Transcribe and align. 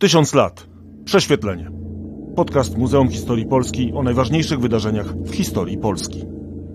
Tysiąc 0.00 0.34
lat. 0.34 0.66
Prześwietlenie. 1.04 1.70
Podcast 2.36 2.78
Muzeum 2.78 3.08
Historii 3.08 3.46
Polski 3.46 3.92
o 3.92 4.02
najważniejszych 4.02 4.60
wydarzeniach 4.60 5.14
w 5.14 5.34
historii 5.34 5.78
Polski. 5.78 6.24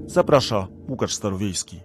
Zaprasza 0.05 0.67
Łukasz 0.89 1.13
Starowiejski. 1.13 1.79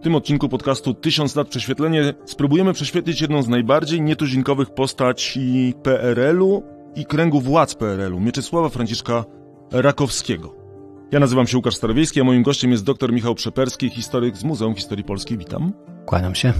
W 0.00 0.02
tym 0.02 0.14
odcinku 0.14 0.48
podcastu 0.48 0.94
Tysiąc 0.94 1.36
lat 1.36 1.48
prześwietlenie 1.48 2.14
spróbujemy 2.24 2.72
prześwietlić 2.72 3.20
jedną 3.20 3.42
z 3.42 3.48
najbardziej 3.48 4.02
nietuzinkowych 4.02 4.70
postaci 4.70 5.74
PRL-u 5.82 6.62
i 6.96 7.06
kręgu 7.06 7.40
władz 7.40 7.74
PRL-u, 7.74 8.20
Mieczysława 8.20 8.68
Franciszka 8.68 9.24
Rakowskiego. 9.72 10.54
Ja 11.12 11.20
nazywam 11.20 11.46
się 11.46 11.56
Łukasz 11.56 11.76
Starowiejski, 11.76 12.20
a 12.20 12.24
moim 12.24 12.42
gościem 12.42 12.70
jest 12.70 12.84
dr 12.84 13.12
Michał 13.12 13.34
Przeperski, 13.34 13.90
historyk 13.90 14.36
z 14.36 14.44
Muzeum 14.44 14.74
Historii 14.74 15.04
Polskiej. 15.04 15.38
Witam. 15.38 15.72
Kłaniam 16.06 16.34
się. 16.34 16.52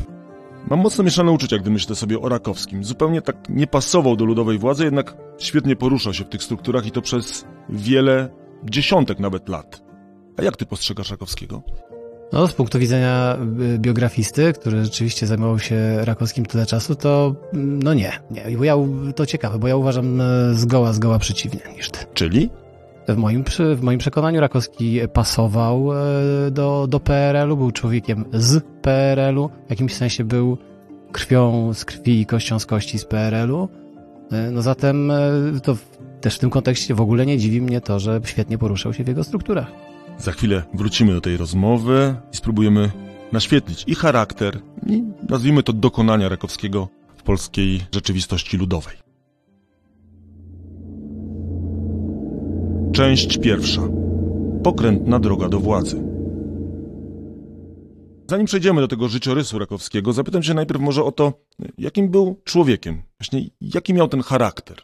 Mam 0.69 0.81
mocno 0.81 1.05
mieszane 1.05 1.31
uczucia, 1.31 1.59
gdy 1.59 1.71
myślę 1.71 1.97
sobie 1.97 2.21
o 2.21 2.29
Rakowskim. 2.29 2.85
Zupełnie 2.85 3.23
tak 3.23 3.37
nie 3.49 3.67
pasował 3.67 4.17
do 4.17 4.25
ludowej 4.25 4.59
władzy, 4.59 4.85
jednak 4.85 5.17
świetnie 5.39 5.77
poruszał 5.77 6.15
się 6.15 6.25
w 6.25 6.29
tych 6.29 6.43
strukturach 6.43 6.87
i 6.87 6.91
to 6.91 7.03
przez 7.03 7.45
wiele, 7.69 8.29
dziesiątek 8.65 9.19
nawet 9.19 9.49
lat. 9.49 9.83
A 10.37 10.43
jak 10.43 10.57
ty 10.57 10.67
postrzegasz 10.67 11.11
Rakowskiego? 11.11 11.63
No, 12.33 12.49
z 12.49 12.53
punktu 12.53 12.79
widzenia 12.79 13.39
y, 13.75 13.79
biografisty, 13.79 14.53
który 14.53 14.85
rzeczywiście 14.85 15.27
zajmował 15.27 15.59
się 15.59 16.05
Rakowskim 16.05 16.47
tyle 16.47 16.67
czasu, 16.67 16.95
to 16.95 17.35
mm, 17.53 17.83
no 17.83 17.95
nie, 17.95 18.13
nie. 18.31 18.57
Bo 18.59 18.65
ja, 18.65 18.77
to 19.17 19.27
ciekawe, 19.27 19.59
bo 19.59 19.69
ja 19.69 19.77
uważam 19.77 20.21
e, 20.21 20.55
zgoła, 20.55 20.93
zgoła 20.93 21.19
przeciwnie 21.19 21.61
niż 21.77 21.91
ty. 21.91 21.99
Czyli? 22.15 22.51
W 23.15 23.17
moim, 23.17 23.45
w 23.77 23.83
moim 23.83 23.99
przekonaniu 23.99 24.41
Rakowski 24.41 25.01
pasował 25.13 25.93
e, 25.93 26.51
do, 26.51 26.87
do 26.89 27.01
PRL-u, 27.01 27.57
był 27.57 27.71
człowiekiem 27.71 28.25
z 28.33 28.65
PRL-u, 28.83 29.51
w 29.67 29.71
jakimś 29.71 29.95
sensie 29.95 30.25
był 30.25 30.59
krwią 31.13 31.75
z 31.75 31.85
krwi 31.85 32.21
i 32.21 32.27
kością 32.27 32.59
z 32.59 32.67
kości 32.67 32.99
z 32.99 33.05
PRL-u. 33.05 33.69
E, 34.33 34.51
no 34.51 34.63
zatem 34.63 35.11
e, 35.11 35.21
to 35.63 35.77
też 36.21 36.37
w 36.37 36.39
tym 36.39 36.51
kontekście 36.51 36.95
w 36.95 37.01
ogóle 37.01 37.27
nie 37.27 37.39
dziwi 37.39 37.61
mnie 37.61 37.81
to, 37.81 37.99
że 37.99 38.21
świetnie 38.25 38.59
poruszał 38.59 38.95
się 38.95 39.05
w 39.05 39.09
jego 39.09 39.25
strukturach. 39.25 39.67
Za 40.19 40.33
chwilę 40.33 40.63
wrócimy 40.75 41.13
do 41.13 41.21
tej 41.21 41.37
rozmowy 41.37 42.15
i 42.33 42.37
spróbujemy 42.37 42.91
naświetlić 43.33 43.85
i 43.87 43.95
charakter, 43.95 44.59
i 44.87 45.03
nazwijmy 45.29 45.63
to 45.63 45.73
dokonania 45.73 46.29
Rakowskiego 46.29 46.89
w 47.17 47.23
polskiej 47.23 47.81
rzeczywistości 47.95 48.57
ludowej. 48.57 49.10
Część 52.93 53.39
pierwsza. 53.39 53.83
Pokrętna 54.65 55.19
droga 55.19 55.49
do 55.49 55.61
władzy. 55.61 56.03
Zanim 58.31 58.47
przejdziemy 58.47 58.81
do 58.81 58.89
tego 58.89 59.09
życiorysu 59.09 59.59
Rakowskiego, 59.59 60.13
zapytam 60.13 60.43
się 60.43 60.55
najpierw 60.55 60.81
może 60.81 61.05
o 61.05 61.13
to, 61.13 61.33
jakim 61.79 62.09
był 62.09 62.41
człowiekiem. 62.45 63.03
Właśnie 63.21 63.45
jaki 63.61 63.95
miał 63.95 64.09
ten 64.09 64.23
charakter? 64.23 64.77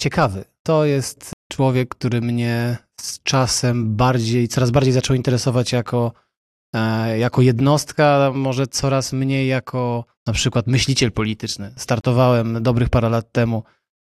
Ciekawy. 0.00 0.44
To 0.62 0.84
jest 0.84 1.32
człowiek, 1.52 1.88
który 1.88 2.20
mnie 2.20 2.76
z 3.00 3.22
czasem 3.22 3.96
bardziej, 3.96 4.48
coraz 4.48 4.70
bardziej 4.70 4.92
zaczął 4.92 5.16
interesować 5.16 5.72
jako, 5.72 6.12
e, 6.74 7.18
jako 7.18 7.42
jednostka, 7.42 8.32
może 8.34 8.66
coraz 8.66 9.12
mniej 9.12 9.48
jako 9.48 10.04
na 10.26 10.32
przykład 10.32 10.66
myśliciel 10.66 11.12
polityczny. 11.12 11.72
Startowałem 11.76 12.62
dobrych 12.62 12.88
parę 12.88 13.08
lat 13.08 13.32
temu 13.32 13.62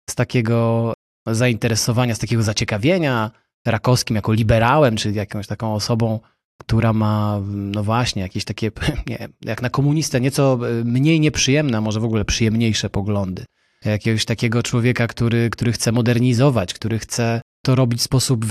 z 0.10 0.16
takiego 0.16 0.94
zainteresowania, 1.26 2.16
z 2.16 2.20
takiego 2.20 2.44
zaciekawienia 2.44 3.32
Rakowskim 3.66 4.16
jako 4.16 4.34
liberałem, 4.34 4.96
czy 4.96 5.12
jakąś 5.12 5.48
taką 5.48 5.74
osobą, 5.74 6.20
która 6.58 6.94
ma, 6.94 7.42
no 7.46 7.84
właśnie, 7.84 8.22
jakieś 8.22 8.46
takie, 8.46 8.72
nie, 9.08 9.28
jak 9.42 9.62
na 9.62 9.70
komunistę, 9.70 10.22
nieco 10.22 10.60
e, 10.70 10.84
mniej 10.84 11.20
nieprzyjemne, 11.20 11.78
a 11.78 11.82
może 11.82 12.00
w 12.00 12.06
ogóle 12.06 12.26
przyjemniejsze 12.26 12.90
poglądy. 12.90 13.46
Jakiegoś 13.86 14.26
takiego 14.26 14.64
człowieka, 14.64 15.08
który, 15.08 15.50
który 15.50 15.72
chce 15.72 15.92
modernizować, 15.92 16.74
który 16.74 17.00
chce 17.00 17.42
to 17.66 17.76
robić 17.76 18.00
w 18.00 18.04
sposób, 18.04 18.46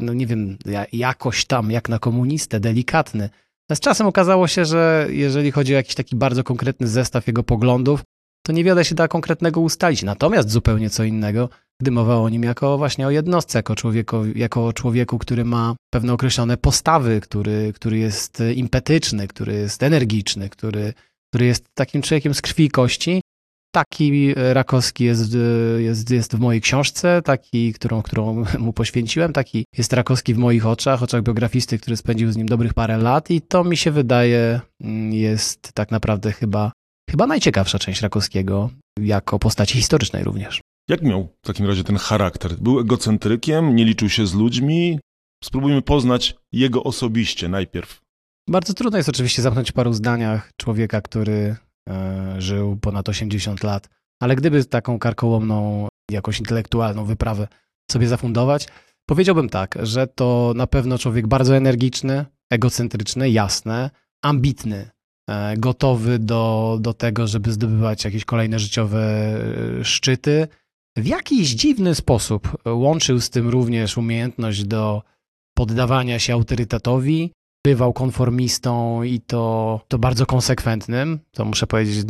no 0.00 0.12
nie 0.12 0.26
wiem, 0.26 0.58
jakoś 0.92 1.44
tam, 1.44 1.70
jak 1.70 1.88
na 1.88 1.98
komunistę, 1.98 2.60
delikatny. 2.60 3.30
Z 3.72 3.80
czasem 3.80 4.06
okazało 4.06 4.48
się, 4.48 4.64
że 4.64 5.06
jeżeli 5.10 5.50
chodzi 5.50 5.74
o 5.74 5.76
jakiś 5.76 5.94
taki 5.94 6.16
bardzo 6.16 6.44
konkretny 6.44 6.88
zestaw 6.88 7.26
jego 7.26 7.42
poglądów, 7.42 8.02
to 8.42 8.52
niewiele 8.52 8.84
się 8.84 8.94
da 8.94 9.08
konkretnego 9.08 9.60
ustalić. 9.60 10.02
Natomiast 10.02 10.50
zupełnie 10.50 10.90
co 10.90 11.04
innego, 11.04 11.48
gdy 11.80 11.90
mowa 11.90 12.16
o 12.16 12.28
nim 12.28 12.42
jako 12.42 12.78
właśnie 12.78 13.06
o 13.06 13.10
jednostce, 13.10 13.58
jako 13.58 13.74
człowieku, 13.74 14.26
jako 14.34 14.72
człowieku 14.72 15.18
który 15.18 15.44
ma 15.44 15.76
pewne 15.90 16.12
określone 16.12 16.56
postawy, 16.56 17.20
który, 17.20 17.72
który 17.72 17.98
jest 17.98 18.42
impetyczny, 18.54 19.28
który 19.28 19.54
jest 19.54 19.82
energiczny, 19.82 20.48
który, 20.48 20.94
który 21.30 21.46
jest 21.46 21.64
takim 21.74 22.02
człowiekiem 22.02 22.34
z 22.34 22.42
krwi 22.42 22.64
i 22.64 22.70
kości. 22.70 23.20
Taki 23.74 24.34
Rakowski 24.36 25.04
jest, 25.04 25.36
jest, 25.78 26.10
jest 26.10 26.36
w 26.36 26.40
mojej 26.40 26.60
książce, 26.60 27.22
taki, 27.22 27.72
którą, 27.72 28.02
którą 28.02 28.44
mu 28.58 28.72
poświęciłem, 28.72 29.32
taki 29.32 29.64
jest 29.78 29.92
Rakowski 29.92 30.34
w 30.34 30.38
moich 30.38 30.66
oczach, 30.66 31.02
oczach 31.02 31.22
biografisty, 31.22 31.78
który 31.78 31.96
spędził 31.96 32.32
z 32.32 32.36
nim 32.36 32.46
dobrych 32.46 32.74
parę 32.74 32.98
lat 32.98 33.30
i 33.30 33.40
to 33.40 33.64
mi 33.64 33.76
się 33.76 33.90
wydaje 33.90 34.60
mm, 34.80 35.12
jest 35.12 35.72
tak 35.72 35.90
naprawdę 35.90 36.32
chyba 36.32 36.72
chyba 37.10 37.26
najciekawsza 37.26 37.78
część 37.78 38.02
Rakowskiego, 38.02 38.70
jako 39.00 39.38
postaci 39.38 39.74
historycznej 39.74 40.24
również. 40.24 40.60
Jak 40.88 41.02
miał 41.02 41.28
w 41.42 41.46
takim 41.46 41.66
razie 41.66 41.84
ten 41.84 41.96
charakter? 41.96 42.54
Był 42.54 42.80
egocentrykiem, 42.80 43.76
nie 43.76 43.84
liczył 43.84 44.08
się 44.08 44.26
z 44.26 44.34
ludźmi? 44.34 45.00
Spróbujmy 45.44 45.82
poznać 45.82 46.36
jego 46.52 46.84
osobiście 46.84 47.48
najpierw. 47.48 48.00
Bardzo 48.48 48.74
trudno 48.74 48.96
jest 48.96 49.08
oczywiście 49.08 49.42
zamknąć 49.42 49.70
w 49.70 49.74
paru 49.74 49.92
zdaniach 49.92 50.52
człowieka, 50.56 51.00
który 51.00 51.56
e, 51.88 52.34
żył 52.38 52.76
ponad 52.76 53.08
80 53.08 53.62
lat, 53.62 53.88
ale 54.22 54.36
gdyby 54.36 54.64
taką 54.64 54.98
karkołomną, 54.98 55.88
jakąś 56.10 56.38
intelektualną 56.38 57.04
wyprawę 57.04 57.48
sobie 57.90 58.08
zafundować, 58.08 58.68
powiedziałbym 59.08 59.48
tak, 59.48 59.78
że 59.82 60.06
to 60.06 60.52
na 60.56 60.66
pewno 60.66 60.98
człowiek 60.98 61.26
bardzo 61.26 61.56
energiczny, 61.56 62.24
egocentryczny, 62.50 63.30
jasne, 63.30 63.90
ambitny, 64.22 64.90
E, 65.30 65.56
gotowy 65.56 66.18
do, 66.18 66.78
do 66.80 66.94
tego, 66.94 67.26
żeby 67.26 67.52
zdobywać 67.52 68.04
jakieś 68.04 68.24
kolejne 68.24 68.58
życiowe 68.58 69.00
e, 69.80 69.84
szczyty. 69.84 70.48
W 70.96 71.06
jakiś 71.06 71.48
dziwny 71.48 71.94
sposób 71.94 72.58
łączył 72.66 73.20
z 73.20 73.30
tym 73.30 73.48
również 73.48 73.96
umiejętność 73.96 74.64
do 74.64 75.02
poddawania 75.54 76.18
się 76.18 76.32
autorytetowi. 76.32 77.32
Bywał 77.64 77.92
konformistą 77.92 79.02
i 79.02 79.20
to, 79.20 79.80
to 79.88 79.98
bardzo 79.98 80.26
konsekwentnym. 80.26 81.18
To 81.32 81.44
muszę 81.44 81.66
powiedzieć, 81.66 82.06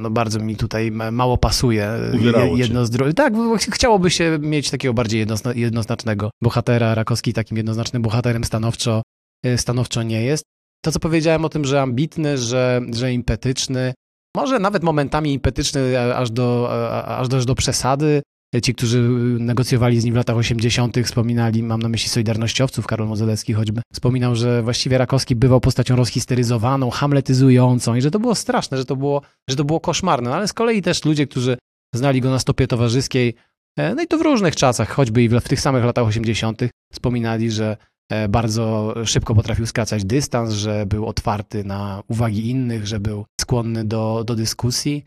no 0.00 0.10
bardzo 0.10 0.40
mi 0.40 0.56
tutaj 0.56 0.90
mało 0.90 1.38
pasuje. 1.38 1.90
Uwierało 2.14 2.56
jedno 2.56 2.86
z 2.86 2.90
drugim. 2.90 3.14
Tak, 3.14 3.34
chciałoby 3.70 4.10
się 4.10 4.38
mieć 4.40 4.70
takiego 4.70 4.94
bardziej 4.94 5.26
jednoznacznego 5.54 6.30
bohatera. 6.42 6.94
Rakowski 6.94 7.32
takim 7.32 7.56
jednoznacznym 7.56 8.02
bohaterem 8.02 8.44
stanowczo, 8.44 9.02
e, 9.44 9.58
stanowczo 9.58 10.02
nie 10.02 10.22
jest 10.22 10.44
to, 10.84 10.92
co 10.92 11.00
powiedziałem 11.00 11.44
o 11.44 11.48
tym, 11.48 11.64
że 11.64 11.82
ambitny, 11.82 12.38
że, 12.38 12.80
że 12.92 13.12
impetyczny, 13.12 13.94
może 14.36 14.58
nawet 14.58 14.82
momentami 14.82 15.32
impetyczny 15.32 16.00
aż 16.16 16.30
do, 16.30 16.68
aż 17.06 17.28
do, 17.28 17.36
aż 17.36 17.44
do 17.44 17.54
przesady. 17.54 18.22
Ci, 18.62 18.74
którzy 18.74 19.00
negocjowali 19.38 20.00
z 20.00 20.04
nim 20.04 20.14
w 20.14 20.16
latach 20.16 20.36
80., 20.36 20.96
wspominali, 21.04 21.62
mam 21.62 21.82
na 21.82 21.88
myśli 21.88 22.08
Solidarnościowców, 22.08 22.86
Karol 22.86 23.08
Modzelewski 23.08 23.52
choćby, 23.52 23.82
wspominał, 23.92 24.34
że 24.34 24.62
właściwie 24.62 24.98
Rakowski 24.98 25.36
bywał 25.36 25.60
postacią 25.60 25.96
rozhisteryzowaną, 25.96 26.90
hamletyzującą 26.90 27.94
i 27.94 28.02
że 28.02 28.10
to 28.10 28.18
było 28.18 28.34
straszne, 28.34 28.76
że 28.78 28.84
to 28.84 28.96
było, 28.96 29.22
że 29.50 29.56
to 29.56 29.64
było 29.64 29.80
koszmarne. 29.80 30.30
No 30.30 30.36
ale 30.36 30.48
z 30.48 30.52
kolei 30.52 30.82
też 30.82 31.04
ludzie, 31.04 31.26
którzy 31.26 31.56
znali 31.94 32.20
go 32.20 32.30
na 32.30 32.38
stopie 32.38 32.66
towarzyskiej, 32.66 33.34
e, 33.78 33.94
no 33.94 34.02
i 34.02 34.06
to 34.06 34.18
w 34.18 34.22
różnych 34.22 34.56
czasach, 34.56 34.90
choćby 34.90 35.22
i 35.22 35.28
w, 35.28 35.40
w 35.40 35.48
tych 35.48 35.60
samych 35.60 35.84
latach 35.84 36.06
80., 36.06 36.62
wspominali, 36.92 37.50
że 37.50 37.76
E, 37.76 37.93
bardzo 38.28 38.94
szybko 39.04 39.34
potrafił 39.34 39.66
skracać 39.66 40.04
dystans, 40.04 40.52
że 40.52 40.86
był 40.86 41.06
otwarty 41.06 41.64
na 41.64 42.02
uwagi 42.08 42.50
innych, 42.50 42.86
że 42.86 43.00
był 43.00 43.24
skłonny 43.40 43.84
do, 43.84 44.24
do 44.26 44.34
dyskusji. 44.34 45.04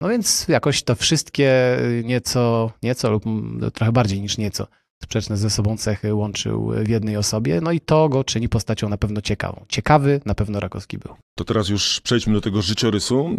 No 0.00 0.08
więc 0.08 0.48
jakoś 0.48 0.82
to 0.82 0.94
wszystkie 0.94 1.78
nieco, 2.04 2.72
nieco 2.82 3.10
lub 3.10 3.24
trochę 3.74 3.92
bardziej 3.92 4.20
niż 4.20 4.38
nieco 4.38 4.66
sprzeczne 5.02 5.36
ze 5.36 5.50
sobą 5.50 5.76
cechy 5.76 6.14
łączył 6.14 6.72
w 6.84 6.88
jednej 6.88 7.16
osobie, 7.16 7.60
no 7.60 7.72
i 7.72 7.80
to 7.80 8.08
go 8.08 8.24
czyni 8.24 8.48
postacią 8.48 8.88
na 8.88 8.96
pewno 8.96 9.20
ciekawą. 9.20 9.64
Ciekawy 9.68 10.20
na 10.24 10.34
pewno 10.34 10.60
Rakowski 10.60 10.98
był. 10.98 11.14
To 11.38 11.44
teraz 11.44 11.68
już 11.68 12.00
przejdźmy 12.00 12.32
do 12.34 12.40
tego 12.40 12.62
życiorysu. 12.62 13.38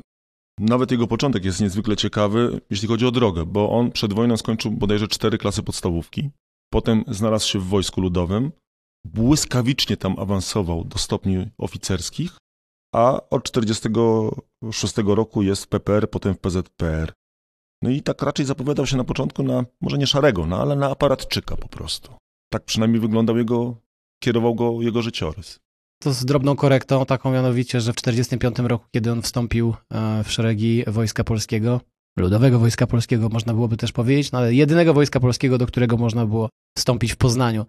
Nawet 0.59 0.91
jego 0.91 1.07
początek 1.07 1.45
jest 1.45 1.61
niezwykle 1.61 1.95
ciekawy, 1.95 2.61
jeśli 2.69 2.87
chodzi 2.87 3.05
o 3.05 3.11
drogę, 3.11 3.45
bo 3.45 3.69
on 3.69 3.91
przed 3.91 4.13
wojną 4.13 4.37
skończył 4.37 4.71
bodajże 4.71 5.07
cztery 5.07 5.37
klasy 5.37 5.63
podstawówki. 5.63 6.29
Potem 6.73 7.03
znalazł 7.07 7.47
się 7.47 7.59
w 7.59 7.65
Wojsku 7.65 8.01
Ludowym, 8.01 8.51
błyskawicznie 9.13 9.97
tam 9.97 10.19
awansował 10.19 10.83
do 10.83 10.97
stopni 10.97 11.49
oficerskich, 11.57 12.37
a 12.95 13.21
od 13.29 13.51
1946 13.51 14.97
roku 14.97 15.43
jest 15.43 15.63
w 15.63 15.67
PPR, 15.67 16.09
potem 16.09 16.33
w 16.33 16.39
PZPR. 16.39 17.13
No 17.81 17.89
i 17.89 18.01
tak 18.01 18.21
raczej 18.21 18.45
zapowiadał 18.45 18.85
się 18.85 18.97
na 18.97 19.03
początku 19.03 19.43
na, 19.43 19.65
może 19.81 19.97
nie 19.97 20.07
szarego, 20.07 20.45
no 20.45 20.61
ale 20.61 20.75
na 20.75 20.89
aparatczyka 20.89 21.57
po 21.57 21.67
prostu. 21.67 22.13
Tak 22.53 22.65
przynajmniej 22.65 23.01
wyglądał 23.01 23.37
jego, 23.37 23.75
kierował 24.23 24.55
go 24.55 24.81
jego 24.81 25.01
życiorys. 25.01 25.59
To 26.03 26.13
z 26.13 26.25
drobną 26.25 26.55
korektą, 26.55 27.05
taką 27.05 27.31
mianowicie, 27.31 27.81
że 27.81 27.93
w 27.93 27.95
1945 27.95 28.69
roku, 28.69 28.85
kiedy 28.91 29.11
on 29.11 29.21
wstąpił 29.21 29.75
e, 29.89 30.23
w 30.23 30.31
szeregi 30.31 30.83
Wojska 30.87 31.23
Polskiego, 31.23 31.81
Ludowego 32.17 32.59
Wojska 32.59 32.87
Polskiego, 32.87 33.29
można 33.29 33.53
byłoby 33.53 33.77
też 33.77 33.91
powiedzieć, 33.91 34.31
no 34.31 34.39
ale 34.39 34.53
jedynego 34.53 34.93
Wojska 34.93 35.19
Polskiego, 35.19 35.57
do 35.57 35.67
którego 35.67 35.97
można 35.97 36.25
było 36.25 36.49
wstąpić 36.77 37.13
w 37.13 37.17
Poznaniu 37.17 37.65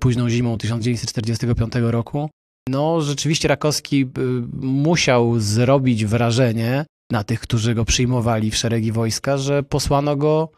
późną 0.00 0.30
zimą 0.30 0.58
1945 0.58 1.72
roku. 1.80 2.30
No, 2.68 3.00
rzeczywiście 3.00 3.48
Rakowski 3.48 4.02
y, 4.02 4.08
musiał 4.60 5.40
zrobić 5.40 6.06
wrażenie 6.06 6.84
na 7.12 7.24
tych, 7.24 7.40
którzy 7.40 7.74
go 7.74 7.84
przyjmowali 7.84 8.50
w 8.50 8.56
szeregi 8.56 8.92
wojska, 8.92 9.38
że 9.38 9.62
posłano 9.62 10.16
go 10.16 10.50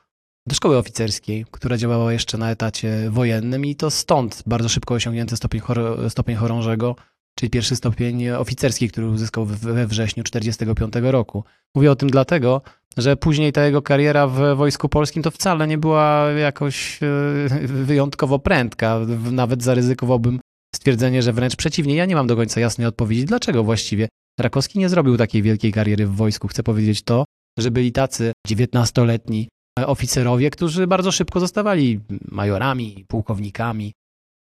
do 0.46 0.54
szkoły 0.54 0.78
oficerskiej, 0.78 1.46
która 1.50 1.76
działała 1.76 2.12
jeszcze 2.12 2.38
na 2.38 2.50
etacie 2.50 3.10
wojennym 3.10 3.66
i 3.66 3.76
to 3.76 3.90
stąd 3.90 4.42
bardzo 4.46 4.68
szybko 4.68 4.94
osiągnięty 4.94 5.36
stopień, 5.36 5.60
chor 5.60 6.10
stopień 6.10 6.36
chorążego, 6.36 6.96
czyli 7.34 7.50
pierwszy 7.50 7.76
stopień 7.76 8.30
oficerski, 8.30 8.88
który 8.88 9.08
uzyskał 9.08 9.46
we 9.46 9.86
wrześniu 9.86 10.24
1945 10.24 11.12
roku. 11.12 11.44
Mówię 11.74 11.90
o 11.90 11.96
tym 11.96 12.10
dlatego, 12.10 12.62
że 12.96 13.16
później 13.16 13.52
ta 13.52 13.66
jego 13.66 13.82
kariera 13.82 14.26
w 14.26 14.56
Wojsku 14.56 14.88
Polskim 14.88 15.22
to 15.22 15.30
wcale 15.30 15.66
nie 15.66 15.78
była 15.78 16.30
jakoś 16.30 17.02
e, 17.02 17.06
wyjątkowo 17.66 18.38
prędka. 18.38 19.00
Nawet 19.32 19.62
zaryzykowałbym 19.62 20.40
stwierdzenie, 20.74 21.22
że 21.22 21.32
wręcz 21.32 21.56
przeciwnie. 21.56 21.94
Ja 21.94 22.06
nie 22.06 22.14
mam 22.14 22.26
do 22.26 22.36
końca 22.36 22.60
jasnej 22.60 22.86
odpowiedzi, 22.86 23.24
dlaczego 23.24 23.64
właściwie 23.64 24.08
Rakowski 24.40 24.78
nie 24.78 24.88
zrobił 24.88 25.16
takiej 25.16 25.42
wielkiej 25.42 25.72
kariery 25.72 26.06
w 26.06 26.16
wojsku. 26.16 26.48
Chcę 26.48 26.62
powiedzieć 26.62 27.02
to, 27.02 27.24
że 27.58 27.70
byli 27.70 27.92
tacy 27.92 28.32
19-letni 28.48 29.48
oficerowie, 29.86 30.50
którzy 30.50 30.86
bardzo 30.86 31.12
szybko 31.12 31.40
zostawali 31.40 32.00
majorami, 32.28 33.04
pułkownikami, 33.08 33.92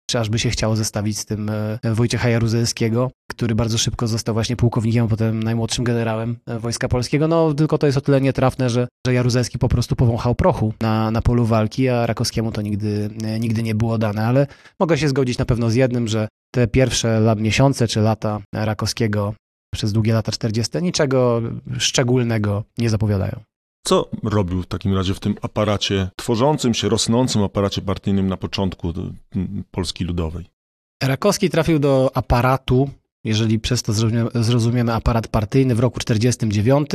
czy 0.06 0.30
by 0.30 0.38
się 0.38 0.50
chciało 0.50 0.76
zestawić 0.76 1.18
z 1.18 1.24
tym 1.24 1.50
e, 1.50 1.78
Wojciecha 1.94 2.28
Jaruzelskiego, 2.28 3.10
który 3.30 3.54
bardzo 3.54 3.78
szybko 3.78 4.06
został 4.06 4.34
właśnie 4.34 4.56
pułkownikiem, 4.56 5.08
potem 5.08 5.42
najmłodszym 5.42 5.84
generałem 5.84 6.36
e, 6.46 6.58
Wojska 6.58 6.88
Polskiego. 6.88 7.28
No 7.28 7.54
tylko 7.54 7.78
to 7.78 7.86
jest 7.86 7.98
o 7.98 8.00
tyle 8.00 8.20
nietrafne, 8.20 8.70
że, 8.70 8.88
że 9.06 9.14
Jaruzelski 9.14 9.58
po 9.58 9.68
prostu 9.68 9.96
powąchał 9.96 10.34
prochu 10.34 10.74
na, 10.80 11.10
na 11.10 11.22
polu 11.22 11.44
walki, 11.44 11.88
a 11.88 12.06
Rakowskiemu 12.06 12.52
to 12.52 12.62
nigdy, 12.62 13.10
e, 13.24 13.40
nigdy 13.40 13.62
nie 13.62 13.74
było 13.74 13.98
dane, 13.98 14.26
ale 14.26 14.46
mogę 14.80 14.98
się 14.98 15.08
zgodzić 15.08 15.38
na 15.38 15.44
pewno 15.44 15.70
z 15.70 15.74
jednym, 15.74 16.08
że 16.08 16.28
te 16.54 16.66
pierwsze 16.68 17.20
lat, 17.20 17.40
miesiące 17.40 17.88
czy 17.88 18.00
lata 18.00 18.40
Rakowskiego 18.54 19.34
przez 19.74 19.92
długie 19.92 20.12
lata 20.12 20.32
40 20.32 20.82
niczego 20.82 21.42
szczególnego 21.78 22.64
nie 22.78 22.90
zapowiadają. 22.90 23.40
Co 23.86 24.08
robił 24.22 24.62
w 24.62 24.66
takim 24.66 24.94
razie 24.94 25.14
w 25.14 25.20
tym 25.20 25.34
aparacie, 25.42 26.08
tworzącym 26.16 26.74
się, 26.74 26.88
rosnącym 26.88 27.42
aparacie 27.42 27.82
partyjnym 27.82 28.28
na 28.28 28.36
początku 28.36 28.92
Polski 29.70 30.04
Ludowej? 30.04 30.44
Rakowski 31.02 31.50
trafił 31.50 31.78
do 31.78 32.10
aparatu, 32.14 32.90
jeżeli 33.24 33.58
przez 33.58 33.82
to 33.82 33.92
zrozumiemy 34.34 34.94
aparat 34.94 35.28
partyjny 35.28 35.74
w 35.74 35.80
roku 35.80 36.00
49. 36.00 36.90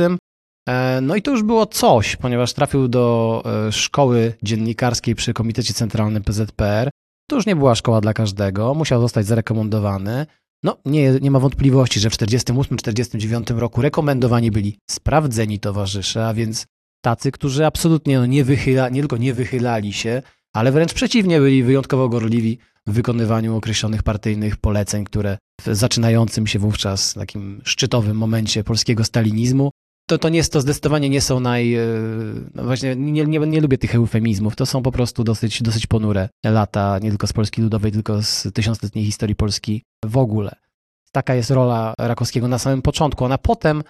E, 0.68 1.00
no 1.02 1.16
i 1.16 1.22
to 1.22 1.30
już 1.30 1.42
było 1.42 1.66
coś, 1.66 2.16
ponieważ 2.16 2.52
trafił 2.52 2.88
do 2.88 3.42
e, 3.68 3.72
szkoły 3.72 4.34
dziennikarskiej 4.42 5.14
przy 5.14 5.34
Komitecie 5.34 5.74
Centralnym 5.74 6.22
PZPR. 6.22 6.90
To 7.30 7.36
już 7.36 7.46
nie 7.46 7.56
była 7.56 7.74
szkoła 7.74 8.00
dla 8.00 8.14
każdego, 8.14 8.74
musiał 8.74 9.00
zostać 9.00 9.26
zarekomendowany. 9.26 10.26
No, 10.62 10.76
nie, 10.84 11.12
nie 11.20 11.30
ma 11.30 11.38
wątpliwości, 11.38 12.00
że 12.00 12.10
w 12.10 12.16
1948-1949 12.16 13.58
roku 13.58 13.82
rekomendowani 13.82 14.50
byli 14.50 14.78
sprawdzeni 14.90 15.60
towarzysze, 15.60 16.26
a 16.26 16.34
więc 16.34 16.66
tacy, 17.02 17.32
którzy 17.32 17.66
absolutnie 17.66 18.18
no, 18.18 18.26
nie, 18.26 18.44
wychyla, 18.44 18.88
nie 18.88 19.00
tylko 19.00 19.16
nie 19.16 19.34
wychylali 19.34 19.92
się, 19.92 20.22
ale 20.52 20.72
wręcz 20.72 20.94
przeciwnie, 20.94 21.40
byli 21.40 21.62
wyjątkowo 21.62 22.08
gorliwi 22.08 22.58
w 22.86 22.92
wykonywaniu 22.92 23.56
określonych 23.56 24.02
partyjnych 24.02 24.56
poleceń, 24.56 25.04
które 25.04 25.38
w 25.60 25.74
zaczynającym 25.74 26.46
się 26.46 26.58
wówczas 26.58 27.14
takim 27.14 27.60
szczytowym 27.64 28.16
momencie 28.16 28.64
polskiego 28.64 29.04
stalinizmu 29.04 29.70
to, 30.08 30.18
to, 30.18 30.28
nie, 30.28 30.44
to 30.44 30.60
zdecydowanie 30.60 31.08
nie 31.08 31.20
są 31.20 31.40
naj... 31.40 31.74
E, 31.74 31.86
no 32.54 32.64
właśnie 32.64 32.96
nie, 32.96 33.24
nie, 33.24 33.38
nie 33.38 33.60
lubię 33.60 33.78
tych 33.78 33.94
eufemizmów. 33.94 34.56
To 34.56 34.66
są 34.66 34.82
po 34.82 34.92
prostu 34.92 35.24
dosyć, 35.24 35.62
dosyć 35.62 35.86
ponure 35.86 36.28
lata, 36.44 36.98
nie 36.98 37.08
tylko 37.10 37.26
z 37.26 37.32
Polski 37.32 37.62
Ludowej, 37.62 37.92
tylko 37.92 38.22
z 38.22 38.48
tysiącletniej 38.54 39.04
historii 39.04 39.36
Polski 39.36 39.82
w 40.04 40.16
ogóle. 40.16 40.54
Taka 41.12 41.34
jest 41.34 41.50
rola 41.50 41.94
Rakowskiego 41.98 42.48
na 42.48 42.58
samym 42.58 42.82
początku. 42.82 43.24
Ona 43.24 43.38
potem 43.38 43.82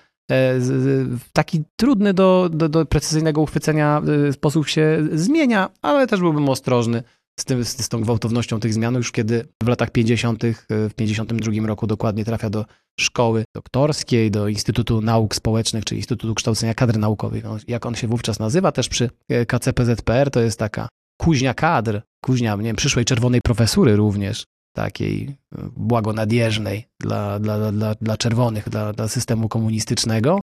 taki 1.32 1.62
trudny 1.76 2.14
do, 2.14 2.50
do, 2.52 2.68
do 2.68 2.86
precyzyjnego 2.86 3.40
uchwycenia 3.40 4.02
e, 4.28 4.32
sposób 4.32 4.68
się 4.68 4.98
zmienia, 5.12 5.68
ale 5.82 6.06
też 6.06 6.20
byłbym 6.20 6.48
ostrożny 6.48 7.02
z, 7.40 7.44
tym, 7.44 7.64
z, 7.64 7.88
tą 7.88 8.00
gwałtownością 8.00 8.60
tych 8.60 8.74
zmian, 8.74 8.94
już 8.94 9.12
kiedy 9.12 9.48
w 9.62 9.68
latach 9.68 9.90
50., 9.90 10.44
e, 10.44 10.52
w 10.68 10.94
52 10.94 11.66
roku 11.66 11.86
dokładnie 11.86 12.24
trafia 12.24 12.50
do 12.50 12.64
szkoły 13.00 13.44
doktorskiej, 13.56 14.30
do 14.30 14.48
Instytutu 14.48 15.00
Nauk 15.00 15.34
Społecznych, 15.34 15.84
czyli 15.84 15.98
Instytutu 15.98 16.34
Kształcenia 16.34 16.74
Kadr 16.74 16.98
Naukowych, 16.98 17.44
no, 17.44 17.56
jak 17.68 17.86
on 17.86 17.94
się 17.94 18.08
wówczas 18.08 18.38
nazywa, 18.38 18.72
też 18.72 18.88
przy 18.88 19.10
KCPZPR, 19.46 20.30
to 20.30 20.40
jest 20.40 20.58
taka 20.58 20.88
kuźnia 21.20 21.54
kadr, 21.54 22.02
kuźnia, 22.24 22.56
nie 22.56 22.62
wiem, 22.62 22.76
przyszłej 22.76 23.04
czerwonej 23.04 23.40
profesury 23.40 23.96
również, 23.96 24.44
takiej 24.72 25.36
e, 25.52 25.68
błagonadjeżnej 25.76 26.86
dla, 27.00 27.38
dla, 27.38 27.72
dla, 27.72 27.94
dla 27.94 28.16
czerwonych, 28.16 28.68
dla, 28.68 28.92
dla 28.92 29.08
systemu 29.08 29.48
komunistycznego. 29.48 30.40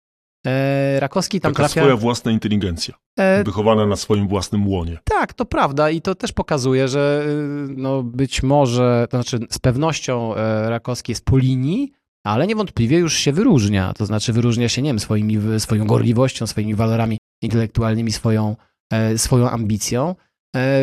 E, 0.48 1.00
Rakowski 1.00 1.40
tam 1.40 1.54
Taka 1.54 1.64
trafia... 1.64 1.82
swoja 1.82 1.98
własna 1.98 2.32
inteligencja, 2.32 2.94
e... 3.20 3.44
wychowana 3.44 3.86
na 3.86 3.96
swoim 3.96 4.28
własnym 4.28 4.68
łonie. 4.68 5.00
Tak, 5.04 5.34
to 5.34 5.46
prawda 5.46 5.90
i 5.90 6.02
to 6.02 6.16
też 6.16 6.32
pokazuje, 6.32 6.88
że 6.88 7.26
e, 7.28 7.74
no 7.78 8.04
być 8.04 8.44
może, 8.44 9.08
to 9.10 9.18
znaczy 9.18 9.40
z 9.50 9.60
pewnością 9.60 10.34
Rakowski 10.66 11.12
jest 11.12 11.26
po 11.26 11.38
linii, 11.38 11.92
ale 12.26 12.48
niewątpliwie 12.48 12.98
już 12.98 13.14
się 13.14 13.32
wyróżnia, 13.32 13.94
to 13.94 14.06
znaczy 14.06 14.34
wyróżnia 14.34 14.70
się, 14.70 14.82
nie 14.82 14.90
wiem, 14.90 15.00
swoimi, 15.00 15.38
swoją 15.60 15.86
gorliwością, 15.86 16.48
swoimi 16.48 16.76
walorami 16.76 17.18
intelektualnymi, 17.42 18.12
swoją, 18.12 18.56
swoją 19.18 19.50
ambicją, 19.50 20.16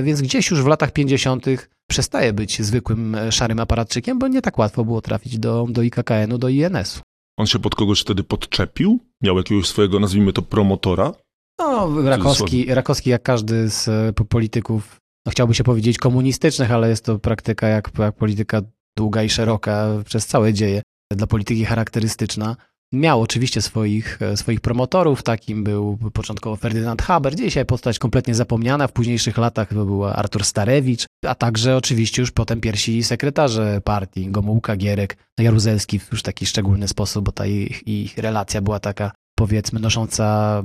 więc 0.03 0.23
gdzieś 0.23 0.51
już 0.51 0.63
w 0.63 0.67
latach 0.67 0.93
50 0.93 1.47
przestaje 1.93 2.33
być 2.33 2.63
zwykłym 2.63 3.15
e, 3.15 3.33
szarym 3.33 3.61
aparatczykiem, 3.61 4.19
bo 4.19 4.29
nie 4.29 4.43
tak 4.43 4.59
łatwo 4.59 4.85
było 4.85 5.01
trafić 5.01 5.39
do, 5.39 5.67
do 5.69 5.81
IKKN-u, 5.81 6.39
do 6.39 6.49
INS-u. 6.49 7.01
On 7.39 7.47
się 7.47 7.59
pod 7.59 7.75
kogoś 7.75 8.01
wtedy 8.01 8.25
podczepił? 8.25 8.99
Miał 9.23 9.37
jakiegoś 9.37 9.67
swojego, 9.67 10.01
nazwijmy 10.01 10.33
to, 10.33 10.43
promotora? 10.43 11.13
No, 11.59 12.03
Rakowski, 12.03 12.75
Rakowski 12.75 13.11
jak 13.11 13.23
każdy 13.23 13.71
z 13.71 13.89
e, 13.89 14.13
polityków, 14.13 14.97
no 15.27 15.33
chciałby 15.33 15.55
się 15.55 15.65
powiedzieć 15.65 15.99
komunistycznych, 15.99 16.73
ale 16.73 16.89
jest 16.89 17.05
to 17.05 17.19
praktyka 17.19 17.69
jak, 17.69 17.91
jak 17.99 18.17
polityka 18.17 18.63
długa 18.97 19.23
i 19.23 19.29
szeroka 19.29 19.87
przez 20.05 20.27
całe 20.27 20.53
dzieje, 20.53 20.83
dla 21.11 21.27
polityki 21.27 21.65
charakterystyczna. 21.65 22.57
Miał 22.93 23.23
oczywiście 23.23 23.63
swoich, 23.63 24.23
e, 24.23 24.37
swoich 24.37 24.61
promotorów, 24.61 25.23
takim 25.23 25.65
był 25.65 25.99
początkowo 26.13 26.57
Ferdynand 26.57 27.03
Haber, 27.03 27.35
dzisiaj 27.35 27.67
postać 27.67 27.99
kompletnie 27.99 28.35
zapomniana, 28.35 28.89
w 28.89 28.93
późniejszych 28.93 29.39
latach 29.39 29.69
to 29.69 29.85
był 29.85 30.05
Artur 30.05 30.45
Starewicz, 30.45 31.07
a 31.27 31.35
także 31.35 31.77
oczywiście 31.77 32.23
już 32.23 32.31
potem 32.31 32.61
pierwsi 32.61 33.03
sekretarze 33.03 33.81
partii, 33.85 34.31
Gomułka, 34.31 34.77
Gierek, 34.77 35.17
Jaruzelski 35.41 35.99
w 35.99 36.13
już 36.13 36.23
taki 36.23 36.47
szczególny 36.47 36.89
sposób, 36.89 37.25
bo 37.25 37.33
ta 37.33 37.47
ich, 37.47 37.89
ich 37.89 38.19
relacja 38.19 38.61
była 38.61 38.81
taka 38.81 39.13
powiedzmy 39.35 39.81
nosząca 39.81 40.63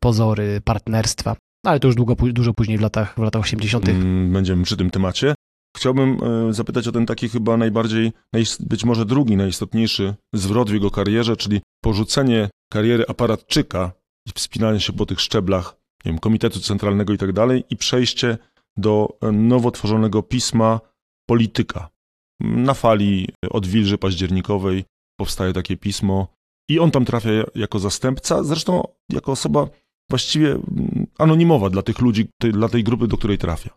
pozory 0.00 0.60
partnerstwa. 0.64 1.36
Ale 1.66 1.80
to 1.80 1.88
już 1.88 1.94
długo, 1.94 2.14
dużo 2.14 2.54
później 2.54 2.78
w 2.78 2.80
latach, 2.80 3.14
w 3.14 3.22
latach 3.22 3.42
80. 3.42 3.88
Mm, 3.88 4.32
będziemy 4.32 4.64
przy 4.64 4.76
tym 4.76 4.90
temacie. 4.90 5.34
Chciałbym 5.78 6.18
e, 6.22 6.52
zapytać 6.52 6.88
o 6.88 6.92
ten 6.92 7.06
taki 7.06 7.28
chyba 7.28 7.56
najbardziej, 7.56 8.12
być 8.60 8.84
może 8.84 9.04
drugi 9.04 9.36
najistotniejszy 9.36 10.14
zwrot 10.34 10.70
w 10.70 10.72
jego 10.72 10.90
karierze, 10.90 11.36
czyli 11.36 11.60
porzucenie 11.84 12.50
kariery 12.72 13.04
aparatczyka 13.08 13.92
i 14.26 14.30
wspinanie 14.34 14.80
się 14.80 14.92
po 14.92 15.06
tych 15.06 15.20
szczeblach 15.20 15.76
nie 16.04 16.12
wiem, 16.12 16.18
Komitetu 16.18 16.60
Centralnego 16.60 17.12
i 17.12 17.18
tak 17.18 17.32
dalej 17.32 17.64
i 17.70 17.76
przejście 17.76 18.38
do 18.76 19.18
e, 19.22 19.32
nowo 19.32 19.70
tworzonego 19.70 20.22
pisma 20.22 20.80
Polityka. 21.28 21.88
Na 22.40 22.74
fali 22.74 23.28
odwilży 23.50 23.98
październikowej 23.98 24.84
powstaje 25.18 25.52
takie 25.52 25.76
pismo 25.76 26.28
i 26.68 26.78
on 26.78 26.90
tam 26.90 27.04
trafia 27.04 27.30
jako 27.54 27.78
zastępca, 27.78 28.44
zresztą 28.44 28.82
jako 29.12 29.32
osoba 29.32 29.68
właściwie 30.10 30.50
mm, 30.50 31.06
anonimowa 31.18 31.70
dla 31.70 31.82
tych 31.82 31.98
ludzi, 31.98 32.28
dla 32.40 32.68
tej 32.68 32.84
grupy, 32.84 33.08
do 33.08 33.16
której 33.16 33.38
trafia. 33.38 33.70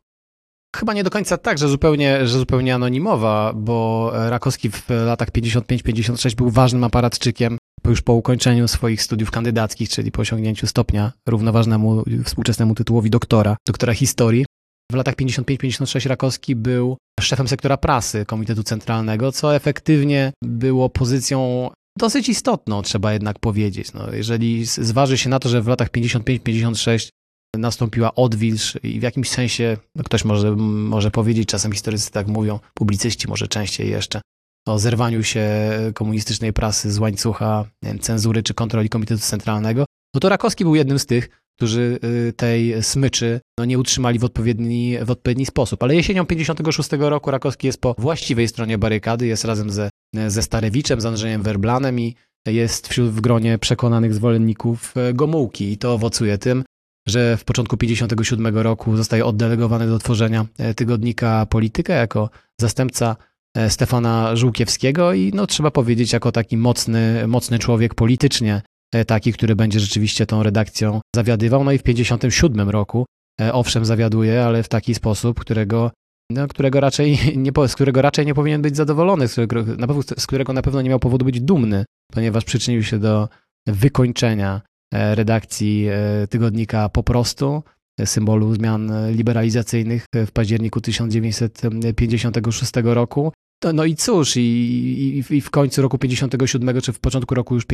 Chyba 0.75 0.93
nie 0.93 1.03
do 1.03 1.09
końca 1.09 1.37
tak, 1.37 1.57
że 1.57 1.67
zupełnie, 1.67 2.27
że 2.27 2.39
zupełnie 2.39 2.75
anonimowa, 2.75 3.53
bo 3.55 4.11
Rakowski 4.29 4.69
w 4.69 4.89
latach 4.89 5.31
55-56 5.31 6.35
był 6.35 6.49
ważnym 6.49 6.83
aparatczykiem 6.83 7.57
już 7.85 8.01
po 8.01 8.13
ukończeniu 8.13 8.67
swoich 8.67 9.01
studiów 9.01 9.31
kandydackich, 9.31 9.89
czyli 9.89 10.11
po 10.11 10.21
osiągnięciu 10.21 10.67
stopnia 10.67 11.11
równoważnemu 11.27 12.03
współczesnemu 12.25 12.75
tytułowi 12.75 13.09
doktora, 13.09 13.57
doktora 13.67 13.93
historii. 13.93 14.45
W 14.91 14.95
latach 14.95 15.15
55-56 15.15 16.07
Rakowski 16.07 16.55
był 16.55 16.97
szefem 17.19 17.47
sektora 17.47 17.77
prasy 17.77 18.25
Komitetu 18.25 18.63
Centralnego, 18.63 19.31
co 19.31 19.55
efektywnie 19.55 20.31
było 20.43 20.89
pozycją 20.89 21.69
dosyć 21.97 22.29
istotną, 22.29 22.81
trzeba 22.81 23.13
jednak 23.13 23.39
powiedzieć. 23.39 23.93
No, 23.93 24.13
jeżeli 24.13 24.65
zważy 24.65 25.17
się 25.17 25.29
na 25.29 25.39
to, 25.39 25.49
że 25.49 25.61
w 25.61 25.67
latach 25.67 25.89
55-56 25.89 27.09
nastąpiła 27.57 28.15
odwilż 28.15 28.77
i 28.83 28.99
w 28.99 29.03
jakimś 29.03 29.29
sensie, 29.29 29.77
no 29.95 30.03
ktoś 30.03 30.25
może, 30.25 30.55
może 30.55 31.11
powiedzieć, 31.11 31.49
czasem 31.49 31.71
historycy 31.71 32.11
tak 32.11 32.27
mówią, 32.27 32.59
publicyści 32.73 33.27
może 33.27 33.47
częściej 33.47 33.89
jeszcze, 33.89 34.21
o 34.67 34.79
zerwaniu 34.79 35.23
się 35.23 35.49
komunistycznej 35.93 36.53
prasy 36.53 36.91
z 36.91 36.99
łańcucha 36.99 37.65
wiem, 37.83 37.99
cenzury 37.99 38.43
czy 38.43 38.53
kontroli 38.53 38.89
Komitetu 38.89 39.21
Centralnego, 39.21 39.85
no 40.13 40.19
to 40.19 40.29
Rakowski 40.29 40.63
był 40.63 40.75
jednym 40.75 40.99
z 40.99 41.05
tych, 41.05 41.29
którzy 41.57 41.99
y, 42.29 42.33
tej 42.33 42.83
smyczy 42.83 43.41
no, 43.59 43.65
nie 43.65 43.79
utrzymali 43.79 44.19
w 44.19 44.23
odpowiedni, 44.23 44.97
w 45.01 45.11
odpowiedni 45.11 45.45
sposób. 45.45 45.83
Ale 45.83 45.95
jesienią 45.95 46.25
56 46.25 46.89
roku 46.99 47.31
Rakowski 47.31 47.67
jest 47.67 47.81
po 47.81 47.95
właściwej 47.97 48.47
stronie 48.47 48.77
barykady, 48.77 49.27
jest 49.27 49.45
razem 49.45 49.69
ze, 49.69 49.89
ze 50.27 50.41
Starewiczem, 50.41 51.01
z 51.01 51.05
Andrzejem 51.05 51.41
Werblanem 51.41 51.99
i 51.99 52.15
jest 52.47 52.87
wśród 52.87 53.09
w 53.09 53.21
gronie 53.21 53.57
przekonanych 53.57 54.13
zwolenników 54.13 54.97
e, 54.97 55.13
Gomułki 55.13 55.71
i 55.71 55.77
to 55.77 55.93
owocuje 55.93 56.37
tym, 56.37 56.63
że 57.07 57.37
w 57.37 57.43
początku 57.43 57.77
57 57.77 58.57
roku 58.57 58.97
zostaje 58.97 59.25
oddelegowany 59.25 59.87
do 59.87 59.99
tworzenia 59.99 60.45
e, 60.57 60.73
tygodnika 60.73 61.45
Polityka 61.45 61.93
jako 61.93 62.29
zastępca 62.61 63.15
e, 63.57 63.69
Stefana 63.69 64.35
Żółkiewskiego 64.35 65.13
i 65.13 65.31
no 65.35 65.47
trzeba 65.47 65.71
powiedzieć 65.71 66.13
jako 66.13 66.31
taki 66.31 66.57
mocny, 66.57 67.27
mocny 67.27 67.59
człowiek 67.59 67.95
politycznie, 67.95 68.61
taki, 69.07 69.33
który 69.33 69.55
będzie 69.55 69.79
rzeczywiście 69.79 70.25
tą 70.25 70.43
redakcją 70.43 71.01
zawiadywał. 71.15 71.63
No 71.63 71.71
i 71.71 71.77
w 71.77 71.83
57 71.83 72.69
roku 72.69 73.05
owszem 73.51 73.85
zawiaduje, 73.85 74.45
ale 74.45 74.63
w 74.63 74.69
taki 74.69 74.95
sposób, 74.95 75.39
którego 75.39 75.91
no, 76.31 76.47
którego 76.47 76.79
raczej 76.79 77.19
nie, 77.37 77.51
z 77.67 77.75
którego 77.75 78.01
raczej 78.01 78.25
nie 78.25 78.33
powinien 78.33 78.61
być 78.61 78.75
zadowolony, 78.75 79.27
z 79.27 79.31
którego, 79.31 79.63
na 79.63 79.87
pewno, 79.87 80.03
z 80.17 80.27
którego 80.27 80.53
na 80.53 80.61
pewno 80.61 80.81
nie 80.81 80.89
miał 80.89 80.99
powodu 80.99 81.25
być 81.25 81.41
dumny, 81.41 81.85
ponieważ 82.13 82.45
przyczynił 82.45 82.83
się 82.83 82.99
do 82.99 83.29
wykończenia 83.67 84.55
e, 84.55 84.70
redakcji 84.91 85.87
e, 85.87 86.27
tygodnika 86.27 86.89
po 86.89 87.03
prostu, 87.03 87.63
e, 87.99 88.05
symbolu 88.05 88.55
zmian 88.55 88.91
liberalizacyjnych 89.11 90.05
w 90.13 90.31
październiku 90.31 90.81
1956 90.81 92.71
roku. 92.83 93.33
No 93.73 93.85
i 93.85 93.95
cóż, 93.95 94.37
i, 94.37 94.41
i, 94.41 95.23
i, 95.35 95.41
w 95.41 95.49
końcu 95.49 95.81
roku 95.81 95.97
57, 95.97 96.81
czy 96.81 96.93
w 96.93 96.99
początku 96.99 97.35
roku 97.35 97.55
już 97.55 97.65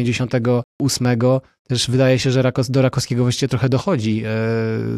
58, 0.77 1.41
też 1.67 1.89
wydaje 1.89 2.19
się, 2.19 2.31
że 2.31 2.41
Rakos, 2.41 2.71
do 2.71 2.81
Rakowskiego 2.81 3.23
właściwie 3.23 3.47
trochę 3.47 3.69
dochodzi, 3.69 4.23
e, 4.25 4.29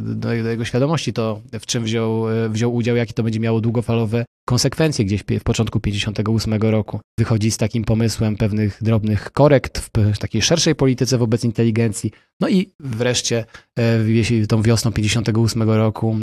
do, 0.01 0.29
do, 0.29 0.33
jego 0.33 0.65
świadomości 0.65 1.13
to, 1.13 1.41
w 1.59 1.65
czym 1.65 1.83
wziął, 1.83 2.29
e, 2.29 2.49
wziął 2.49 2.75
udział, 2.75 2.95
jakie 2.95 3.13
to 3.13 3.23
będzie 3.23 3.39
miało 3.39 3.61
długofalowe 3.61 4.25
konsekwencje 4.45 5.05
gdzieś 5.05 5.23
w 5.39 5.43
początku 5.43 5.79
58 5.79 6.53
roku. 6.53 6.99
Wychodzi 7.19 7.51
z 7.51 7.57
takim 7.57 7.83
pomysłem 7.83 8.37
pewnych 8.37 8.77
drobnych 8.81 9.31
korekt 9.31 9.79
w 10.13 10.17
takiej 10.17 10.41
szerszej 10.41 10.75
polityce 10.75 11.17
wobec 11.17 11.43
inteligencji. 11.43 12.11
No 12.39 12.49
i 12.49 12.71
wreszcie 12.79 13.45
e, 13.79 14.47
tą 14.47 14.61
wiosną 14.61 14.91
58 14.91 15.69
roku 15.69 16.17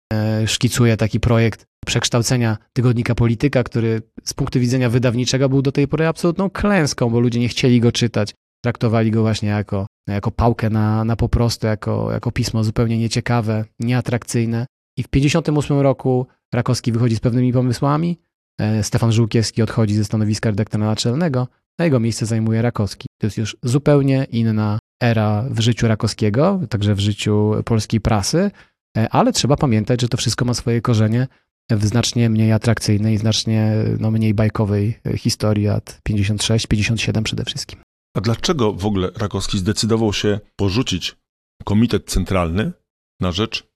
szkicuje 0.47 0.97
taki 0.97 1.21
projekt 1.21 1.65
przekształcenia 1.87 2.57
tygodnika 2.73 3.15
Polityka, 3.15 3.65
który 3.65 4.03
z 4.25 4.35
punktu 4.35 4.61
widzenia 4.61 4.91
wydawniczego 4.91 5.49
był 5.49 5.63
do 5.63 5.73
tej 5.73 5.89
pory 5.89 6.07
absolutną 6.07 6.51
klęską, 6.51 7.11
bo 7.11 7.21
ludzie 7.21 7.41
nie 7.41 7.49
chcieli 7.49 7.81
go 7.81 7.93
czytać. 7.93 8.35
Traktowali 8.67 9.11
go 9.11 9.23
właśnie 9.23 9.49
jako, 9.49 9.87
jako 10.09 10.31
pałkę 10.31 10.71
na, 10.71 11.05
na 11.05 11.17
po 11.17 11.29
prostu, 11.29 11.67
jako, 11.67 12.13
jako 12.13 12.33
pismo 12.33 12.65
zupełnie 12.65 12.99
nieciekawe, 12.99 13.65
nieatrakcyjne. 13.81 14.67
I 14.99 15.03
w 15.03 15.09
1958 15.09 15.81
roku 15.81 16.27
Rakowski 16.55 16.93
wychodzi 16.93 17.17
z 17.17 17.21
pewnymi 17.21 17.53
pomysłami, 17.53 18.19
e, 18.61 18.83
Stefan 18.83 19.13
Żółkiewski 19.13 19.63
odchodzi 19.63 19.95
ze 19.95 20.05
stanowiska 20.05 20.51
redaktora 20.51 20.87
naczelnego, 20.87 21.49
na 21.79 21.85
jego 21.85 22.01
miejsce 22.01 22.27
zajmuje 22.27 22.63
Rakowski. 22.63 23.07
To 23.21 23.27
jest 23.27 23.37
już 23.37 23.57
zupełnie 23.63 24.27
inna 24.31 24.79
era 25.03 25.45
w 25.51 25.61
życiu 25.61 25.89
Rakowskiego, 25.89 26.61
także 26.69 26.95
w 26.95 27.01
życiu 27.01 27.55
polskiej 27.65 28.01
prasy, 28.01 28.51
e, 28.99 29.09
ale 29.11 29.33
trzeba 29.33 29.57
pamiętać, 29.57 30.01
że 30.01 30.09
to 30.09 30.17
wszystko 30.17 30.45
ma 30.45 30.55
swoje 30.55 30.81
korzenie 30.81 31.27
w 31.71 31.87
znacznie 31.87 32.31
mniej 32.31 32.53
atrakcyjnej 32.53 33.19
znacznie 33.19 33.73
no, 34.01 34.11
mniej 34.11 34.35
bajkowej 34.35 34.99
historii 35.17 35.67
lat 35.67 36.01
56-57 36.09 37.23
przede 37.23 37.45
wszystkim. 37.45 37.86
A 38.17 38.21
dlaczego 38.21 38.73
w 38.73 38.87
ogóle 38.87 39.11
Rakowski 39.17 39.59
zdecydował 39.59 40.13
się 40.13 40.41
porzucić 40.57 41.17
komitet 41.65 42.11
centralny 42.11 42.73
na 43.21 43.33
rzecz 43.33 43.67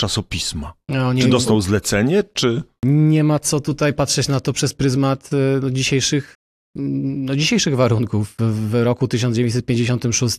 czasopisma? 0.00 0.72
No, 0.88 1.12
nie, 1.12 1.22
czy 1.22 1.28
dostał 1.28 1.60
zlecenie, 1.60 2.24
czy... 2.34 2.62
Nie 2.84 3.24
ma 3.24 3.38
co 3.38 3.60
tutaj 3.60 3.94
patrzeć 3.94 4.28
na 4.28 4.40
to 4.40 4.52
przez 4.52 4.74
pryzmat 4.74 5.30
no, 5.62 5.70
dzisiejszych 5.70 6.34
no, 6.74 7.36
dzisiejszych 7.36 7.76
warunków 7.76 8.34
w 8.38 8.74
roku 8.84 9.08
1956, 9.08 10.38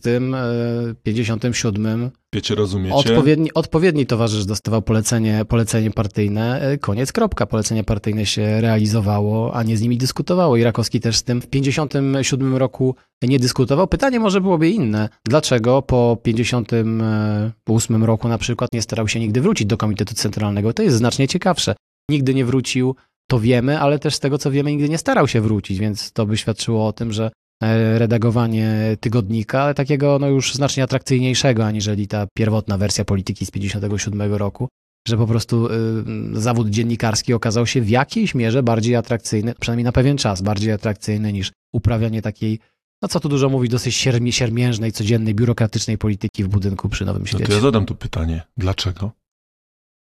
57. 1.02 1.86
E, 1.86 2.10
Wiecie, 2.34 2.54
rozumiecie? 2.54 2.96
Odpowiedni, 2.96 3.54
odpowiedni 3.54 4.06
towarzysz 4.06 4.44
dostawał 4.44 4.82
polecenie, 4.82 5.44
polecenie 5.44 5.90
partyjne, 5.90 6.60
e, 6.60 6.78
koniec, 6.78 7.12
kropka. 7.12 7.46
Polecenie 7.46 7.84
partyjne 7.84 8.26
się 8.26 8.60
realizowało, 8.60 9.54
a 9.54 9.62
nie 9.62 9.76
z 9.76 9.82
nimi 9.82 9.98
dyskutowało. 9.98 10.56
I 10.56 10.64
Rakowski 10.64 11.00
też 11.00 11.16
z 11.16 11.22
tym 11.22 11.40
w 11.40 11.46
57 11.46 12.56
roku 12.56 12.94
nie 13.22 13.38
dyskutował. 13.38 13.86
Pytanie 13.88 14.20
może 14.20 14.40
byłoby 14.40 14.70
inne. 14.70 15.08
Dlaczego 15.24 15.82
po 15.82 16.18
58 16.22 18.04
roku 18.04 18.28
na 18.28 18.38
przykład 18.38 18.70
nie 18.72 18.82
starał 18.82 19.08
się 19.08 19.20
nigdy 19.20 19.40
wrócić 19.40 19.66
do 19.66 19.76
Komitetu 19.76 20.14
Centralnego? 20.14 20.72
To 20.72 20.82
jest 20.82 20.96
znacznie 20.96 21.28
ciekawsze. 21.28 21.74
Nigdy 22.10 22.34
nie 22.34 22.44
wrócił 22.44 22.96
to 23.30 23.40
wiemy, 23.40 23.80
ale 23.80 23.98
też 23.98 24.14
z 24.14 24.20
tego 24.20 24.38
co 24.38 24.50
wiemy 24.50 24.72
nigdy 24.72 24.88
nie 24.88 24.98
starał 24.98 25.28
się 25.28 25.40
wrócić, 25.40 25.78
więc 25.78 26.12
to 26.12 26.26
by 26.26 26.36
świadczyło 26.36 26.86
o 26.86 26.92
tym, 26.92 27.12
że 27.12 27.30
e, 27.62 27.98
redagowanie 27.98 28.96
tygodnika, 29.00 29.62
ale 29.62 29.74
takiego 29.74 30.18
no 30.18 30.28
już 30.28 30.54
znacznie 30.54 30.82
atrakcyjniejszego, 30.82 31.64
aniżeli 31.64 32.08
ta 32.08 32.26
pierwotna 32.36 32.78
wersja 32.78 33.04
polityki 33.04 33.46
z 33.46 33.50
57 33.50 34.34
roku, 34.34 34.68
że 35.08 35.16
po 35.16 35.26
prostu 35.26 35.66
y, 35.66 36.40
zawód 36.40 36.70
dziennikarski 36.70 37.34
okazał 37.34 37.66
się 37.66 37.80
w 37.80 37.88
jakiejś 37.88 38.34
mierze 38.34 38.62
bardziej 38.62 38.96
atrakcyjny, 38.96 39.54
przynajmniej 39.60 39.84
na 39.84 39.92
pewien 39.92 40.16
czas, 40.16 40.42
bardziej 40.42 40.72
atrakcyjny 40.72 41.32
niż 41.32 41.52
uprawianie 41.72 42.22
takiej, 42.22 42.58
no 43.02 43.08
co 43.08 43.20
tu 43.20 43.28
dużo 43.28 43.48
mówić, 43.48 43.70
dosyć 43.70 43.94
siermi, 43.94 44.32
siermiężnej, 44.32 44.92
codziennej, 44.92 45.34
biurokratycznej 45.34 45.98
polityki 45.98 46.44
w 46.44 46.48
budynku 46.48 46.88
przy 46.88 47.04
Nowym 47.04 47.26
Świecie. 47.26 47.44
No 47.44 47.48
to 47.48 47.54
ja 47.54 47.60
zadam 47.60 47.86
tu 47.86 47.94
pytanie, 47.94 48.42
dlaczego? 48.56 49.12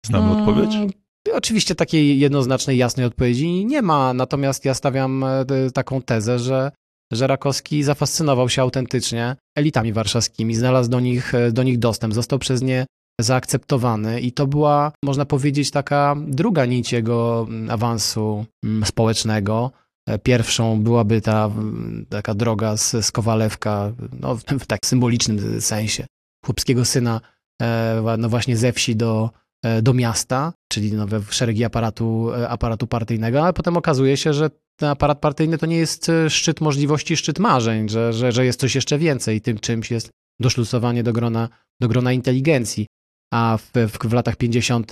Znamy 0.06 0.28
hmm, 0.28 0.48
odpowiedź? 0.48 0.94
Oczywiście 1.32 1.74
takiej 1.74 2.18
jednoznacznej, 2.18 2.78
jasnej 2.78 3.06
odpowiedzi 3.06 3.66
nie 3.66 3.82
ma, 3.82 4.14
natomiast 4.14 4.64
ja 4.64 4.74
stawiam 4.74 5.24
e, 5.24 5.44
taką 5.74 6.02
tezę, 6.02 6.38
że, 6.38 6.72
że 7.12 7.26
Rakowski 7.26 7.82
zafascynował 7.82 8.48
się 8.48 8.62
autentycznie 8.62 9.36
elitami 9.56 9.92
warszawskimi, 9.92 10.54
znalazł 10.54 10.90
do 10.90 11.00
nich, 11.00 11.34
e, 11.34 11.52
do 11.52 11.62
nich 11.62 11.78
dostęp, 11.78 12.14
został 12.14 12.38
przez 12.38 12.62
nie 12.62 12.86
zaakceptowany 13.20 14.20
i 14.20 14.32
to 14.32 14.46
była, 14.46 14.92
można 15.04 15.24
powiedzieć, 15.24 15.70
taka 15.70 16.16
druga 16.26 16.66
nić 16.66 16.92
jego 16.92 17.46
mm, 17.48 17.70
awansu 17.70 18.44
mm, 18.64 18.84
społecznego. 18.84 19.70
E, 20.08 20.18
pierwszą 20.18 20.82
byłaby 20.82 21.20
ta 21.20 21.50
taka 22.08 22.34
droga 22.34 22.76
z, 22.76 23.06
z 23.06 23.12
Kowalewka, 23.12 23.92
no, 24.20 24.36
w 24.36 24.66
tak 24.66 24.80
symbolicznym 24.84 25.60
sensie, 25.60 26.06
chłopskiego 26.44 26.84
syna, 26.84 27.20
no 28.18 28.28
właśnie 28.28 28.56
ze 28.56 28.72
wsi 28.72 28.96
do, 28.96 29.30
do 29.82 29.94
miasta, 29.94 30.52
czyli 30.72 30.92
nowe 30.92 31.20
szeregi 31.30 31.64
aparatu, 31.64 32.30
e, 32.32 32.48
aparatu 32.48 32.86
partyjnego, 32.86 33.42
ale 33.42 33.52
potem 33.52 33.76
okazuje 33.76 34.16
się, 34.16 34.32
że 34.32 34.50
ten 34.76 34.88
aparat 34.88 35.20
partyjny 35.20 35.58
to 35.58 35.66
nie 35.66 35.76
jest 35.76 36.08
e, 36.08 36.30
szczyt 36.30 36.60
możliwości, 36.60 37.16
szczyt 37.16 37.38
marzeń, 37.38 37.88
że, 37.88 38.12
że, 38.12 38.32
że 38.32 38.44
jest 38.44 38.60
coś 38.60 38.74
jeszcze 38.74 38.98
więcej. 38.98 39.40
Tym 39.40 39.58
czymś 39.58 39.90
jest 39.90 40.10
doszlusowanie 40.40 41.02
do 41.02 41.12
grona, 41.12 41.48
do 41.80 41.88
grona 41.88 42.12
inteligencji. 42.12 42.86
A 43.32 43.58
w, 43.58 43.70
w, 43.88 44.08
w 44.08 44.12
latach 44.12 44.36
50. 44.36 44.90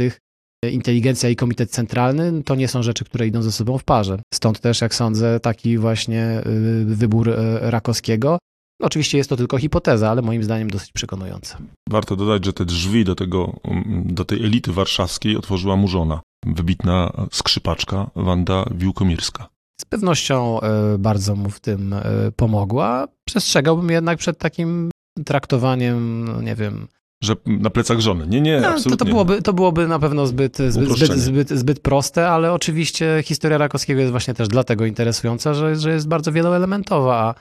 inteligencja 0.73 1.29
i 1.31 1.37
komitet 1.37 1.71
centralny 1.71 2.43
to 2.43 2.55
nie 2.55 2.69
są 2.69 2.83
rzeczy, 2.83 3.05
które 3.05 3.27
idą 3.27 3.43
ze 3.43 3.53
sobą 3.53 3.79
w 3.79 3.85
parze. 3.85 4.19
Stąd 4.35 4.61
też, 4.61 4.81
jak 4.81 4.95
sądzę, 4.95 5.41
taki 5.41 5.79
właśnie 5.79 6.43
wybór 6.85 7.33
Rakowskiego. 7.61 8.39
Oczywiście 8.83 9.19
jest 9.19 9.31
to 9.31 9.37
tylko 9.37 9.59
hipoteza, 9.59 10.11
ale 10.11 10.23
moim 10.23 10.45
zdaniem 10.45 10.71
dosyć 10.71 10.93
przekonująca. 10.93 11.59
Warto 11.91 12.17
dodać, 12.17 12.45
że 12.45 12.53
te 12.53 12.65
drzwi 12.65 13.05
do, 13.05 13.15
tego, 13.15 13.61
do 14.05 14.25
tej 14.25 14.45
elity 14.45 14.73
warszawskiej 14.73 15.37
otworzyła 15.37 15.77
mu 15.77 15.89
żona, 15.89 16.21
wybitna 16.47 17.13
skrzypaczka 17.33 18.11
Wanda 18.17 18.65
Wiłkomirska. 18.75 19.49
Z 19.81 19.85
pewnością 19.85 20.61
e, 20.61 20.99
bardzo 20.99 21.37
mu 21.37 21.51
w 21.51 21.61
tym 21.61 21.93
e, 21.93 22.03
pomogła. 22.37 23.09
Przestrzegałbym 23.29 23.91
jednak 23.91 24.19
przed 24.19 24.39
takim 24.39 24.91
traktowaniem, 25.25 26.25
no 26.25 26.43
nie 26.43 26.55
wiem, 26.55 26.89
że 27.23 27.37
na 27.47 27.71
plecach 27.71 28.01
żony. 28.01 28.27
Nie, 28.27 28.41
nie, 28.41 28.61
no, 28.61 28.69
absolutnie. 28.69 28.91
To, 28.91 29.05
to, 29.05 29.11
byłoby, 29.11 29.43
to 29.43 29.53
byłoby 29.53 29.89
na 29.89 29.99
pewno 29.99 30.27
zbyt, 30.27 30.59
zbyt, 30.69 30.89
zbyt, 30.89 31.19
zbyt, 31.19 31.49
zbyt, 31.51 31.81
proste, 31.81 32.29
ale 32.29 32.53
oczywiście 32.53 33.23
historia 33.25 33.59
Rakowskiego 33.59 34.01
jest 34.01 34.11
właśnie 34.11 34.35
też 34.35 34.49
dlatego 34.49 34.87
interesująca, 34.87 35.55
że, 35.55 35.77
że 35.77 35.93
jest 35.93 36.09
bardzo 36.09 36.33
wieloelementowa, 36.33 37.35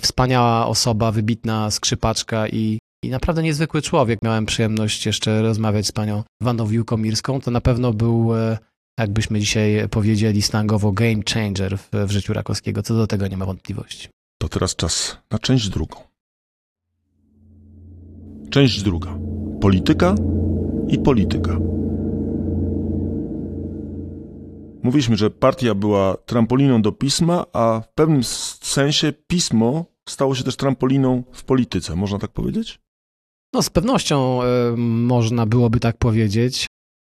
wspaniała 0.00 0.66
osoba, 0.66 1.12
wybitna 1.12 1.70
skrzypaczka 1.70 2.48
i, 2.48 2.78
i 3.04 3.10
naprawdę 3.10 3.42
niezwykły 3.42 3.82
człowiek. 3.82 4.18
Miałem 4.22 4.46
przyjemność 4.46 5.06
jeszcze 5.06 5.42
rozmawiać 5.42 5.86
z 5.86 5.92
panią 5.92 6.22
Wanną 6.42 6.66
Wiłkomirską. 6.66 7.40
To 7.40 7.50
na 7.50 7.60
pewno 7.60 7.92
był, 7.92 8.36
e, 8.36 8.58
jakbyśmy 8.98 9.40
dzisiaj 9.40 9.88
powiedzieli 9.88 10.42
slangowo, 10.42 10.92
game 10.92 11.22
changer 11.34 11.78
w, 11.78 11.88
w 11.92 12.10
życiu 12.10 12.32
Rakowskiego. 12.32 12.82
Co 12.82 12.94
do 12.94 13.06
tego 13.06 13.26
nie 13.26 13.36
ma 13.36 13.46
wątpliwości. 13.46 14.08
To 14.42 14.48
teraz 14.48 14.76
czas 14.76 15.16
na 15.30 15.38
część 15.38 15.68
drugą. 15.68 15.96
Część 18.50 18.82
druga. 18.82 19.18
Polityka 19.60 20.14
i 20.88 20.98
polityka. 20.98 21.56
Mówiliśmy, 24.82 25.16
że 25.16 25.30
partia 25.30 25.74
była 25.74 26.16
trampoliną 26.16 26.82
do 26.82 26.92
pisma, 26.92 27.44
a 27.52 27.80
w 27.80 27.94
pewnym 27.94 28.24
sensie 28.24 29.12
pismo 29.26 29.84
stało 30.08 30.34
się 30.34 30.44
też 30.44 30.56
trampoliną 30.56 31.22
w 31.32 31.44
polityce. 31.44 31.96
Można 31.96 32.18
tak 32.18 32.30
powiedzieć? 32.30 32.80
No 33.54 33.62
z 33.62 33.70
pewnością 33.70 34.40
y, 34.42 34.76
można 34.76 35.46
byłoby 35.46 35.80
tak 35.80 35.96
powiedzieć. 35.98 36.66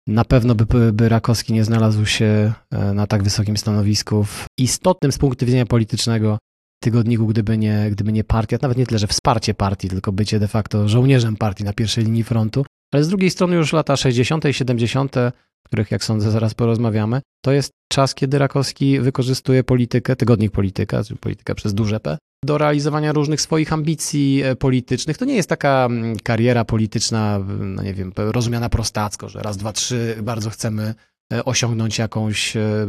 Na 0.06 0.24
pewno 0.24 0.54
by, 0.54 0.92
by 0.92 1.08
Rakowski 1.08 1.52
nie 1.52 1.64
znalazł 1.64 2.06
się 2.06 2.52
na 2.94 3.06
tak 3.06 3.22
wysokim 3.22 3.56
stanowisku 3.56 4.24
w 4.24 4.46
istotnym 4.58 5.12
z 5.12 5.18
punktu 5.18 5.46
widzenia 5.46 5.66
politycznego 5.66 6.38
tygodniku, 6.82 7.26
gdyby 7.26 7.58
nie, 7.58 7.88
gdyby 7.90 8.12
nie 8.12 8.24
partia, 8.24 8.58
nawet 8.62 8.78
nie 8.78 8.86
tyle, 8.86 8.98
że 8.98 9.06
wsparcie 9.06 9.54
partii, 9.54 9.88
tylko 9.88 10.12
bycie 10.12 10.38
de 10.38 10.48
facto 10.48 10.88
żołnierzem 10.88 11.36
partii 11.36 11.64
na 11.64 11.72
pierwszej 11.72 12.04
linii 12.04 12.24
frontu. 12.24 12.64
Ale 12.92 13.04
z 13.04 13.08
drugiej 13.08 13.30
strony 13.30 13.56
już 13.56 13.72
lata 13.72 13.96
60. 13.96 14.44
i 14.44 14.54
70., 14.54 15.16
których 15.62 15.90
jak 15.90 16.04
sądzę 16.04 16.30
zaraz 16.30 16.54
porozmawiamy, 16.54 17.20
to 17.44 17.52
jest 17.52 17.72
czas, 17.88 18.14
kiedy 18.14 18.38
Rakowski 18.38 19.00
wykorzystuje 19.00 19.64
politykę, 19.64 20.16
tygodnik 20.16 20.52
polityka, 20.52 21.04
czy 21.04 21.16
polityka 21.16 21.54
przez 21.54 21.74
duże 21.74 22.00
P, 22.00 22.18
do 22.44 22.58
realizowania 22.58 23.12
różnych 23.12 23.40
swoich 23.40 23.72
ambicji 23.72 24.42
e, 24.42 24.56
politycznych. 24.56 25.18
To 25.18 25.24
nie 25.24 25.34
jest 25.34 25.48
taka 25.48 25.86
mm, 25.90 26.16
kariera 26.16 26.64
polityczna, 26.64 27.40
no 27.58 27.82
nie 27.82 27.94
wiem, 27.94 28.12
rozumiana 28.16 28.68
prostacko, 28.68 29.28
że 29.28 29.40
raz, 29.40 29.56
dwa, 29.56 29.72
trzy 29.72 30.16
bardzo 30.22 30.50
chcemy 30.50 30.94
e, 31.32 31.44
osiągnąć 31.44 31.98
jakąś 31.98 32.56
e, 32.56 32.86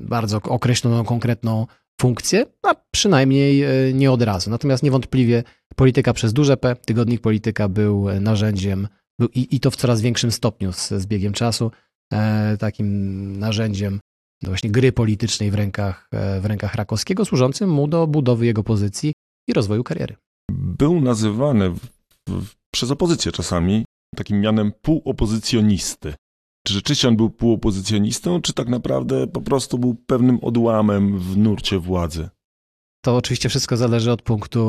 bardzo 0.00 0.36
określoną, 0.42 1.04
konkretną 1.04 1.66
funkcję, 2.00 2.46
a 2.62 2.74
przynajmniej 2.90 3.64
nie 3.94 4.12
od 4.12 4.22
razu. 4.22 4.50
Natomiast 4.50 4.82
niewątpliwie 4.82 5.44
polityka 5.76 6.12
przez 6.12 6.32
duże 6.32 6.56
P, 6.56 6.76
tygodnik 6.76 7.20
polityka 7.20 7.68
był 7.68 8.06
narzędziem 8.20 8.88
i, 9.34 9.56
i 9.56 9.60
to 9.60 9.70
w 9.70 9.76
coraz 9.76 10.00
większym 10.00 10.32
stopniu 10.32 10.72
z, 10.72 10.88
z 10.88 11.06
biegiem 11.06 11.32
czasu, 11.32 11.70
takim 12.58 13.38
narzędziem 13.38 14.00
właśnie 14.42 14.70
gry 14.70 14.92
politycznej 14.92 15.50
w 15.50 15.54
rękach, 15.54 16.08
e, 16.12 16.40
w 16.40 16.46
rękach 16.46 16.74
Rakowskiego, 16.74 17.24
służącym 17.24 17.70
mu 17.70 17.88
do 17.88 18.06
budowy 18.06 18.46
jego 18.46 18.64
pozycji 18.64 19.12
i 19.48 19.52
rozwoju 19.52 19.84
kariery. 19.84 20.16
Był 20.52 21.00
nazywany 21.00 21.70
w, 21.70 21.80
w, 22.28 22.54
przez 22.74 22.90
opozycję 22.90 23.32
czasami 23.32 23.84
takim 24.16 24.40
mianem 24.40 24.72
półopozycjonisty. 24.82 26.14
Czy 26.66 26.74
rzeczywiście 26.74 27.08
on 27.08 27.16
był 27.16 27.30
półopozycjonistą, 27.30 28.42
czy 28.42 28.52
tak 28.52 28.68
naprawdę 28.68 29.26
po 29.26 29.40
prostu 29.40 29.78
był 29.78 29.94
pewnym 29.94 30.38
odłamem 30.42 31.18
w 31.18 31.36
nurcie 31.36 31.78
władzy? 31.78 32.28
To 33.04 33.16
oczywiście 33.16 33.48
wszystko 33.48 33.76
zależy 33.76 34.12
od 34.12 34.22
punktu, 34.22 34.62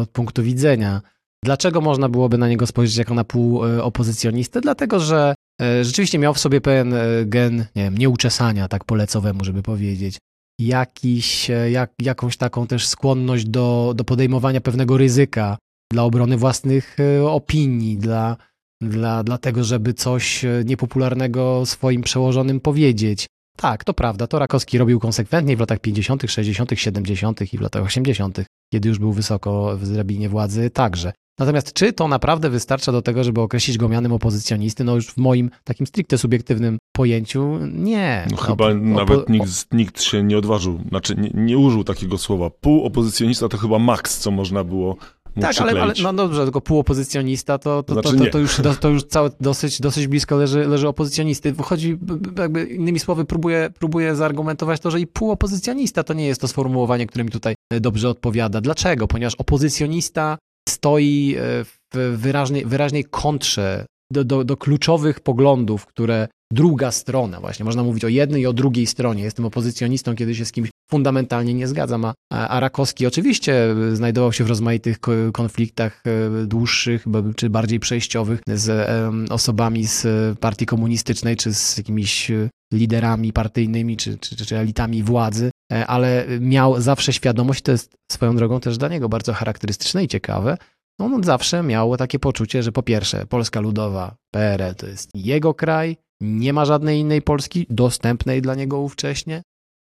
od 0.00 0.10
punktu 0.10 0.42
widzenia. 0.42 1.02
Dlaczego 1.44 1.80
można 1.80 2.08
byłoby 2.08 2.38
na 2.38 2.48
niego 2.48 2.66
spojrzeć 2.66 2.96
jako 2.96 3.14
na 3.14 3.24
półopozycjonistę? 3.24 4.60
Dlatego, 4.60 5.00
że 5.00 5.34
E, 5.62 5.84
rzeczywiście 5.84 6.18
miał 6.18 6.34
w 6.34 6.38
sobie 6.38 6.60
pewien 6.60 6.94
e, 6.94 7.24
gen, 7.24 7.58
nie 7.58 7.82
wiem, 7.82 7.98
nieuczesania, 7.98 8.68
tak 8.68 8.84
polecowemu, 8.84 9.44
żeby 9.44 9.62
powiedzieć. 9.62 10.18
Jakiś, 10.60 11.50
e, 11.50 11.70
jak, 11.70 11.90
jakąś 12.02 12.36
taką 12.36 12.66
też 12.66 12.86
skłonność 12.86 13.44
do, 13.44 13.92
do 13.96 14.04
podejmowania 14.04 14.60
pewnego 14.60 14.96
ryzyka 14.96 15.58
dla 15.92 16.02
obrony 16.02 16.36
własnych 16.36 16.96
opinii, 17.28 17.96
dla, 17.96 18.36
dla, 18.82 19.24
dla 19.24 19.38
tego, 19.38 19.64
żeby 19.64 19.94
coś 19.94 20.44
niepopularnego 20.64 21.66
swoim 21.66 22.02
przełożonym 22.02 22.60
powiedzieć. 22.60 23.26
Tak, 23.56 23.84
to 23.84 23.94
prawda, 23.94 24.26
to 24.26 24.38
Rakowski 24.38 24.78
robił 24.78 25.00
konsekwentnie 25.00 25.56
w 25.56 25.60
latach 25.60 25.78
50., 25.78 26.22
60., 26.26 26.70
70. 26.74 27.52
i 27.54 27.58
w 27.58 27.60
latach 27.60 27.84
80., 27.84 28.40
kiedy 28.72 28.88
już 28.88 28.98
był 28.98 29.12
wysoko 29.12 29.76
w 29.76 29.88
drabinie 29.88 30.28
władzy 30.28 30.70
także. 30.70 31.12
Natomiast 31.38 31.72
czy 31.72 31.92
to 31.92 32.08
naprawdę 32.08 32.50
wystarcza 32.50 32.92
do 32.92 33.02
tego, 33.02 33.24
żeby 33.24 33.40
określić 33.40 33.78
go 33.78 33.88
mianem 33.88 34.12
opozycjonisty? 34.12 34.84
No 34.84 34.94
już 34.94 35.06
w 35.06 35.16
moim 35.16 35.50
takim 35.64 35.86
stricte 35.86 36.18
subiektywnym 36.18 36.78
pojęciu 36.92 37.58
nie. 37.72 38.26
No, 38.30 38.36
chyba 38.36 38.74
nawet 38.74 39.28
nikt, 39.28 39.72
nikt, 39.72 40.02
się 40.02 40.22
nie 40.22 40.38
odważył, 40.38 40.80
znaczy 40.88 41.14
nie, 41.14 41.30
nie 41.34 41.58
użył 41.58 41.84
takiego 41.84 42.18
słowa. 42.18 42.50
Półopozycjonista 42.50 43.48
to 43.48 43.58
chyba 43.58 43.78
maks, 43.78 44.18
co 44.18 44.30
można 44.30 44.64
było 44.64 44.96
tak, 45.40 45.60
ale, 45.60 45.82
ale, 45.82 45.94
no 46.02 46.12
dobrze, 46.12 46.44
tylko 46.44 46.60
półopozycjonista 46.60 47.58
to, 47.58 47.82
to, 47.82 47.92
znaczy 47.92 48.16
to, 48.16 48.24
to, 48.24 48.30
to, 48.30 48.38
już, 48.38 48.60
to 48.80 48.88
już 48.88 49.04
całe, 49.04 49.30
dosyć, 49.40 49.80
dosyć 49.80 50.06
blisko 50.06 50.36
leży, 50.36 50.66
leży 50.66 50.88
opozycjonisty. 50.88 51.52
Wychodzi, 51.52 51.98
jakby 52.38 52.64
innymi 52.64 52.98
słowy, 52.98 53.24
próbuje, 53.24 53.70
próbuje 53.78 54.14
zaargumentować 54.14 54.80
to, 54.80 54.90
że 54.90 55.00
i 55.00 55.06
półopozycjonista 55.06 56.04
to 56.04 56.14
nie 56.14 56.26
jest 56.26 56.40
to 56.40 56.48
sformułowanie, 56.48 57.06
które 57.06 57.24
mi 57.24 57.30
tutaj 57.30 57.54
dobrze 57.80 58.08
odpowiada. 58.08 58.60
Dlaczego? 58.60 59.08
Ponieważ 59.08 59.34
opozycjonista 59.34 60.38
stoi 60.68 61.36
e, 61.38 61.64
w 61.64 62.16
wyraźnej, 62.16 62.66
wyraźnej 62.66 63.04
kontrze 63.04 63.86
do, 64.12 64.24
do, 64.24 64.44
do 64.44 64.56
kluczowych 64.56 65.20
poglądów, 65.20 65.86
które 65.86 66.28
druga 66.52 66.90
strona, 66.90 67.40
właśnie 67.40 67.64
można 67.64 67.82
mówić 67.82 68.04
o 68.04 68.08
jednej 68.08 68.42
i 68.42 68.46
o 68.46 68.52
drugiej 68.52 68.86
stronie. 68.86 69.22
Jestem 69.22 69.44
opozycjonistą, 69.44 70.14
kiedy 70.14 70.34
się 70.34 70.44
z 70.44 70.52
kimś 70.52 70.70
fundamentalnie 70.90 71.54
nie 71.54 71.68
zgadzam, 71.68 72.04
a, 72.04 72.14
a 72.30 72.60
Rakowski 72.60 73.06
oczywiście 73.06 73.74
znajdował 73.92 74.32
się 74.32 74.44
w 74.44 74.48
rozmaitych 74.48 74.98
konfliktach 75.32 76.02
e, 76.06 76.46
dłuższych 76.46 77.04
czy 77.36 77.50
bardziej 77.50 77.80
przejściowych 77.80 78.40
z 78.46 78.88
osobami 79.30 79.86
z 79.86 80.06
partii 80.38 80.66
komunistycznej, 80.66 81.36
czy 81.36 81.54
z 81.54 81.78
jakimiś 81.78 82.30
liderami 82.72 83.32
partyjnymi, 83.32 83.96
czy, 83.96 84.18
czy, 84.18 84.36
czy 84.36 84.56
elitami 84.56 85.02
władzy, 85.02 85.50
e, 85.72 85.86
ale 85.86 86.26
miał 86.40 86.80
zawsze 86.80 87.12
świadomość, 87.12 87.62
to 87.62 87.72
jest 87.72 87.96
swoją 88.12 88.36
drogą 88.36 88.60
też 88.60 88.78
dla 88.78 88.88
niego 88.88 89.08
bardzo 89.08 89.32
charakterystyczne 89.32 90.04
i 90.04 90.08
ciekawe, 90.08 90.56
on 91.00 91.24
zawsze 91.24 91.62
miał 91.62 91.96
takie 91.96 92.18
poczucie, 92.18 92.62
że 92.62 92.72
po 92.72 92.82
pierwsze 92.82 93.26
Polska 93.26 93.60
Ludowa, 93.60 94.14
PRL 94.34 94.74
to 94.74 94.86
jest 94.86 95.10
jego 95.14 95.54
kraj, 95.54 95.96
nie 96.20 96.52
ma 96.52 96.64
żadnej 96.64 97.00
innej 97.00 97.22
Polski 97.22 97.66
dostępnej 97.70 98.42
dla 98.42 98.54
niego 98.54 98.80
ówcześnie, 98.80 99.42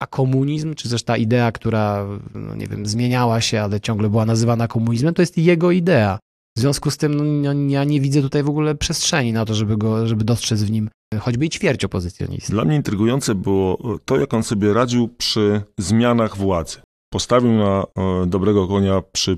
a 0.01 0.07
komunizm, 0.07 0.75
czy 0.75 0.89
też 0.89 1.03
ta 1.03 1.17
idea, 1.17 1.51
która, 1.51 2.07
no 2.35 2.55
nie 2.55 2.67
wiem, 2.67 2.85
zmieniała 2.85 3.41
się, 3.41 3.61
ale 3.61 3.81
ciągle 3.81 4.09
była 4.09 4.25
nazywana 4.25 4.67
komunizmem, 4.67 5.13
to 5.13 5.21
jest 5.21 5.37
jego 5.37 5.71
idea. 5.71 6.19
W 6.57 6.59
związku 6.59 6.91
z 6.91 6.97
tym 6.97 7.41
no, 7.41 7.53
ja 7.53 7.83
nie 7.83 8.01
widzę 8.01 8.21
tutaj 8.21 8.43
w 8.43 8.49
ogóle 8.49 8.75
przestrzeni 8.75 9.33
na 9.33 9.45
to, 9.45 9.53
żeby, 9.53 9.77
go, 9.77 10.07
żeby 10.07 10.23
dostrzec 10.23 10.63
w 10.63 10.71
nim 10.71 10.89
choćby 11.19 11.45
i 11.45 11.49
ćwierć. 11.49 11.85
Dla 12.49 12.65
mnie 12.65 12.75
intrygujące 12.75 13.35
było 13.35 13.77
to, 14.05 14.17
jak 14.17 14.33
on 14.33 14.43
sobie 14.43 14.73
radził 14.73 15.07
przy 15.07 15.61
zmianach 15.77 16.37
władzy. 16.37 16.77
Postawił 17.13 17.51
na 17.51 17.83
e, 17.83 18.25
dobrego 18.25 18.67
konia 18.67 19.01
przy 19.11 19.37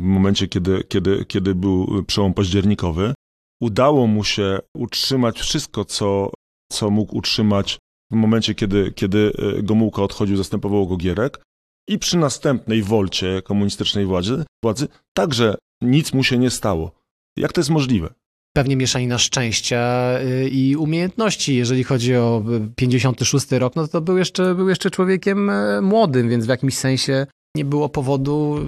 momencie, 0.00 0.48
kiedy, 0.48 0.84
kiedy, 0.88 1.24
kiedy 1.24 1.54
był 1.54 2.04
przełom 2.06 2.34
październikowy. 2.34 3.14
Udało 3.62 4.06
mu 4.06 4.24
się 4.24 4.58
utrzymać 4.76 5.40
wszystko, 5.40 5.84
co, 5.84 6.30
co 6.72 6.90
mógł 6.90 7.16
utrzymać 7.16 7.78
w 8.10 8.14
momencie, 8.14 8.54
kiedy, 8.54 8.92
kiedy 8.92 9.32
e, 9.58 9.62
Gomułka 9.62 10.02
odchodził, 10.02 10.36
zastępował 10.36 10.86
go 10.86 10.96
Gierek. 10.96 11.40
I 11.88 11.98
przy 11.98 12.18
następnej 12.18 12.82
wolcie 12.82 13.42
komunistycznej 13.42 14.06
władzy, 14.06 14.44
władzy 14.64 14.88
także 15.16 15.54
nic 15.82 16.12
mu 16.12 16.24
się 16.24 16.38
nie 16.38 16.50
stało. 16.50 16.92
Jak 17.36 17.52
to 17.52 17.60
jest 17.60 17.70
możliwe? 17.70 18.14
pewnie 18.58 18.76
mieszanina 18.76 19.18
szczęścia 19.18 20.10
y, 20.20 20.48
i 20.48 20.76
umiejętności. 20.76 21.56
Jeżeli 21.56 21.84
chodzi 21.84 22.16
o 22.16 22.44
56 22.76 23.52
rok, 23.52 23.76
no 23.76 23.88
to 23.88 24.00
był 24.00 24.18
jeszcze, 24.18 24.54
był 24.54 24.68
jeszcze 24.68 24.90
człowiekiem 24.90 25.50
e, 25.50 25.80
młodym, 25.80 26.28
więc 26.28 26.46
w 26.46 26.48
jakimś 26.48 26.76
sensie 26.76 27.26
nie 27.56 27.64
było 27.64 27.88
powodu, 27.88 28.58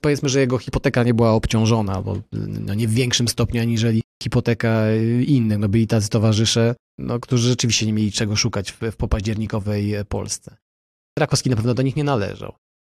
powiedzmy, 0.00 0.28
że 0.28 0.40
jego 0.40 0.58
hipoteka 0.58 1.02
nie 1.02 1.14
była 1.14 1.32
obciążona, 1.32 2.02
bo 2.02 2.16
no 2.32 2.74
nie 2.74 2.88
w 2.88 2.94
większym 2.94 3.28
stopniu 3.28 3.60
aniżeli 3.60 4.02
hipoteka 4.22 4.84
innych. 5.26 5.58
No 5.58 5.68
byli 5.68 5.86
tacy 5.86 6.08
towarzysze, 6.08 6.74
no, 6.98 7.20
którzy 7.20 7.48
rzeczywiście 7.48 7.86
nie 7.86 7.92
mieli 7.92 8.12
czego 8.12 8.36
szukać 8.36 8.72
w, 8.72 8.80
w 8.80 8.96
popaździernikowej 8.96 9.94
Polsce. 10.08 10.56
Rakowski 11.18 11.50
na 11.50 11.56
pewno 11.56 11.74
do 11.74 11.82
nich 11.82 11.96
nie 11.96 12.04
należał. 12.04 12.54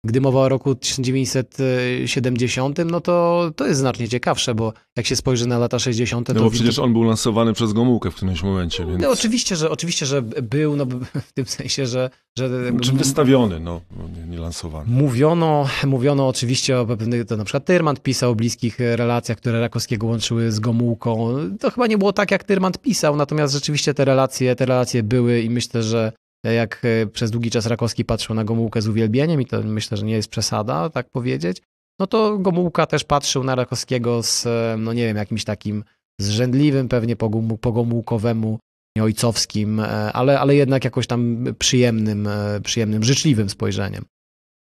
Gdy 0.08 0.22
mowa 0.22 0.39
o 0.39 0.50
roku 0.50 0.76
1970, 0.76 2.80
no 2.86 3.02
to 3.02 3.52
to 3.56 3.67
jest 3.67 3.80
znacznie 3.80 4.10
ciekawsze, 4.10 4.56
bo 4.56 4.74
jak 4.98 5.06
się 5.06 5.15
spojrzy 5.15 5.48
na 5.48 5.58
lata 5.58 5.80
60. 5.80 6.28
No 6.28 6.41
bo 6.41 6.50
przecież 6.50 6.80
on 6.80 6.93
był 6.93 7.04
lansowany 7.04 7.54
przez 7.54 7.74
Gomułkę 7.74 8.12
w 8.12 8.15
którymś 8.15 8.43
momencie, 8.43 8.86
więc... 8.86 9.02
No 9.02 9.10
oczywiście, 9.10 9.56
że, 9.56 9.70
oczywiście, 9.70 10.06
że 10.06 10.22
był, 10.22 10.76
no 10.76 10.86
w 11.28 11.34
tym 11.34 11.46
sensie, 11.46 11.86
że... 11.86 12.10
że 12.38 12.50
Czy 12.82 12.91
wystawiony, 12.91 13.60
no, 13.60 13.82
nie, 14.17 14.28
nie 14.28 14.39
lansowany. 14.39 14.91
Mówiono, 14.91 15.67
mówiono 15.86 16.28
oczywiście 16.28 16.80
o 16.80 16.86
pewnych, 16.86 17.26
to 17.26 17.38
na 17.38 17.43
przykład 17.43 17.65
Tyrmand 17.65 18.02
pisał 18.02 18.32
o 18.32 18.36
bliskich 18.36 18.80
relacjach, 18.80 19.38
które 19.38 19.60
Rakowskiego 19.60 20.08
łączyły 20.08 20.52
z 20.52 20.60
Gomułką. 20.60 21.36
To 21.60 21.72
chyba 21.72 21.88
nie 21.88 21.98
było 21.98 22.13
tak, 22.13 22.32
jak 22.32 22.43
Tyrmand 22.43 22.78
pisał, 22.78 23.15
natomiast 23.15 23.54
rzeczywiście 23.54 23.93
te 23.93 24.06
relacje, 24.06 24.56
te 24.56 24.65
relacje 24.65 25.04
były 25.04 25.41
i 25.41 25.50
myślę, 25.50 25.84
że 25.84 26.12
jak 26.53 26.81
e, 26.86 27.07
przez 27.07 27.31
długi 27.31 27.51
czas 27.51 27.65
Rakowski 27.65 28.05
patrzył 28.05 28.36
na 28.36 28.43
Gomułkę 28.43 28.81
z 28.81 28.88
uwielbieniem 28.88 29.41
i 29.41 29.45
to 29.45 29.63
myślę, 29.63 29.97
że 29.97 30.05
nie 30.05 30.13
jest 30.13 30.29
przesada, 30.29 30.89
tak 30.89 31.10
powiedzieć, 31.10 31.62
no 31.99 32.07
to 32.07 32.38
Gomułka 32.38 32.86
też 32.86 33.03
patrzył 33.03 33.43
na 33.43 33.55
Rakowskiego 33.55 34.23
z, 34.23 34.45
e, 34.45 34.75
no 34.79 34.93
nie 34.93 35.05
wiem, 35.05 35.17
jakimś 35.17 35.43
takim 35.43 35.83
zrzędliwym, 36.21 36.88
pewnie 36.88 37.15
pogomułkowemu, 37.62 38.60
ojcowskim, 39.01 39.79
e, 39.79 40.13
ale, 40.13 40.39
ale 40.39 40.55
jednak 40.55 40.83
jakoś 40.83 41.07
tam 41.07 41.45
przyjemnym, 41.60 42.29
przyjemnym, 42.63 43.03
życzliwym 43.03 43.49
spojrzeniem. 43.49 44.05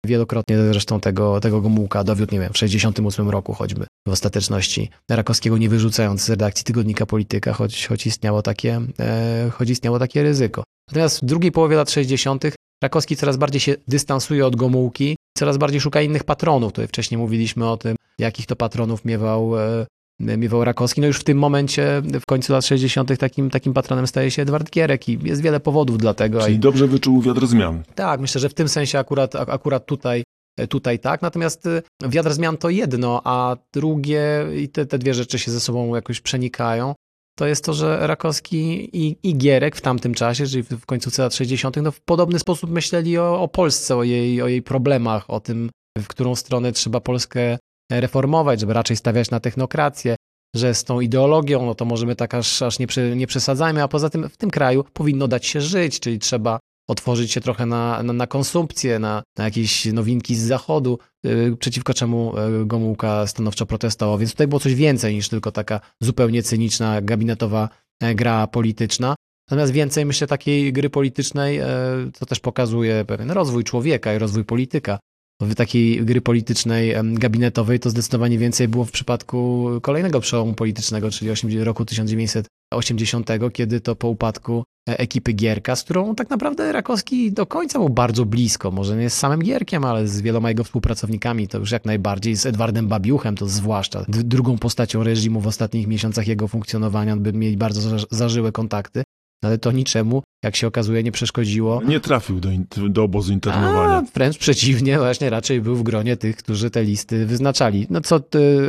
Wielokrotnie 0.05 0.57
zresztą 0.57 0.99
tego, 0.99 1.39
tego 1.39 1.61
Gomułka 1.61 2.03
dowiódł, 2.03 2.33
nie 2.33 2.39
wiem, 2.39 2.53
w 2.53 2.57
68 2.57 3.29
roku 3.29 3.53
choćby 3.53 3.85
w 4.07 4.11
ostateczności 4.11 4.89
Rakowskiego 5.09 5.57
nie 5.57 5.69
wyrzucając 5.69 6.21
z 6.21 6.29
redakcji 6.29 6.65
tygodnika 6.65 7.05
Polityka, 7.05 7.53
choć, 7.53 7.87
choć, 7.87 8.07
istniało 8.07 8.41
takie, 8.41 8.81
choć 9.51 9.69
istniało 9.69 9.99
takie 9.99 10.23
ryzyko. 10.23 10.63
Natomiast 10.87 11.21
w 11.21 11.25
drugiej 11.25 11.51
połowie 11.51 11.75
lat 11.75 11.91
60. 11.91 12.43
Rakowski 12.83 13.15
coraz 13.15 13.37
bardziej 13.37 13.61
się 13.61 13.75
dystansuje 13.87 14.45
od 14.45 14.55
Gomułki, 14.55 15.15
coraz 15.37 15.57
bardziej 15.57 15.81
szuka 15.81 16.01
innych 16.01 16.23
patronów. 16.23 16.73
Tutaj 16.73 16.87
wcześniej 16.87 17.17
mówiliśmy 17.17 17.69
o 17.69 17.77
tym, 17.77 17.95
jakich 18.19 18.45
to 18.45 18.55
patronów 18.55 19.05
miewał, 19.05 19.59
e, 19.59 19.85
miewał 20.37 20.63
Rakowski. 20.63 21.01
No 21.01 21.07
już 21.07 21.19
w 21.19 21.23
tym 21.23 21.37
momencie, 21.37 22.01
w 22.21 22.25
końcu 22.25 22.53
lat 22.53 22.65
60. 22.65 23.17
takim, 23.17 23.49
takim 23.49 23.73
patronem 23.73 24.07
staje 24.07 24.31
się 24.31 24.41
Edward 24.41 24.71
Gierek 24.71 25.09
i 25.09 25.19
jest 25.23 25.41
wiele 25.41 25.59
powodów 25.59 25.97
dla 25.97 26.13
tego. 26.13 26.41
Czyli 26.41 26.55
I, 26.55 26.59
dobrze 26.59 26.87
wyczuł 26.87 27.21
wiatr 27.21 27.47
zmian. 27.47 27.83
tak, 27.95 28.19
myślę, 28.19 28.41
że 28.41 28.49
w 28.49 28.53
tym 28.53 28.69
sensie 28.69 28.99
akurat, 28.99 29.35
ak- 29.35 29.49
akurat 29.49 29.85
tutaj, 29.85 30.23
tutaj 30.69 30.99
tak. 30.99 31.21
Natomiast 31.21 31.65
y, 31.65 31.81
wiatr 32.09 32.33
zmian 32.33 32.57
to 32.57 32.69
jedno, 32.69 33.21
a 33.23 33.57
drugie, 33.73 34.45
i 34.57 34.69
te, 34.69 34.85
te 34.85 34.97
dwie 34.99 35.13
rzeczy 35.13 35.39
się 35.39 35.51
ze 35.51 35.59
sobą 35.59 35.95
jakoś 35.95 36.21
przenikają, 36.21 36.93
to 37.39 37.47
jest 37.47 37.65
to, 37.65 37.73
że 37.73 38.07
Rakowski 38.07 38.89
i, 39.07 39.17
i 39.23 39.37
Gierek 39.37 39.75
w 39.75 39.81
tamtym 39.81 40.13
czasie, 40.13 40.45
czyli 40.47 40.63
w, 40.63 40.85
końcówce 40.85 41.21
lat 41.21 41.35
60., 41.35 41.77
no 41.83 41.91
w 41.91 42.01
podobny 42.01 42.39
sposób 42.39 42.69
myśleli 42.71 43.17
o, 43.17 43.41
o 43.41 43.47
Polsce, 43.47 43.95
o 43.95 44.03
jej, 44.03 44.41
o 44.41 44.47
jej 44.47 44.61
problemach, 44.61 45.29
o 45.29 45.39
tym, 45.39 45.69
w 45.97 46.07
którą 46.07 46.35
stronę 46.35 46.71
trzeba 46.71 46.99
Polskę 46.99 47.57
reformować, 47.91 48.59
żeby 48.59 48.73
raczej 48.73 48.97
stawiać 48.97 49.31
na 49.31 49.39
technokrację, 49.39 50.15
że 50.55 50.73
z 50.73 50.83
tą 50.83 50.99
ideologią, 50.99 51.65
no 51.65 51.75
to 51.75 51.85
możemy 51.85 52.15
tak 52.15 52.33
aż, 52.33 52.61
aż 52.61 52.79
nie, 52.79 52.87
nie 53.15 53.27
przesadzajmy, 53.27 53.83
a 53.83 53.87
poza 53.87 54.09
tym 54.09 54.29
w 54.29 54.37
tym 54.37 54.49
kraju 54.49 54.83
powinno 54.93 55.27
dać 55.27 55.45
się 55.45 55.61
żyć, 55.61 55.99
czyli 55.99 56.19
trzeba 56.19 56.59
otworzyć 56.87 57.31
się 57.31 57.41
trochę 57.41 57.65
na, 57.65 58.03
na, 58.03 58.13
na 58.13 58.27
konsumpcję, 58.27 58.99
na, 58.99 59.23
na 59.37 59.43
jakieś 59.43 59.85
nowinki 59.85 60.35
z 60.35 60.41
zachodu, 60.41 60.99
yy, 61.23 61.57
przeciwko 61.59 61.93
czemu 61.93 62.33
yy, 62.59 62.65
Gomułka 62.65 63.27
stanowczo 63.27 63.65
protestował. 63.65 64.17
Więc 64.17 64.31
tutaj 64.31 64.47
było 64.47 64.59
coś 64.59 64.75
więcej 64.75 65.15
niż 65.15 65.29
tylko 65.29 65.51
taka 65.51 65.79
zupełnie 66.01 66.43
cyniczna, 66.43 67.01
gabinetowa 67.01 67.69
e, 68.01 68.15
gra 68.15 68.47
polityczna. 68.47 69.15
Natomiast 69.49 69.73
więcej, 69.73 70.05
myślę, 70.05 70.27
takiej 70.27 70.73
gry 70.73 70.89
politycznej, 70.89 71.57
e, 71.57 71.67
co 72.13 72.25
też 72.25 72.39
pokazuje 72.39 73.05
pewien 73.05 73.31
rozwój 73.31 73.63
człowieka 73.63 74.13
i 74.13 74.17
rozwój 74.17 74.45
polityka. 74.45 74.99
Takiej 75.55 76.05
gry 76.05 76.21
politycznej, 76.21 76.93
gabinetowej, 77.03 77.79
to 77.79 77.89
zdecydowanie 77.89 78.37
więcej 78.37 78.67
było 78.67 78.85
w 78.85 78.91
przypadku 78.91 79.69
kolejnego 79.81 80.19
przełomu 80.19 80.53
politycznego, 80.53 81.11
czyli 81.11 81.31
80 81.31 81.65
roku 81.65 81.85
1980, 81.85 83.29
kiedy 83.53 83.81
to 83.81 83.95
po 83.95 84.07
upadku 84.07 84.63
e, 84.89 84.99
ekipy 84.99 85.33
Gierka, 85.33 85.75
z 85.75 85.83
którą 85.83 86.15
tak 86.15 86.29
naprawdę 86.29 86.71
Rakowski 86.71 87.31
do 87.31 87.45
końca 87.45 87.79
był 87.79 87.89
bardzo 87.89 88.25
blisko. 88.25 88.71
Może 88.71 88.97
nie 88.97 89.09
z 89.09 89.13
samym 89.13 89.39
Gierkiem, 89.39 89.85
ale 89.85 90.07
z 90.07 90.21
wieloma 90.21 90.49
jego 90.49 90.63
współpracownikami, 90.63 91.47
to 91.47 91.57
już 91.57 91.71
jak 91.71 91.85
najbardziej, 91.85 92.35
z 92.35 92.45
Edwardem 92.45 92.87
Babiuchem, 92.87 93.35
to 93.35 93.47
zwłaszcza 93.47 94.05
drugą 94.07 94.57
postacią 94.57 95.03
reżimu 95.03 95.41
w 95.41 95.47
ostatnich 95.47 95.87
miesiącach 95.87 96.27
jego 96.27 96.47
funkcjonowania, 96.47 97.17
by 97.17 97.33
mieli 97.33 97.57
bardzo 97.57 97.81
za- 97.81 98.05
zażyłe 98.11 98.51
kontakty. 98.51 99.03
Ale 99.43 99.57
to 99.57 99.71
niczemu, 99.71 100.23
jak 100.43 100.55
się 100.55 100.67
okazuje, 100.67 101.03
nie 101.03 101.11
przeszkodziło 101.11 101.81
Nie 101.87 101.99
trafił 101.99 102.39
do, 102.39 102.51
in- 102.51 102.65
do 102.89 103.03
obozu 103.03 103.33
internowania. 103.33 103.93
a, 103.97 104.01
wręcz 104.13 104.37
przeciwnie, 104.37 104.97
właśnie 104.97 105.29
raczej 105.29 105.61
był 105.61 105.75
w 105.75 105.83
gronie 105.83 106.17
tych, 106.17 106.35
którzy 106.35 106.69
te 106.69 106.83
listy 106.83 107.25
wyznaczali. 107.25 107.87
No 107.89 108.01
co, 108.01 108.19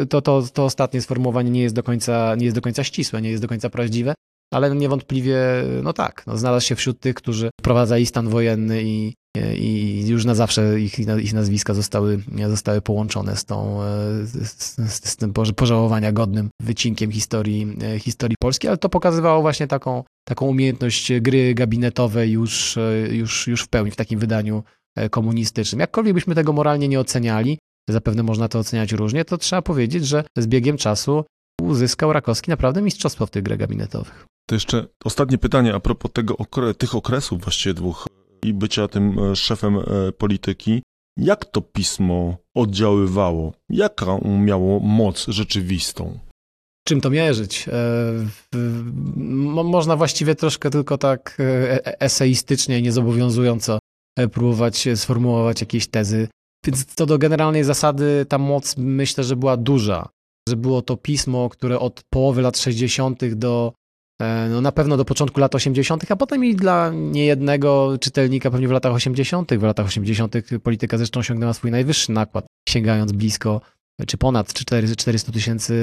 to, 0.09 0.23
to, 0.23 0.43
to 0.53 0.65
ostatnie 0.65 1.03
sformułowanie 1.03 1.51
nie 1.51 1.63
jest, 1.63 1.75
do 1.75 1.83
końca, 1.83 2.35
nie 2.35 2.45
jest 2.45 2.57
do 2.57 2.61
końca 2.63 2.85
ścisłe, 2.85 3.23
nie 3.23 3.31
jest 3.31 3.43
do 3.43 3.49
końca 3.49 3.71
prawdziwe, 3.71 4.15
ale 4.55 4.77
niewątpliwie, 4.77 5.39
no 5.83 5.93
tak, 5.93 6.23
no 6.27 6.39
znalazł 6.39 6.67
się 6.67 6.75
wśród 6.75 7.01
tych, 7.01 7.15
którzy 7.15 7.51
wprowadzali 7.61 8.07
stan 8.07 8.29
wojenny 8.29 8.83
i, 8.83 9.15
i 9.57 10.05
już 10.09 10.25
na 10.25 10.35
zawsze 10.35 10.81
ich, 10.81 10.99
ich 10.99 11.35
nazwiska 11.35 11.75
zostały, 11.75 12.23
zostały 12.49 12.81
połączone 12.81 13.37
z, 13.37 13.45
tą, 13.45 13.83
e, 13.83 13.87
z, 14.27 14.77
z, 15.09 15.17
tym 15.17 15.33
poż- 15.33 15.53
pożałowania 15.53 16.13
godnym 16.13 16.51
wycinkiem 16.63 17.13
historii, 17.13 17.77
e, 17.83 17.99
historii 17.99 18.37
Polski, 18.41 18.69
ale 18.69 18.77
to 18.77 18.89
pokazywało 18.89 19.43
właśnie 19.43 19.67
taką, 19.67 20.05
taką 20.29 20.47
umiejętność 20.47 21.13
gry 21.21 21.55
gabinetowej 21.55 22.31
już, 22.33 22.77
e, 22.77 23.09
już, 23.15 23.47
już 23.47 23.63
w 23.63 23.69
pełni, 23.69 23.91
w 23.91 23.97
takim 23.97 24.19
wydaniu 24.19 24.63
komunistycznym. 25.11 25.81
Jakkolwiek 25.81 26.15
byśmy 26.15 26.35
tego 26.35 26.53
moralnie 26.53 26.89
nie 26.89 27.01
oceniali, 27.01 27.59
zapewne 27.91 28.23
można 28.23 28.49
to 28.49 28.59
oceniać 28.59 28.93
różnie, 28.93 29.25
to 29.25 29.39
trzeba 29.39 29.63
powiedzieć, 29.63 30.07
że 30.07 30.25
z 30.39 30.47
biegiem 30.47 30.77
czasu 30.77 31.25
uzyskał 31.63 32.13
Rakowski 32.13 32.51
naprawdę 32.51 32.83
mistrzostwo 32.83 33.27
w 33.27 33.31
tych 33.31 33.43
grach 33.43 33.59
gabinetowych. 33.59 34.27
To 34.47 34.55
jeszcze 34.55 34.87
ostatnie 35.05 35.39
pytanie 35.39 35.75
a 35.75 35.81
propos 35.81 36.13
tego 36.13 36.37
tych 36.79 36.95
okresów 36.95 37.41
właściwie 37.41 37.75
dwóch 37.75 38.07
i 38.45 38.55
bycia 38.55 38.89
tym 38.89 39.19
e, 39.19 39.37
szefem 39.37 39.79
e, 39.79 40.13
polityki. 40.13 40.83
Jak 41.17 41.45
to 41.45 41.61
pismo 41.61 42.37
oddziaływało? 42.55 43.53
Jaką 43.71 44.39
miało 44.39 44.81
moc 44.81 45.27
rzeczywistą? 45.27 46.19
Czym 46.87 47.01
to 47.01 47.11
mierzyć? 47.11 47.69
E, 47.69 47.73
Można 49.65 49.97
właściwie 49.97 50.35
troszkę 50.35 50.71
tylko 50.71 50.99
tak 50.99 51.37
e, 51.41 51.45
e- 51.87 52.01
eseistycznie, 52.01 52.83
niezobowiązująco 52.83 53.79
e, 54.19 54.29
próbować 54.29 54.89
sformułować 54.95 55.61
jakieś 55.61 55.87
tezy. 55.87 56.29
Więc 56.67 56.85
co 56.85 57.07
do 57.07 57.19
generalnej 57.19 57.65
zasady, 57.65 58.27
ta 58.29 58.39
moc 58.39 58.77
myślę, 58.77 59.25
że 59.25 59.37
była 59.37 59.57
duża. 59.57 60.09
Że 60.49 60.57
było 60.57 60.83
to 60.83 60.97
pismo, 60.97 61.49
które 61.49 61.79
od 61.79 62.03
połowy 62.11 62.43
lat 62.43 62.59
60. 62.59 63.35
do 63.35 63.73
e, 63.73 63.84
no 64.51 64.61
na 64.61 64.73
pewno 64.73 64.97
do 64.97 65.05
początku 65.05 65.41
lat 65.41 65.55
80., 65.55 66.11
a 66.11 66.17
potem 66.17 66.45
i 66.45 66.55
dla 66.55 66.91
niejednego 66.95 67.99
czytelnika 68.01 68.51
pewnie 68.51 68.69
w 68.69 68.71
latach 68.71 68.93
80. 68.95 69.55
W 69.55 69.63
latach 69.63 69.87
80. 69.87 70.35
polityka 70.63 70.99
zresztą 70.99 71.21
osiągnęła 71.21 71.53
swój 71.53 71.71
najwyższy 71.71 72.13
nakład, 72.13 72.47
sięgając 72.69 73.13
blisko 73.13 73.61
czy 74.07 74.19
ponad 74.19 74.55
400 74.55 74.97
400 74.97 75.33
tysięcy 75.33 75.75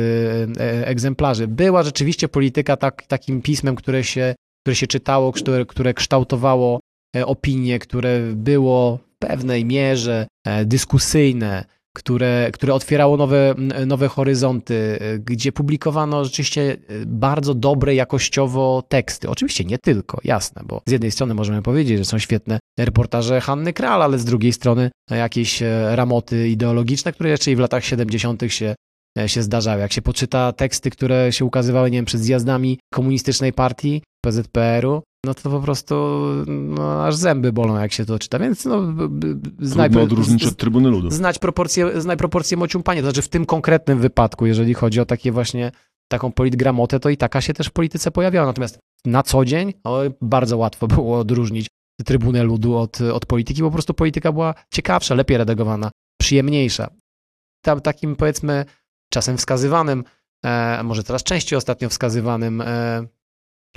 e, 0.60 0.88
egzemplarzy. 0.88 1.48
Była 1.48 1.84
rzeczywiście 1.84 2.28
polityka 2.28 2.78
tak, 2.78 3.04
takim 3.08 3.42
pismem, 3.42 3.76
które 3.76 4.04
się, 4.04 4.36
które 4.64 4.76
się 4.76 4.88
czytało, 4.88 5.32
które, 5.32 5.66
które 5.66 5.94
kształtowało 5.94 6.80
e, 7.16 7.26
opinie, 7.26 7.80
które 7.80 8.22
było 8.34 8.98
w 8.98 9.18
pewnej 9.20 9.66
mierze 9.66 10.28
e, 10.46 10.66
dyskusyjne, 10.66 11.66
które, 11.94 12.50
które 12.54 12.74
otwierało 12.74 13.18
nowe, 13.18 13.56
nowe 13.86 14.08
horyzonty, 14.08 15.00
gdzie 15.20 15.52
publikowano 15.52 16.26
rzeczywiście 16.26 16.78
bardzo 17.06 17.54
dobre 17.54 17.96
jakościowo 17.96 18.84
teksty. 18.90 19.30
Oczywiście 19.30 19.64
nie 19.64 19.78
tylko, 19.78 20.20
jasne, 20.24 20.62
bo 20.66 20.82
z 20.88 20.92
jednej 20.92 21.12
strony 21.12 21.34
możemy 21.34 21.62
powiedzieć, 21.62 21.98
że 21.98 22.06
są 22.06 22.20
świetne 22.20 22.60
reportaże 22.80 23.42
Hanny 23.42 23.74
Kral, 23.74 24.02
ale 24.02 24.20
z 24.20 24.26
drugiej 24.26 24.54
strony 24.54 24.92
jakieś 25.10 25.62
e, 25.62 25.96
ramoty 25.96 26.50
ideologiczne, 26.50 27.14
które 27.14 27.30
i 27.48 27.56
w 27.56 27.60
latach 27.60 27.86
70. 27.86 28.42
się, 28.48 28.76
e, 29.20 29.30
się 29.30 29.44
zdarzały. 29.44 29.82
Jak 29.82 29.94
się 29.94 30.02
poczyta 30.02 30.54
teksty, 30.54 30.90
które 30.90 31.34
się 31.34 31.46
ukazywały, 31.46 31.92
nie 31.92 31.98
wiem, 31.98 32.06
przed 32.06 32.22
zjazdami 32.22 32.80
komunistycznej 32.94 33.54
partii, 33.54 34.04
PZPR-u, 34.26 35.04
no 35.26 35.34
to 35.34 35.50
po 35.50 35.60
prostu 35.60 35.96
no, 36.48 37.06
aż 37.06 37.16
zęby 37.16 37.54
bolą, 37.54 37.80
jak 37.80 37.92
się 37.92 38.06
to 38.06 38.20
czyta. 38.20 38.40
Więc 38.40 38.66
no, 38.66 38.82
znaj- 39.62 40.02
odróżnić 40.02 40.46
od 40.46 40.58
Trybuny 40.58 40.90
Ludu. 40.90 41.10
znać 41.12 41.40
proporcje, 41.40 42.02
znać 42.02 42.20
proporcje 42.20 42.58
mociumpania. 42.58 43.02
To 43.02 43.08
znaczy 43.08 43.22
w 43.22 43.30
tym 43.30 43.46
konkretnym 43.46 44.00
wypadku, 44.00 44.46
jeżeli 44.46 44.74
chodzi 44.74 45.00
o 45.00 45.06
takie 45.06 45.32
właśnie 45.32 45.72
taką 46.12 46.32
politgramotę, 46.32 47.00
to 47.00 47.10
i 47.10 47.18
taka 47.18 47.42
się 47.42 47.54
też 47.54 47.68
w 47.68 47.72
polityce 47.72 48.12
pojawiała. 48.12 48.48
Natomiast 48.48 48.80
na 49.06 49.24
co 49.24 49.46
dzień 49.46 49.74
o, 49.84 50.02
bardzo 50.22 50.58
łatwo 50.58 50.88
było 50.88 51.20
odróżnić 51.20 51.68
trybunę 52.06 52.44
ludu 52.44 52.78
od, 52.78 53.02
od 53.02 53.26
polityki. 53.26 53.62
Po 53.62 53.72
prostu 53.72 53.94
polityka 53.94 54.32
była 54.32 54.54
ciekawsza, 54.74 55.16
lepiej 55.16 55.38
redagowana, 55.38 55.92
przyjemniejsza. 56.22 56.90
Tam 57.66 57.82
takim 57.82 58.16
powiedzmy 58.16 58.66
czasem 59.14 59.38
wskazywanym, 59.38 60.04
e, 60.46 60.84
może 60.84 61.04
teraz 61.04 61.24
częściej 61.24 61.58
ostatnio 61.58 61.90
wskazywanym 61.90 62.62
e, 62.62 63.08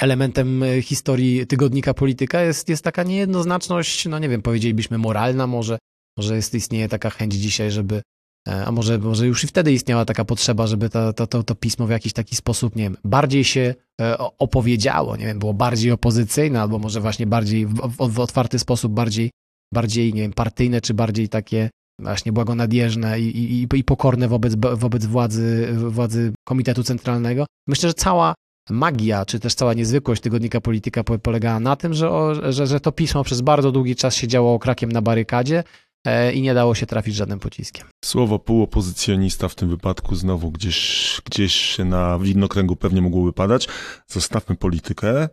elementem 0.01 0.63
e, 0.63 0.83
historii 0.83 1.47
tygodnika 1.47 1.95
polityka 1.95 2.43
jest, 2.43 2.69
jest 2.69 2.85
taka 2.85 3.03
niejednoznaczność, 3.03 4.07
no 4.07 4.19
nie 4.19 4.29
wiem, 4.29 4.43
powiedzielibyśmy 4.43 4.99
moralna 4.99 5.47
może, 5.47 5.79
może 6.19 6.37
jest, 6.37 6.55
istnieje 6.55 6.89
taka 6.89 7.11
chęć 7.11 7.35
dzisiaj, 7.35 7.71
żeby, 7.71 8.03
e, 8.49 8.65
a 8.65 8.73
może, 8.73 8.99
może 8.99 9.27
już 9.27 9.45
i 9.45 9.47
wtedy 9.47 9.73
istniała 9.73 10.05
taka 10.05 10.25
potrzeba, 10.25 10.67
żeby 10.67 10.91
to, 10.91 11.13
to, 11.13 11.27
to, 11.27 11.43
to 11.43 11.55
pismo 11.55 11.87
w 11.87 11.91
jakiś 11.91 12.13
taki 12.13 12.37
sposób, 12.37 12.77
nie 12.77 12.83
wiem, 12.83 12.97
bardziej 13.05 13.45
się 13.45 13.75
e, 14.01 14.19
opowiedziało, 14.19 15.17
nie 15.17 15.27
wiem, 15.27 15.39
było 15.39 15.55
bardziej 15.55 15.93
opozycyjne, 15.93 16.61
albo 16.61 16.79
może 16.79 17.01
właśnie 17.01 17.27
bardziej 17.27 17.67
w, 17.67 17.75
w, 18.11 18.21
otwarty 18.21 18.59
sposób, 18.59 18.93
bardziej, 18.93 19.31
bardziej, 19.75 20.15
nie 20.15 20.21
wiem, 20.23 20.33
partyjne, 20.33 20.81
czy 20.81 20.95
bardziej 20.95 21.29
takie 21.29 21.71
właśnie 22.01 22.33
błagonadjeżne 22.33 23.21
i, 23.21 23.25
i, 23.39 23.63
i- 23.63 23.79
i 23.79 23.85
pokorne 23.85 24.29
wobec, 24.29 24.55
wobec 24.55 25.07
władzy, 25.07 25.69
władzy 25.77 26.33
Komitetu 26.49 26.83
Centralnego. 26.85 27.47
Myślę, 27.69 27.89
że 27.89 27.95
cała 27.95 28.35
magia, 28.71 29.25
czy 29.27 29.41
też 29.41 29.55
cała 29.55 29.75
niezwykłość 29.75 30.23
tygodnika 30.23 30.61
Polityka 30.61 31.05
po- 31.05 31.19
polegała 31.19 31.61
na 31.61 31.77
tym, 31.77 31.95
że, 31.95 32.11
że, 32.53 32.67
że 32.67 32.81
to 32.81 32.93
pismo 32.93 33.25
przez 33.25 33.41
bardzo 33.41 33.73
długi 33.73 33.97
czas 33.97 34.15
siedziało 34.17 34.55
okrakiem 34.55 34.93
na 34.93 35.03
barykadzie 35.03 35.65
e, 36.07 36.33
i 36.33 36.43
nie 36.43 36.55
dało 36.55 36.75
się 36.75 36.87
trafić 36.87 37.15
żadnym 37.15 37.39
pociskiem. 37.41 37.87
Słowo 38.05 38.39
półopozycjonista 38.39 39.49
w 39.49 39.55
tym 39.55 39.69
wypadku 39.69 40.15
znowu 40.15 40.51
gdzieś, 40.51 41.21
gdzieś 41.25 41.79
na 41.79 42.19
widnokręgu 42.19 42.77
pewnie 42.77 43.03
mogłoby 43.03 43.33
padać. 43.33 43.69
Zostawmy 44.09 44.57
politykę, 44.57 45.29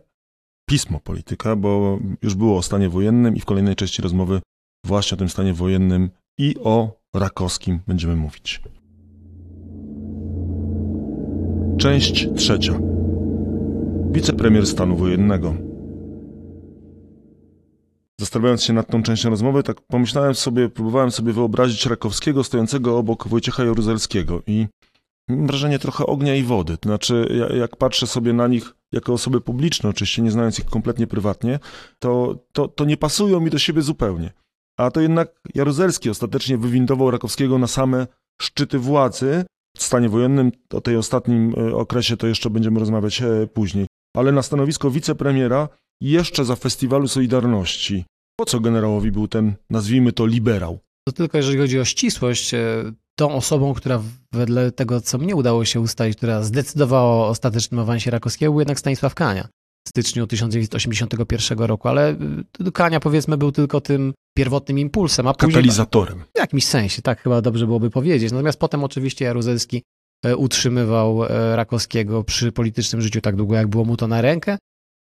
pismo 0.68 1.00
polityka, 1.00 1.56
bo 1.56 1.98
już 2.22 2.34
było 2.34 2.56
o 2.58 2.62
stanie 2.62 2.88
wojennym 2.88 3.36
i 3.36 3.40
w 3.40 3.44
kolejnej 3.44 3.76
części 3.76 4.02
rozmowy 4.02 4.40
właśnie 4.86 5.14
o 5.14 5.18
tym 5.18 5.28
stanie 5.28 5.54
wojennym 5.54 6.10
i 6.38 6.54
o 6.64 7.00
Rakowskim 7.14 7.80
będziemy 7.86 8.16
mówić. 8.16 8.60
Część 11.78 12.28
trzecia. 12.36 12.91
Wicepremier 14.12 14.66
stanu 14.66 14.96
wojennego. 14.96 15.54
Zastanawiając 18.20 18.62
się 18.62 18.72
nad 18.72 18.90
tą 18.90 19.02
częścią 19.02 19.30
rozmowy, 19.30 19.62
tak 19.62 19.80
pomyślałem 19.80 20.34
sobie, 20.34 20.68
próbowałem 20.68 21.10
sobie 21.10 21.32
wyobrazić 21.32 21.86
Rakowskiego 21.86 22.44
stojącego 22.44 22.98
obok 22.98 23.28
Wojciecha 23.28 23.64
Jaruzelskiego 23.64 24.42
i 24.46 24.66
mam 25.28 25.46
wrażenie 25.46 25.78
trochę 25.78 26.06
ognia 26.06 26.34
i 26.34 26.42
wody. 26.42 26.78
To 26.78 26.88
znaczy, 26.88 27.46
jak 27.58 27.76
patrzę 27.76 28.06
sobie 28.06 28.32
na 28.32 28.48
nich 28.48 28.74
jako 28.92 29.12
osoby 29.12 29.40
publiczne, 29.40 29.90
oczywiście 29.90 30.22
nie 30.22 30.30
znając 30.30 30.58
ich 30.58 30.64
kompletnie 30.64 31.06
prywatnie, 31.06 31.58
to, 31.98 32.38
to, 32.52 32.68
to 32.68 32.84
nie 32.84 32.96
pasują 32.96 33.40
mi 33.40 33.50
do 33.50 33.58
siebie 33.58 33.82
zupełnie. 33.82 34.32
A 34.78 34.90
to 34.90 35.00
jednak 35.00 35.40
Jaruzelski 35.54 36.10
ostatecznie 36.10 36.58
wywindował 36.58 37.10
Rakowskiego 37.10 37.58
na 37.58 37.66
same 37.66 38.06
szczyty 38.42 38.78
władzy. 38.78 39.44
W 39.76 39.82
stanie 39.82 40.08
wojennym, 40.08 40.52
o 40.72 40.80
tej 40.80 40.96
ostatnim 40.96 41.54
e, 41.56 41.74
okresie 41.76 42.16
to 42.16 42.26
jeszcze 42.26 42.50
będziemy 42.50 42.80
rozmawiać 42.80 43.22
e, 43.22 43.46
później. 43.46 43.86
Ale 44.16 44.32
na 44.32 44.42
stanowisko 44.42 44.90
wicepremiera 44.90 45.68
jeszcze 46.00 46.44
za 46.44 46.56
Festiwalu 46.56 47.08
Solidarności. 47.08 48.04
Po 48.36 48.44
co 48.44 48.60
generałowi 48.60 49.12
był 49.12 49.28
ten, 49.28 49.54
nazwijmy 49.70 50.12
to, 50.12 50.26
liberał? 50.26 50.78
To 51.08 51.12
tylko 51.12 51.36
jeżeli 51.36 51.58
chodzi 51.58 51.80
o 51.80 51.84
ścisłość, 51.84 52.54
e, 52.54 52.92
tą 53.18 53.34
osobą, 53.34 53.74
która 53.74 54.02
wedle 54.32 54.72
tego, 54.72 55.00
co 55.00 55.18
mnie 55.18 55.36
udało 55.36 55.64
się 55.64 55.80
ustalić, 55.80 56.16
która 56.16 56.42
zdecydowała 56.42 57.14
o 57.14 57.28
ostatecznym 57.28 57.80
awansie 57.80 58.10
Rakowskiego, 58.10 58.52
był 58.52 58.60
jednak 58.60 58.78
Stanisław 58.78 59.14
Kania 59.14 59.48
w 59.86 59.88
styczniu 59.88 60.26
1981 60.26 61.58
roku, 61.58 61.88
ale 61.88 62.16
y, 62.66 62.72
Kania 62.72 63.00
powiedzmy 63.00 63.36
był 63.36 63.52
tylko 63.52 63.80
tym 63.80 64.14
pierwotnym 64.36 64.78
impulsem, 64.78 65.26
a 65.26 65.34
później... 65.34 65.54
Katalizatorem. 65.54 66.24
W 66.36 66.38
jakimś 66.38 66.64
sensie, 66.64 67.02
tak 67.02 67.22
chyba 67.22 67.40
dobrze 67.40 67.66
byłoby 67.66 67.90
powiedzieć. 67.90 68.32
Natomiast 68.32 68.58
potem 68.58 68.84
oczywiście 68.84 69.24
Jaruzelski 69.24 69.76
e, 69.76 69.82
utrzymywał 70.36 71.24
e, 71.24 71.56
Rakowskiego 71.56 72.24
przy 72.24 72.52
politycznym 72.52 73.02
życiu 73.02 73.20
tak 73.20 73.36
długo, 73.36 73.54
jak 73.54 73.68
było 73.68 73.84
mu 73.84 73.96
to 73.96 74.08
na 74.08 74.20
rękę. 74.20 74.58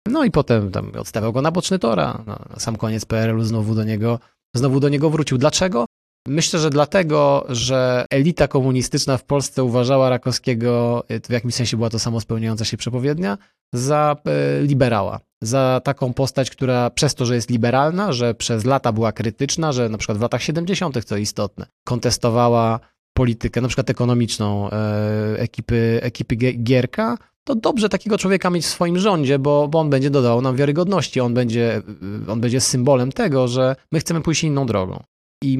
No 0.07 0.23
i 0.23 0.31
potem 0.31 0.71
tam 0.71 0.91
odstawiał 0.99 1.33
go 1.33 1.41
na 1.41 1.51
boczny 1.51 1.79
tora. 1.79 2.23
Na, 2.25 2.45
na 2.49 2.59
sam 2.59 2.75
koniec 2.75 3.05
PRL-u 3.05 3.43
znowu 3.43 3.75
do 3.75 3.83
niego, 3.83 4.19
znowu 4.55 4.79
do 4.79 4.89
niego 4.89 5.09
wrócił. 5.09 5.37
Dlaczego? 5.37 5.85
Myślę, 6.27 6.59
że 6.59 6.69
dlatego, 6.69 7.45
że 7.49 8.05
elita 8.09 8.47
komunistyczna 8.47 9.17
w 9.17 9.23
Polsce 9.23 9.63
uważała 9.63 10.09
Rakowskiego, 10.09 11.03
w 11.27 11.31
jakimś 11.31 11.53
sensie 11.53 11.77
była 11.77 11.89
to 11.89 11.99
samo 11.99 12.21
spełniająca 12.21 12.65
się 12.65 12.77
przepowiednia, 12.77 13.37
za 13.73 14.15
e, 14.25 14.61
liberała. 14.61 15.19
Za 15.43 15.81
taką 15.83 16.13
postać, 16.13 16.49
która 16.49 16.89
przez 16.89 17.15
to, 17.15 17.25
że 17.25 17.35
jest 17.35 17.49
liberalna, 17.49 18.13
że 18.13 18.33
przez 18.33 18.65
lata 18.65 18.91
była 18.91 19.11
krytyczna, 19.11 19.71
że 19.71 19.89
na 19.89 19.97
przykład 19.97 20.17
w 20.17 20.21
latach 20.21 20.41
70., 20.41 21.05
co 21.05 21.17
istotne, 21.17 21.65
kontestowała 21.85 22.79
politykę, 23.17 23.61
na 23.61 23.67
przykład 23.67 23.89
ekonomiczną 23.89 24.69
e, 24.69 25.39
ekipy, 25.39 25.99
ekipy 26.01 26.35
Gierka, 26.35 27.17
to 27.47 27.55
dobrze 27.55 27.89
takiego 27.89 28.17
człowieka 28.17 28.49
mieć 28.49 28.65
w 28.65 28.69
swoim 28.69 28.99
rządzie, 28.99 29.39
bo, 29.39 29.67
bo 29.67 29.79
on 29.79 29.89
będzie 29.89 30.09
dodawał 30.09 30.41
nam 30.41 30.55
wiarygodności, 30.55 31.19
on 31.19 31.33
będzie, 31.33 31.81
on 32.27 32.41
będzie 32.41 32.61
symbolem 32.61 33.11
tego, 33.11 33.47
że 33.47 33.75
my 33.91 33.99
chcemy 33.99 34.21
pójść 34.21 34.43
inną 34.43 34.65
drogą. 34.65 35.03
I 35.43 35.59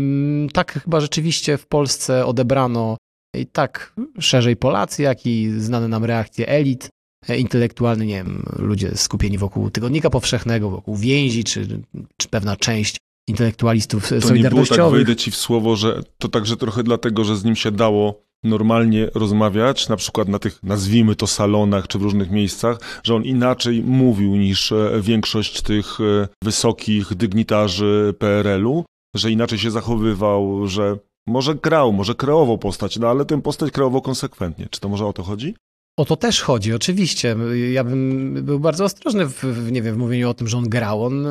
tak 0.53 0.71
chyba 0.83 0.99
rzeczywiście 0.99 1.57
w 1.57 1.67
Polsce 1.67 2.25
odebrano 2.25 2.97
i 3.35 3.45
tak 3.45 3.93
szerzej 4.19 4.55
Polacy, 4.55 5.03
jak 5.03 5.25
i 5.25 5.51
znane 5.57 5.87
nam 5.87 6.05
reakcje 6.05 6.47
elit 6.47 6.89
e, 7.27 7.37
intelektualne, 7.37 8.05
nie 8.05 8.15
wiem, 8.15 8.43
ludzie 8.59 8.91
skupieni 8.95 9.37
wokół 9.37 9.69
Tygodnika 9.69 10.09
Powszechnego, 10.09 10.69
wokół 10.69 10.95
więzi, 10.95 11.43
czy, 11.43 11.81
czy 12.17 12.27
pewna 12.29 12.55
część 12.55 12.97
intelektualistów 13.27 14.09
to 14.09 14.21
solidarnościowych. 14.21 14.71
Nie 14.71 14.77
było 14.77 14.89
tak, 14.89 14.95
wejdę 14.95 15.15
ci 15.15 15.31
w 15.31 15.35
słowo, 15.35 15.75
że 15.75 16.01
to 16.17 16.27
także 16.27 16.57
trochę 16.57 16.83
dlatego, 16.83 17.23
że 17.23 17.37
z 17.37 17.43
nim 17.43 17.55
się 17.55 17.71
dało 17.71 18.27
normalnie 18.43 19.09
rozmawiać, 19.15 19.89
na 19.89 19.95
przykład 19.95 20.27
na 20.27 20.39
tych, 20.39 20.63
nazwijmy 20.63 21.15
to, 21.15 21.27
salonach 21.27 21.87
czy 21.87 21.99
w 21.99 22.01
różnych 22.01 22.31
miejscach, 22.31 23.01
że 23.03 23.15
on 23.15 23.23
inaczej 23.23 23.83
mówił 23.83 24.35
niż 24.35 24.71
e, 24.71 24.91
większość 25.01 25.61
tych 25.61 26.01
e, 26.01 26.27
wysokich 26.43 27.15
dygnitarzy 27.15 28.13
PRL-u, 28.19 28.85
że 29.15 29.31
inaczej 29.31 29.59
się 29.59 29.71
zachowywał, 29.71 30.67
że 30.67 30.97
może 31.27 31.55
grał, 31.55 31.93
może 31.93 32.15
kreował 32.15 32.57
postać, 32.57 32.97
no 32.99 33.07
ale 33.07 33.25
tę 33.25 33.41
postać 33.41 33.71
kreował 33.71 34.01
konsekwentnie. 34.01 34.67
Czy 34.71 34.79
to 34.79 34.89
może 34.89 35.05
o 35.05 35.13
to 35.13 35.23
chodzi? 35.23 35.55
O 35.97 36.05
to 36.05 36.15
też 36.15 36.41
chodzi, 36.41 36.73
oczywiście. 36.73 37.35
Ja 37.71 37.83
bym 37.83 38.33
był 38.33 38.59
bardzo 38.59 38.85
ostrożny 38.85 39.25
w, 39.25 39.43
w, 39.43 39.71
nie 39.71 39.81
wiem, 39.81 39.95
w 39.95 39.97
mówieniu 39.97 40.29
o 40.29 40.33
tym, 40.33 40.47
że 40.47 40.57
on 40.57 40.69
grał. 40.69 41.03
On, 41.03 41.21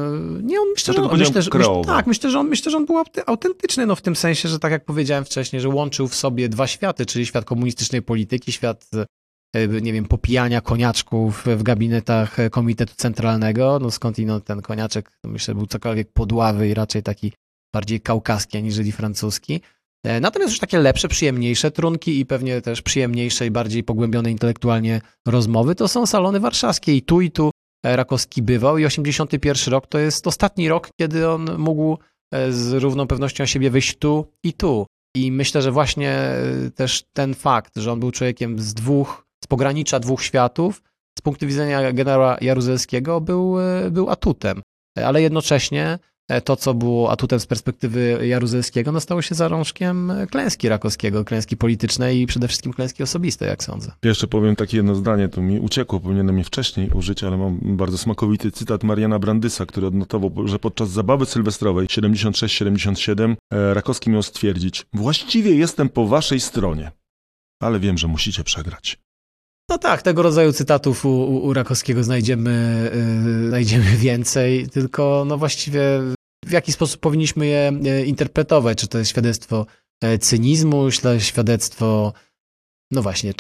nie, 0.42 0.61
on 0.61 0.68
myślę, 0.74 0.94
że, 0.94 1.02
on, 1.02 1.18
myślę, 1.18 1.42
że, 1.42 1.50
myślę, 1.55 1.83
tak, 1.87 2.07
myślę, 2.07 2.31
że 2.31 2.38
on, 2.38 2.48
myślę, 2.48 2.70
że 2.70 2.76
on 2.76 2.87
był 2.87 3.02
autentyczny, 3.26 3.87
no 3.87 3.96
w 3.96 4.02
tym 4.02 4.16
sensie, 4.16 4.48
że 4.48 4.59
tak 4.59 4.72
jak 4.72 4.85
powiedziałem 4.85 5.24
wcześniej, 5.24 5.62
że 5.62 5.68
łączył 5.68 6.09
w 6.09 6.14
sobie 6.14 6.48
dwa 6.48 6.66
światy, 6.66 7.07
czyli 7.07 7.26
świat 7.26 7.44
komunistycznej 7.44 8.02
polityki, 8.02 8.52
świat 8.52 8.88
e, 9.55 9.68
nie 9.68 9.92
wiem, 9.92 10.05
popijania 10.05 10.61
koniaczków 10.61 11.44
w 11.46 11.62
gabinetach 11.62 12.37
Komitetu 12.50 12.94
Centralnego, 12.96 13.79
no 13.83 13.90
skądinąd 13.90 14.44
ten 14.44 14.62
koniaczek, 14.62 15.11
myślę, 15.24 15.55
był 15.55 15.66
cokolwiek 15.66 16.12
podławy 16.12 16.68
i 16.68 16.74
raczej 16.74 17.02
taki 17.02 17.33
bardziej 17.74 18.00
kaukaski 18.00 18.59
aniżeli 18.59 18.92
francuski. 18.92 19.61
E, 20.06 20.20
natomiast 20.20 20.52
już 20.52 20.60
takie 20.60 20.78
lepsze, 20.78 21.08
przyjemniejsze 21.08 21.70
trunki 21.70 22.20
i 22.20 22.26
pewnie 22.26 22.60
też 22.60 22.82
przyjemniejsze 22.82 23.46
i 23.46 23.50
bardziej 23.50 23.84
pogłębione 23.84 24.30
intelektualnie 24.30 25.00
rozmowy 25.26 25.74
to 25.74 25.88
są 25.88 26.06
salony 26.06 26.40
warszawskie 26.40 26.96
i 26.96 27.02
tu 27.02 27.20
i 27.20 27.30
tu 27.30 27.50
e, 27.86 27.96
Rakowski 27.96 28.42
bywał 28.42 28.78
i 28.78 28.84
81 28.84 29.72
rok 29.72 29.86
to 29.86 29.98
jest 29.98 30.26
ostatni 30.26 30.68
rok, 30.68 30.88
kiedy 31.00 31.30
on 31.30 31.58
mógł 31.58 31.98
e, 32.34 32.52
z 32.52 32.72
równą 32.72 33.06
pewnością 33.06 33.46
siebie 33.46 33.70
wyjść 33.70 33.98
tu 33.98 34.26
i 34.44 34.52
tu. 34.52 34.86
I 35.16 35.32
myślę, 35.32 35.62
że 35.62 35.72
właśnie 35.72 36.18
też 36.74 37.04
ten 37.12 37.34
fakt, 37.34 37.76
że 37.76 37.92
on 37.92 38.00
był 38.00 38.10
człowiekiem 38.10 38.58
z 38.58 38.74
dwóch, 38.74 39.26
z 39.44 39.46
pogranicza 39.46 40.00
dwóch 40.00 40.22
światów, 40.22 40.82
z 41.18 41.22
punktu 41.22 41.46
widzenia 41.46 41.92
generała 41.92 42.36
Jaruzelskiego 42.40 43.20
był, 43.20 43.56
był 43.90 44.10
atutem. 44.10 44.62
Ale 45.04 45.22
jednocześnie 45.22 45.98
to, 46.44 46.56
co 46.56 46.74
było 46.74 47.10
atutem 47.10 47.40
z 47.40 47.46
perspektywy 47.46 48.26
Jaruzelskiego, 48.26 48.92
no 48.92 49.00
stało 49.00 49.22
się 49.22 49.34
zarążkiem 49.34 50.12
klęski 50.30 50.68
Rakowskiego, 50.68 51.24
klęski 51.24 51.56
politycznej 51.56 52.20
i 52.20 52.26
przede 52.26 52.48
wszystkim 52.48 52.72
klęski 52.72 53.02
osobistej, 53.02 53.48
jak 53.48 53.64
sądzę. 53.64 53.92
Jeszcze 54.04 54.26
powiem 54.26 54.56
takie 54.56 54.76
jedno 54.76 54.94
zdanie, 54.94 55.28
to 55.28 55.42
mi 55.42 55.60
uciekło, 55.60 56.00
powinienem 56.00 56.38
je 56.38 56.44
wcześniej 56.44 56.90
użyć, 56.90 57.24
ale 57.24 57.36
mam 57.36 57.58
bardzo 57.62 57.98
smakowity 57.98 58.50
cytat 58.50 58.84
Mariana 58.84 59.18
Brandysa, 59.18 59.66
który 59.66 59.86
odnotował, 59.86 60.48
że 60.48 60.58
podczas 60.58 60.90
zabawy 60.90 61.26
sylwestrowej 61.26 61.86
76-77 61.86 63.34
e, 63.52 63.74
Rakowski 63.74 64.10
miał 64.10 64.22
stwierdzić, 64.22 64.86
właściwie 64.92 65.54
jestem 65.54 65.88
po 65.88 66.06
waszej 66.06 66.40
stronie, 66.40 66.90
ale 67.60 67.80
wiem, 67.80 67.98
że 67.98 68.08
musicie 68.08 68.44
przegrać. 68.44 68.98
No 69.70 69.79
tak, 69.79 70.02
tego 70.02 70.22
rodzaju 70.22 70.52
cytatów 70.52 71.05
u, 71.05 71.09
u 71.37 71.52
Rakowskiego 71.52 72.05
znajdziemy, 72.05 72.90
yy, 73.42 73.48
znajdziemy 73.48 73.96
więcej, 74.09 74.68
tylko 74.68 75.24
no 75.26 75.38
właściwie 75.38 75.81
w 76.46 76.50
jaki 76.50 76.72
sposób 76.72 77.00
powinniśmy 77.00 77.46
je 77.46 77.72
interpretować? 78.07 78.79
Czy 78.79 78.88
to 78.88 78.98
jest 78.98 79.11
świadectwo 79.11 79.66
e, 80.02 80.18
cynizmu, 80.18 80.88
świadectwo, 81.18 82.12
no 82.90 83.02
właśnie, 83.02 83.33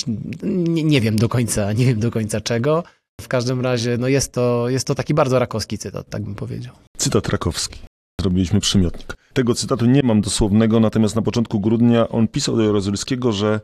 nie, 0.42 0.84
nie, 0.84 1.00
wiem 1.00 1.16
do 1.16 1.28
końca, 1.28 1.72
nie 1.72 1.86
wiem 1.86 2.00
do 2.00 2.10
końca 2.10 2.40
czego. 2.40 2.84
W 3.20 3.28
każdym 3.28 3.60
razie, 3.60 3.96
no 3.98 4.08
jest 4.08 4.32
to, 4.32 4.68
jest 4.68 4.86
to 4.86 4.94
taki 4.94 5.14
bardzo 5.14 5.38
rakowski 5.38 5.78
cytat, 5.78 6.08
tak 6.08 6.22
bym 6.22 6.34
powiedział. 6.34 6.74
Cytat 6.98 7.28
rakowski. 7.28 7.80
Zrobiliśmy 8.20 8.60
przymiotnik. 8.60 9.16
Tego 9.32 9.54
cytatu 9.54 9.86
nie 9.86 10.02
mam 10.02 10.20
dosłownego, 10.20 10.80
natomiast 10.80 11.16
na 11.16 11.22
początku 11.22 11.60
grudnia 11.60 12.08
on 12.08 12.28
pisał 12.28 12.56
do 12.56 12.62
Jaruzelskiego, 12.62 13.32
że 13.32 13.60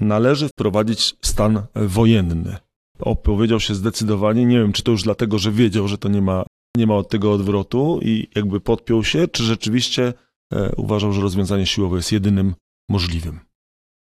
należy 0.00 0.48
wprowadzić 0.48 1.16
stan 1.22 1.62
wojenny. 1.74 2.56
Opowiedział 2.98 3.60
się 3.60 3.74
zdecydowanie, 3.74 4.46
nie 4.46 4.58
wiem, 4.58 4.72
czy 4.72 4.82
to 4.82 4.90
już 4.90 5.02
dlatego, 5.02 5.38
że 5.38 5.52
wiedział, 5.52 5.88
że 5.88 5.98
to 5.98 6.08
nie 6.08 6.22
ma, 6.22 6.44
nie 6.76 6.86
ma 6.86 6.96
od 6.96 7.08
tego 7.08 7.32
odwrotu 7.32 8.00
i 8.02 8.28
jakby 8.34 8.60
podpiął 8.60 9.04
się, 9.04 9.28
czy 9.28 9.44
rzeczywiście 9.44 10.12
e, 10.52 10.74
uważał, 10.76 11.12
że 11.12 11.20
rozwiązanie 11.20 11.66
siłowe 11.66 11.96
jest 11.96 12.12
jedynym 12.12 12.54
możliwym 12.88 13.40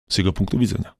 z 0.09 0.17
jego 0.17 0.33
punktu 0.33 0.59
widzenia. 0.59 0.93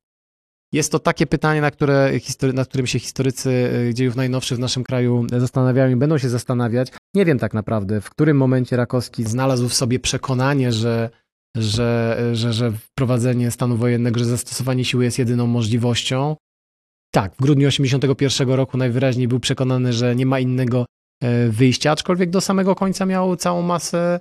Jest 0.72 0.92
to 0.92 1.00
takie 1.00 1.28
pytanie, 1.28 1.62
na, 1.62 1.72
które, 1.72 2.12
nad 2.54 2.68
którym 2.68 2.88
się 2.88 3.00
historycy 3.00 3.72
e, 3.90 3.94
dziejów 3.94 4.16
najnowszych 4.16 4.58
w 4.58 4.62
naszym 4.62 4.84
kraju 4.84 5.28
zastanawiają 5.38 5.96
i 5.96 5.96
będą 5.96 6.18
się 6.18 6.30
zastanawiać. 6.30 6.92
Nie 7.14 7.26
wiem 7.26 7.40
tak 7.40 7.54
naprawdę, 7.54 8.02
w 8.02 8.10
którym 8.10 8.38
momencie 8.38 8.78
Rakowski 8.78 9.24
znalazł 9.24 9.70
w 9.70 9.74
sobie 9.74 10.00
przekonanie, 10.00 10.72
że 10.72 11.10
że, 11.60 12.20
że, 12.34 12.54
że 12.54 12.72
wprowadzenie 12.72 13.52
stanu 13.52 13.78
wojennego, 13.78 14.20
że 14.20 14.26
zastosowanie 14.26 14.86
siły 14.86 15.04
jest 15.04 15.20
jedyną 15.20 15.48
możliwością. 15.48 16.36
Tak, 17.12 17.34
w 17.34 17.42
grudniu 17.42 17.70
1981 17.70 18.56
roku 18.56 18.78
najwyraźniej 18.78 19.28
był 19.28 19.40
przekonany, 19.40 19.94
że 19.94 20.16
nie 20.16 20.26
ma 20.26 20.40
innego 20.40 20.86
e, 21.24 21.50
wyjścia, 21.50 21.92
aczkolwiek 21.92 22.30
do 22.30 22.42
samego 22.42 22.76
końca 22.76 23.06
miał 23.06 23.36
całą 23.36 23.62
masę, 23.62 24.20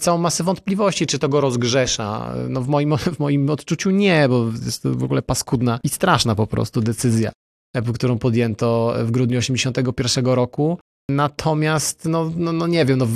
całą 0.00 0.18
masę 0.18 0.44
wątpliwości, 0.44 1.06
czy 1.06 1.18
to 1.18 1.28
go 1.28 1.40
rozgrzesza. 1.40 2.34
No 2.48 2.60
w, 2.60 2.68
moim, 2.68 2.96
w 3.16 3.18
moim 3.18 3.50
odczuciu 3.50 3.90
nie, 3.90 4.28
bo 4.28 4.46
jest 4.64 4.82
to 4.82 4.94
w 4.94 5.04
ogóle 5.04 5.22
paskudna 5.22 5.80
i 5.84 5.88
straszna 5.88 6.34
po 6.34 6.46
prostu 6.46 6.80
decyzja, 6.80 7.32
e, 7.74 7.82
którą 7.82 8.18
podjęto 8.18 8.94
w 9.04 9.10
grudniu 9.10 9.40
1981 9.40 10.26
roku. 10.34 10.78
Natomiast, 11.10 12.04
no, 12.04 12.32
no, 12.36 12.52
no 12.52 12.66
nie 12.66 12.84
wiem, 12.84 12.98
no, 12.98 13.06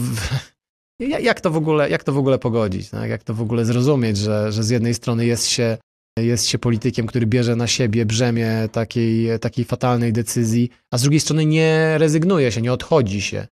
jak 1.09 1.41
to 1.41 1.51
w 1.51 1.57
ogóle, 1.57 1.91
jak 1.91 2.05
to 2.05 2.13
w 2.13 2.19
ogóle 2.19 2.39
pogodzić? 2.39 2.91
Tak? 2.91 3.11
Jak 3.11 3.25
to 3.25 3.35
w 3.35 3.43
ogóle 3.43 3.65
zrozumieć, 3.65 4.17
że, 4.17 4.53
że 4.53 4.63
z 4.63 4.71
jednej 4.71 4.95
strony 4.95 5.27
jest 5.27 5.47
się, 5.47 5.79
jest 6.19 6.47
się 6.47 6.59
politykiem, 6.59 7.07
który 7.07 7.27
bierze 7.27 7.57
na 7.57 7.67
siebie 7.67 8.07
brzemię 8.07 8.69
takiej, 8.73 9.39
takiej 9.41 9.65
fatalnej 9.65 10.13
decyzji, 10.13 10.71
a 10.93 10.99
z 10.99 11.03
drugiej 11.03 11.21
strony 11.21 11.47
nie 11.47 11.99
rezygnuje 11.99 12.53
się, 12.53 12.63
nie 12.63 12.73
odchodzi 12.73 13.23
się. 13.23 13.47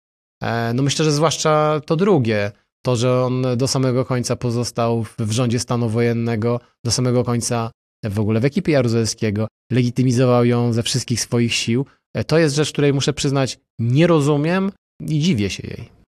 E, 0.43 0.73
no 0.73 0.83
myślę, 0.83 1.05
że 1.05 1.11
zwłaszcza 1.11 1.81
to 1.85 1.95
drugie, 1.95 2.51
to, 2.83 2.95
że 2.95 3.23
on 3.23 3.45
do 3.57 3.67
samego 3.67 4.05
końca 4.05 4.35
pozostał 4.35 5.05
w 5.19 5.31
rządzie 5.31 5.59
stanu 5.59 5.89
wojennego, 5.89 6.59
do 6.85 6.91
samego 6.91 7.23
końca 7.23 7.71
w 8.03 8.19
ogóle 8.19 8.39
w 8.39 8.45
ekipie 8.45 8.71
Jaruzelskiego, 8.71 9.47
legitymizował 9.71 10.45
ją 10.45 10.73
ze 10.73 10.83
wszystkich 10.83 11.21
swoich 11.21 11.53
sił. 11.53 11.85
To 12.27 12.37
jest 12.37 12.55
rzecz, 12.55 12.71
której 12.71 12.93
muszę 12.93 13.13
przyznać, 13.13 13.59
nie 13.79 14.07
rozumiem 14.07 14.71
i 15.07 15.19
dziwię 15.19 15.49
się 15.49 15.67
jej. 15.67 15.98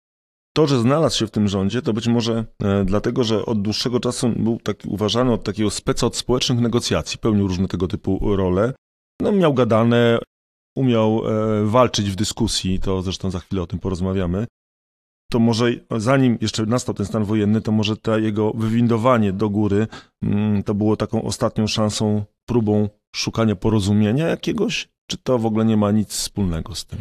To, 0.53 0.67
że 0.67 0.79
znalazł 0.79 1.17
się 1.17 1.27
w 1.27 1.31
tym 1.31 1.47
rządzie, 1.47 1.81
to 1.81 1.93
być 1.93 2.07
może 2.07 2.45
e, 2.63 2.85
dlatego, 2.85 3.23
że 3.23 3.45
od 3.45 3.61
dłuższego 3.61 3.99
czasu 3.99 4.29
był 4.29 4.59
taki 4.59 4.89
uważany 4.89 5.33
od 5.33 5.43
takiego 5.43 5.69
speca 5.69 6.07
od 6.07 6.15
społecznych 6.15 6.59
negocjacji, 6.59 7.19
pełnił 7.19 7.47
różne 7.47 7.67
tego 7.67 7.87
typu 7.87 8.35
role. 8.35 8.73
No, 9.21 9.31
miał 9.31 9.53
gadane, 9.53 10.19
umiał 10.75 11.21
e, 11.25 11.65
walczyć 11.65 12.09
w 12.11 12.15
dyskusji, 12.15 12.79
to 12.79 13.01
zresztą 13.01 13.31
za 13.31 13.39
chwilę 13.39 13.61
o 13.61 13.67
tym 13.67 13.79
porozmawiamy. 13.79 14.47
To 15.31 15.39
może 15.39 15.71
zanim 15.97 16.37
jeszcze 16.41 16.65
nastał 16.65 16.95
ten 16.95 17.05
stan 17.05 17.23
wojenny, 17.23 17.61
to 17.61 17.71
może 17.71 17.97
to 17.97 18.17
jego 18.17 18.51
wywindowanie 18.51 19.33
do 19.33 19.49
góry 19.49 19.87
mm, 20.23 20.63
to 20.63 20.73
było 20.73 20.97
taką 20.97 21.23
ostatnią 21.23 21.67
szansą, 21.67 22.23
próbą 22.45 22.89
szukania 23.15 23.55
porozumienia 23.55 24.27
jakiegoś, 24.27 24.89
czy 25.07 25.17
to 25.17 25.39
w 25.39 25.45
ogóle 25.45 25.65
nie 25.65 25.77
ma 25.77 25.91
nic 25.91 26.09
wspólnego 26.09 26.75
z 26.75 26.85
tym? 26.85 26.99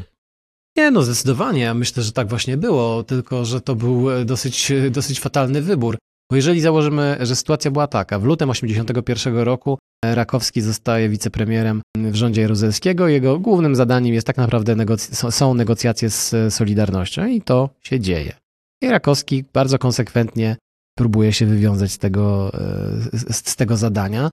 Nie, 0.76 0.90
no 0.90 1.02
zdecydowanie. 1.02 1.74
Myślę, 1.74 2.02
że 2.02 2.12
tak 2.12 2.28
właśnie 2.28 2.56
było, 2.56 3.02
tylko 3.02 3.44
że 3.44 3.60
to 3.60 3.74
był 3.74 4.10
e, 4.10 4.24
dosyć, 4.24 4.70
e, 4.70 4.90
dosyć 4.90 5.20
fatalny 5.20 5.62
wybór. 5.62 5.98
Bo 6.30 6.36
jeżeli 6.36 6.60
założymy, 6.60 7.16
że 7.20 7.36
sytuacja 7.36 7.70
była 7.70 7.86
taka, 7.86 8.18
w 8.18 8.24
lutym 8.24 8.48
1981 8.48 9.38
roku 9.38 9.78
e, 10.04 10.14
Rakowski 10.14 10.60
zostaje 10.60 11.08
wicepremierem 11.08 11.82
w 11.96 12.14
rządzie 12.14 12.42
jaruzelskiego, 12.42 13.08
jego 13.08 13.38
głównym 13.38 13.76
zadaniem 13.76 14.14
jest 14.14 14.26
tak 14.26 14.36
naprawdę 14.36 14.76
negoc 14.76 15.16
są 15.34 15.54
negocjacje 15.54 16.10
z 16.10 16.54
Solidarnością 16.54 17.26
i 17.26 17.42
to 17.42 17.70
się 17.82 18.00
dzieje. 18.00 18.32
I 18.82 18.88
Rakowski 18.88 19.44
bardzo 19.52 19.78
konsekwentnie 19.78 20.56
próbuje 20.98 21.32
się 21.32 21.46
wywiązać 21.46 21.92
z 21.92 21.98
tego, 21.98 22.52
z, 23.12 23.48
z 23.48 23.56
tego 23.56 23.76
zadania. 23.76 24.30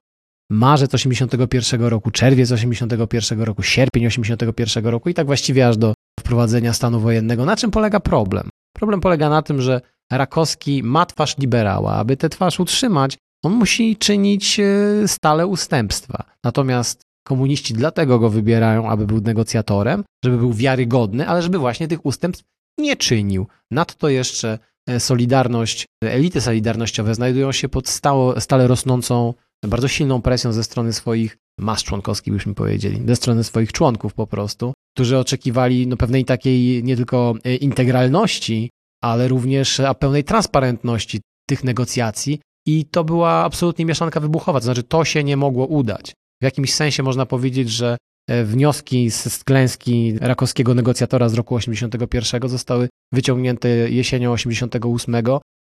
Marzec 0.52 0.94
81 0.94 1.84
roku, 1.84 2.12
czerwiec 2.12 2.52
81 2.52 3.42
roku, 3.42 3.64
sierpień 3.64 4.08
81 4.08 4.86
roku 4.86 5.10
i 5.10 5.14
tak 5.14 5.26
właściwie 5.26 5.68
aż 5.68 5.78
do 5.78 5.94
wprowadzenia 6.20 6.74
stanu 6.74 7.00
wojennego. 7.00 7.46
Na 7.46 7.56
czym 7.56 7.72
polega 7.72 8.00
problem? 8.00 8.50
Problem 8.76 9.02
polega 9.02 9.30
na 9.30 9.42
tym, 9.42 9.62
że 9.62 9.82
Rakowski 10.12 10.84
ma 10.84 11.06
twarz 11.06 11.38
liberała. 11.38 11.94
Aby 11.94 12.18
tę 12.18 12.30
twarz 12.30 12.60
utrzymać, 12.60 13.18
on 13.44 13.54
musi 13.54 13.98
czynić 13.98 14.60
e, 14.60 15.08
stale 15.08 15.48
ustępstwa. 15.48 16.24
Natomiast 16.44 17.02
komuniści 17.28 17.74
dlatego 17.74 18.20
go 18.20 18.30
wybierają, 18.30 18.90
aby 18.90 19.08
był 19.08 19.22
negocjatorem, 19.22 20.04
żeby 20.24 20.38
był 20.38 20.54
wiarygodny, 20.54 21.28
ale 21.28 21.42
żeby 21.42 21.58
właśnie 21.58 21.88
tych 21.88 22.06
ustępstw 22.06 22.46
nie 22.80 22.96
czynił. 22.96 23.48
Nadto 23.72 24.10
jeszcze 24.10 24.60
e, 24.90 25.00
Solidarność, 25.00 25.86
elity 26.04 26.42
solidarnościowe 26.42 27.16
znajdują 27.16 27.52
się 27.52 27.70
pod 27.70 27.88
stało, 27.88 28.42
stale 28.42 28.68
rosnącą, 28.68 29.34
bardzo 29.66 29.88
silną 29.88 30.22
presją 30.22 30.54
ze 30.54 30.64
strony 30.64 30.94
swoich 30.94 31.38
mas 31.60 31.84
członkowskich, 31.84 32.34
byśmy 32.34 32.54
powiedzieli, 32.54 33.02
ze 33.08 33.16
strony 33.16 33.44
swoich 33.44 33.72
członków 33.72 34.14
po 34.14 34.28
prostu, 34.28 34.74
którzy 34.96 35.18
oczekiwali 35.18 35.88
no, 35.88 35.98
pewnej 35.98 36.26
takiej 36.26 36.84
nie 36.84 36.96
tylko 36.96 37.34
e, 37.44 37.56
integralności, 37.56 38.70
ale 39.04 39.28
również 39.28 39.82
pełnej 40.00 40.24
transparentności 40.24 41.22
tych 41.50 41.64
negocjacji 41.64 42.40
i 42.68 42.86
to 42.86 43.04
była 43.04 43.32
absolutnie 43.32 43.86
mieszanka 43.86 44.20
wybuchowa, 44.20 44.60
to 44.60 44.64
znaczy 44.64 44.84
to 44.84 45.06
się 45.06 45.24
nie 45.24 45.38
mogło 45.38 45.66
udać. 45.66 46.14
W 46.42 46.44
jakimś 46.44 46.74
sensie 46.74 47.04
można 47.04 47.26
powiedzieć, 47.26 47.70
że 47.70 47.98
e, 48.30 48.44
wnioski 48.44 49.12
z 49.12 49.44
klęski 49.44 50.18
rakowskiego 50.22 50.74
negocjatora 50.74 51.30
z 51.30 51.34
roku 51.34 51.56
81 51.56 52.50
zostały 52.50 52.90
wyciągnięte 53.14 53.70
jesienią 53.70 54.32
88, 54.32 55.16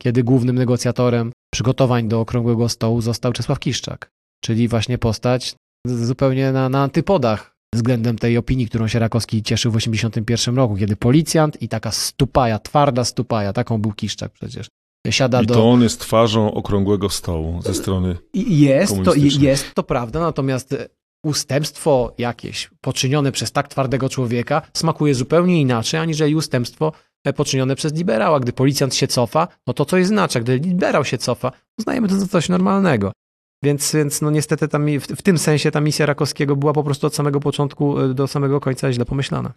kiedy 0.02 0.24
głównym 0.24 0.56
negocjatorem 0.56 1.32
przygotowań 1.52 2.08
do 2.08 2.20
okrągłego 2.20 2.68
stołu 2.68 3.00
został 3.00 3.32
Czesław 3.32 3.58
Kiszczak, 3.58 4.10
czyli 4.44 4.68
właśnie 4.68 4.98
postać 4.98 5.54
zupełnie 5.86 6.52
na, 6.52 6.68
na 6.68 6.82
antypodach 6.82 7.54
względem 7.74 8.18
tej 8.18 8.38
opinii, 8.38 8.66
którą 8.66 8.88
się 8.88 8.98
Rakowski 8.98 9.42
cieszył 9.42 9.72
w 9.72 9.76
81 9.76 10.56
roku, 10.56 10.76
kiedy 10.76 10.96
policjant 10.96 11.62
i 11.62 11.68
taka 11.68 11.92
stupaja, 11.92 12.58
twarda 12.58 13.04
stupaja, 13.04 13.52
taką 13.52 13.78
był 13.78 13.92
Kiszczak 13.92 14.32
przecież, 14.32 14.68
siada 15.10 15.42
I 15.42 15.46
do... 15.46 15.54
to 15.54 15.70
on 15.70 15.82
jest 15.82 16.00
twarzą 16.00 16.54
okrągłego 16.54 17.10
stołu 17.10 17.62
ze 17.62 17.74
strony 17.74 18.16
Jest 18.34 18.96
to, 19.04 19.14
jest 19.14 19.74
to 19.74 19.82
prawda, 19.82 20.20
natomiast 20.20 20.74
ustępstwo 21.24 22.14
jakieś 22.18 22.70
poczynione 22.80 23.32
przez 23.32 23.52
tak 23.52 23.68
twardego 23.68 24.08
człowieka 24.08 24.62
smakuje 24.74 25.14
zupełnie 25.14 25.60
inaczej, 25.60 26.00
aniżeli 26.00 26.34
ustępstwo 26.34 26.92
poczynione 27.32 27.76
przez 27.76 27.94
liberała. 27.94 28.40
Gdy 28.40 28.52
policjant 28.52 28.94
się 28.94 29.06
cofa, 29.06 29.48
no 29.66 29.74
to 29.74 29.84
co 29.84 29.96
jest 29.96 30.08
znaczy? 30.08 30.40
Gdy 30.40 30.58
liberał 30.58 31.04
się 31.04 31.18
cofa, 31.18 31.52
uznajemy 31.78 32.08
to 32.08 32.16
za 32.16 32.26
coś 32.26 32.48
normalnego. 32.48 33.12
Więc, 33.64 33.92
więc 33.94 34.22
no 34.22 34.30
niestety 34.30 34.68
tam, 34.68 34.86
w, 34.86 35.06
w 35.06 35.22
tym 35.22 35.38
sensie 35.38 35.70
ta 35.70 35.80
misja 35.80 36.06
Rakowskiego 36.06 36.56
była 36.56 36.72
po 36.72 36.84
prostu 36.84 37.06
od 37.06 37.14
samego 37.14 37.40
początku 37.40 38.00
e, 38.00 38.14
do 38.14 38.26
samego 38.26 38.60
końca 38.60 38.92
źle 38.92 39.04
pomyślana. 39.04 39.52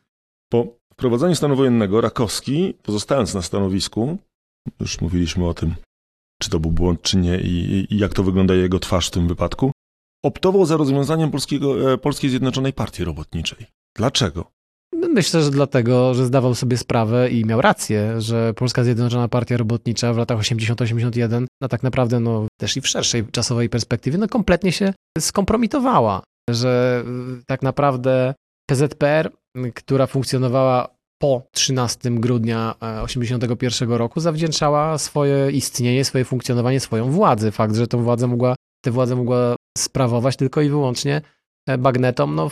Po 0.49 0.67
wprowadzeniu 0.93 1.35
stanu 1.35 1.55
wojennego 1.55 2.01
Rakowski, 2.01 2.73
pozostając 2.83 3.33
na 3.33 3.41
stanowisku, 3.41 4.17
już 4.79 5.01
mówiliśmy 5.01 5.47
o 5.47 5.53
tym, 5.53 5.75
czy 6.41 6.49
to 6.49 6.59
był 6.59 6.71
błąd, 6.71 7.01
czy 7.01 7.17
nie 7.17 7.39
i, 7.39 7.87
i 7.89 7.97
jak 7.97 8.13
to 8.13 8.23
wygląda 8.23 8.55
jego 8.55 8.79
twarz 8.79 9.07
w 9.07 9.11
tym 9.11 9.27
wypadku, 9.27 9.71
optował 10.25 10.65
za 10.65 10.77
rozwiązaniem 10.77 11.31
Polskiego, 11.31 11.93
e, 11.93 11.97
Polskiej 11.97 12.29
Zjednoczonej 12.29 12.73
Partii 12.73 13.03
Robotniczej. 13.03 13.65
Dlaczego? 13.95 14.51
Myślę, 15.17 15.41
że 15.41 15.51
dlatego, 15.51 16.13
że 16.13 16.25
zdawał 16.25 16.55
sobie 16.55 16.77
sprawę 16.77 17.29
i 17.29 17.45
miał 17.45 17.61
rację, 17.61 18.21
że 18.21 18.53
Polska 18.53 18.83
Zjednoczona 18.83 19.27
Partia 19.27 19.57
Robotnicza 19.57 20.13
w 20.13 20.17
latach 20.17 20.39
80-81, 20.39 21.45
no 21.61 21.67
tak 21.67 21.83
naprawdę 21.83 22.19
no, 22.19 22.47
też 22.59 22.77
i 22.77 22.81
w 22.81 22.87
szerszej 22.87 23.25
czasowej 23.25 23.69
perspektywie, 23.69 24.17
no 24.17 24.27
kompletnie 24.27 24.71
się 24.71 24.93
skompromitowała. 25.19 26.23
Że 26.49 27.03
y, 27.39 27.43
tak 27.47 27.61
naprawdę 27.61 28.33
PZPR, 28.69 29.31
która 29.75 30.07
funkcjonowała 30.07 30.87
po 31.21 31.41
13 31.51 32.11
grudnia 32.11 32.75
81 33.03 33.91
e, 33.91 33.97
roku, 33.97 34.19
zawdzięczała 34.19 34.97
swoje 34.97 35.51
istnienie, 35.51 36.05
swoje 36.05 36.25
funkcjonowanie, 36.25 36.79
swoją 36.79 37.11
władzę. 37.11 37.51
Fakt, 37.51 37.75
że 37.75 37.87
tę 37.87 38.03
władzę 38.03 38.27
mogła, 38.27 38.55
tę 38.85 38.91
władzę 38.91 39.15
mogła 39.15 39.55
sprawować 39.77 40.35
tylko 40.35 40.61
i 40.61 40.69
wyłącznie 40.69 41.21
e, 41.67 41.77
bagnetom, 41.77 42.35
no 42.35 42.49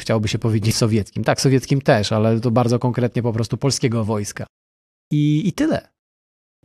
chciałoby 0.00 0.28
się 0.28 0.38
powiedzieć 0.38 0.76
sowieckim. 0.76 1.24
Tak, 1.24 1.40
sowieckim 1.40 1.80
też, 1.80 2.12
ale 2.12 2.40
to 2.40 2.50
bardzo 2.50 2.78
konkretnie 2.78 3.22
po 3.22 3.32
prostu 3.32 3.56
polskiego 3.56 4.04
wojska. 4.04 4.46
I, 5.12 5.48
i 5.48 5.52
tyle. 5.52 5.88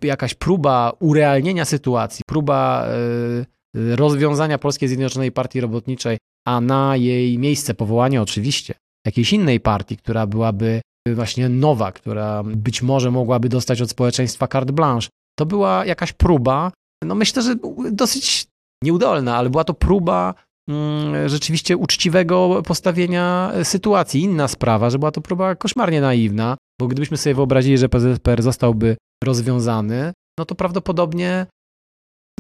Jakaś 0.02 0.34
próba 0.34 0.94
urealnienia 1.00 1.66
sytuacji, 1.66 2.22
próba 2.28 2.88
y, 3.76 3.96
rozwiązania 3.96 4.58
Polskiej 4.58 4.90
Zjednoczonej 4.90 5.32
Partii 5.32 5.62
Robotniczej, 5.62 6.18
a 6.48 6.62
na 6.62 6.98
jej 6.98 7.40
miejsce 7.40 7.74
powołanie 7.74 8.22
oczywiście 8.22 8.74
jakiejś 9.06 9.34
innej 9.34 9.60
partii, 9.60 9.98
która 9.98 10.28
byłaby 10.28 10.82
właśnie 11.08 11.50
nowa, 11.50 11.92
która 11.92 12.44
być 12.44 12.82
może 12.82 13.12
mogłaby 13.12 13.50
dostać 13.50 13.82
od 13.82 13.90
społeczeństwa 13.90 14.48
carte 14.48 14.74
blanche. 14.74 15.10
To 15.40 15.46
była 15.46 15.86
jakaś 15.86 16.14
próba, 16.14 16.72
no 17.04 17.16
myślę, 17.16 17.42
że 17.42 17.56
dosyć 17.92 18.48
nieudolna, 18.84 19.38
ale 19.38 19.50
była 19.50 19.64
to 19.64 19.74
próba 19.74 20.34
rzeczywiście 21.26 21.78
uczciwego 21.78 22.62
postawienia 22.66 23.52
sytuacji. 23.64 24.22
Inna 24.22 24.48
sprawa, 24.48 24.90
że 24.90 25.00
była 25.00 25.12
to 25.12 25.22
próba 25.22 25.56
koszmarnie 25.56 26.02
naiwna, 26.02 26.58
bo 26.80 26.88
gdybyśmy 26.88 27.18
sobie 27.18 27.36
wyobrazili, 27.36 27.78
że 27.78 27.90
PZPR 27.90 28.44
zostałby 28.44 28.98
rozwiązany, 29.24 30.14
no 30.40 30.46
to 30.46 30.56
prawdopodobnie 30.56 31.46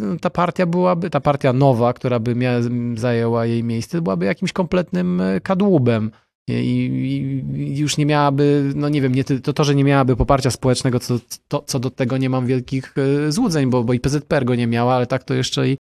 mm, 0.01 0.19
ta 0.19 0.29
partia 0.29 0.65
byłaby, 0.65 1.09
ta 1.09 1.19
partia 1.19 1.53
nowa, 1.53 1.93
która 1.93 2.19
by 2.19 2.35
miała, 2.35 2.57
zajęła 2.95 3.45
jej 3.45 3.63
miejsce, 3.63 4.01
byłaby 4.01 4.25
jakimś 4.25 4.53
kompletnym 4.53 5.21
e, 5.21 5.41
kadłubem. 5.41 6.11
I, 6.49 6.53
i, 6.53 7.77
już 7.77 7.97
nie 7.97 8.05
miałaby, 8.05 8.71
no 8.75 8.89
nie 8.89 9.01
wiem, 9.01 9.15
nie, 9.15 9.23
to, 9.23 9.53
to, 9.53 9.63
że 9.63 9.75
nie 9.75 9.83
miałaby 9.83 10.15
poparcia 10.15 10.51
społecznego, 10.51 10.99
co, 10.99 11.19
to, 11.47 11.63
co 11.65 11.79
do 11.79 11.89
tego 11.89 12.17
nie 12.17 12.29
mam 12.29 12.45
wielkich 12.45 12.93
e, 12.97 13.31
złudzeń, 13.31 13.69
bo, 13.69 13.83
bo 13.83 13.93
i 13.93 13.99
PZPR 13.99 14.45
go 14.45 14.55
nie 14.55 14.67
miała, 14.67 14.93
ale 14.95 15.07
tak 15.07 15.23
to 15.23 15.33
jeszcze 15.33 15.69
i 15.69 15.77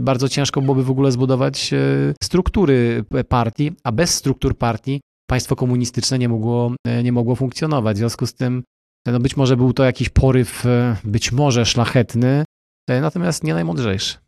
bardzo 0.00 0.28
ciężko 0.28 0.62
byłoby 0.62 0.84
w 0.84 0.90
ogóle 0.90 1.12
zbudować 1.12 1.72
e, 1.72 1.78
struktury 2.22 3.04
partii, 3.28 3.72
a 3.84 3.92
bez 3.92 4.14
struktur 4.14 4.58
partii 4.58 5.00
państwo 5.26 5.56
komunistyczne 5.56 6.18
nie 6.18 6.28
mogło, 6.28 6.72
e, 6.86 7.02
nie 7.02 7.12
mogło 7.12 7.36
funkcjonować. 7.36 7.96
W 7.96 7.98
związku 7.98 8.26
z 8.26 8.34
tym, 8.34 8.62
no 9.06 9.20
być 9.20 9.36
może 9.36 9.56
był 9.56 9.72
to 9.72 9.84
jakiś 9.84 10.08
poryw, 10.08 10.66
e, 10.66 10.96
być 11.04 11.32
może 11.32 11.66
szlachetny, 11.66 12.44
natomiast 12.88 13.44
nie 13.44 13.54
najmądrzejszy. 13.54 14.18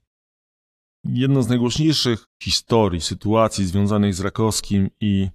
Jedną 1.05 1.43
z 1.43 1.49
najgłośniejszych 1.49 2.25
historii, 2.43 3.01
sytuacji 3.01 3.67
związanych 3.67 4.15
z 4.15 4.21
Rakowskim 4.21 4.91
i 5.01 5.29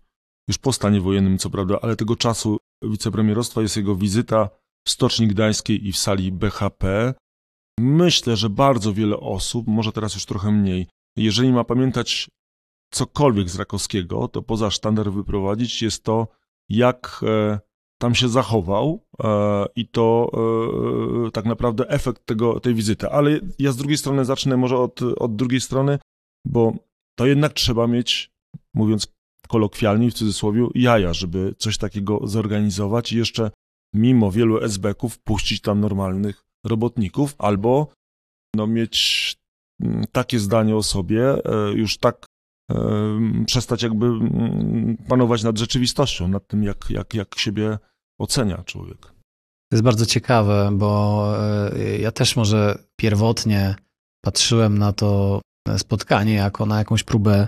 już 0.47 0.57
po 0.57 0.73
stanie 0.73 1.01
wojennym, 1.01 1.37
co 1.37 1.49
prawda, 1.49 1.79
ale 1.81 1.95
tego 1.95 2.15
czasu 2.15 2.57
wicepremierostwa 2.83 3.61
jest 3.61 3.77
jego 3.77 3.95
wizyta 3.95 4.49
w 4.87 4.89
Stoczni 4.89 5.27
Gdańskiej 5.27 5.87
i 5.87 5.91
w 5.91 5.97
sali 5.97 6.31
BHP, 6.31 7.13
Myślę, 7.79 8.35
że 8.35 8.49
bardzo 8.49 8.93
wiele 8.93 9.17
osób, 9.17 9.67
może 9.67 9.91
teraz 9.91 10.13
już 10.13 10.25
trochę 10.25 10.51
mniej, 10.51 10.87
jeżeli 11.17 11.51
ma 11.51 11.63
pamiętać 11.63 12.29
cokolwiek 12.91 13.49
z 13.49 13.55
Rakowskiego, 13.55 14.27
to 14.27 14.41
poza 14.41 14.71
sztandar 14.71 15.11
wyprowadzić 15.11 15.81
jest 15.81 16.03
to, 16.03 16.27
jak 16.69 17.21
e, 17.27 17.59
tam 18.01 18.15
się 18.15 18.29
zachował 18.29 19.05
e, 19.23 19.65
i 19.75 19.87
to 19.87 20.31
e, 21.27 21.31
tak 21.31 21.45
naprawdę 21.45 21.89
efekt 21.89 22.25
tego, 22.25 22.59
tej 22.59 22.73
wizyty. 22.73 23.09
Ale 23.09 23.39
ja 23.59 23.71
z 23.71 23.77
drugiej 23.77 23.97
strony 23.97 24.25
zacznę 24.25 24.57
może 24.57 24.77
od, 24.77 25.01
od 25.01 25.35
drugiej 25.35 25.61
strony, 25.61 25.99
bo 26.45 26.73
to 27.17 27.25
jednak 27.25 27.53
trzeba 27.53 27.87
mieć, 27.87 28.31
mówiąc 28.73 29.07
kolokwialnie 29.47 30.11
w 30.11 30.13
cudzysłowie, 30.13 30.67
jaja, 30.75 31.13
żeby 31.13 31.55
coś 31.57 31.77
takiego 31.77 32.19
zorganizować 32.27 33.11
i 33.11 33.17
jeszcze 33.17 33.51
mimo 33.93 34.31
wielu 34.31 34.63
SB-ków 34.63 35.19
puścić 35.19 35.61
tam 35.61 35.79
normalnych 35.79 36.43
robotników 36.65 37.35
albo 37.37 37.93
no, 38.55 38.67
mieć 38.67 39.35
mm, 39.81 40.03
takie 40.11 40.39
zdanie 40.39 40.75
o 40.75 40.83
sobie, 40.83 41.45
e, 41.45 41.71
już 41.73 41.97
tak 41.97 42.25
przestać 43.45 43.83
jakby 43.83 44.05
mm, 44.05 44.97
panować 45.07 45.43
nad 45.43 45.57
rzeczywistością, 45.57 46.27
nad 46.27 46.47
tym, 46.47 46.63
jak, 46.63 46.89
jak, 46.89 47.13
jak 47.13 47.35
siebie 47.35 47.77
ocenia 48.19 48.63
człowiek. 48.63 49.01
To 49.01 49.75
jest 49.75 49.83
bardzo 49.83 50.05
ciekawe, 50.05 50.69
bo 50.73 51.33
e, 51.73 51.97
ja 51.97 52.11
też 52.11 52.35
może 52.35 52.77
pierwotnie 52.99 53.75
patrzyłem 54.25 54.77
na 54.77 54.93
to 54.93 55.41
spotkanie 55.77 56.33
jako 56.33 56.65
na 56.65 56.77
jakąś 56.77 57.03
próbę, 57.03 57.47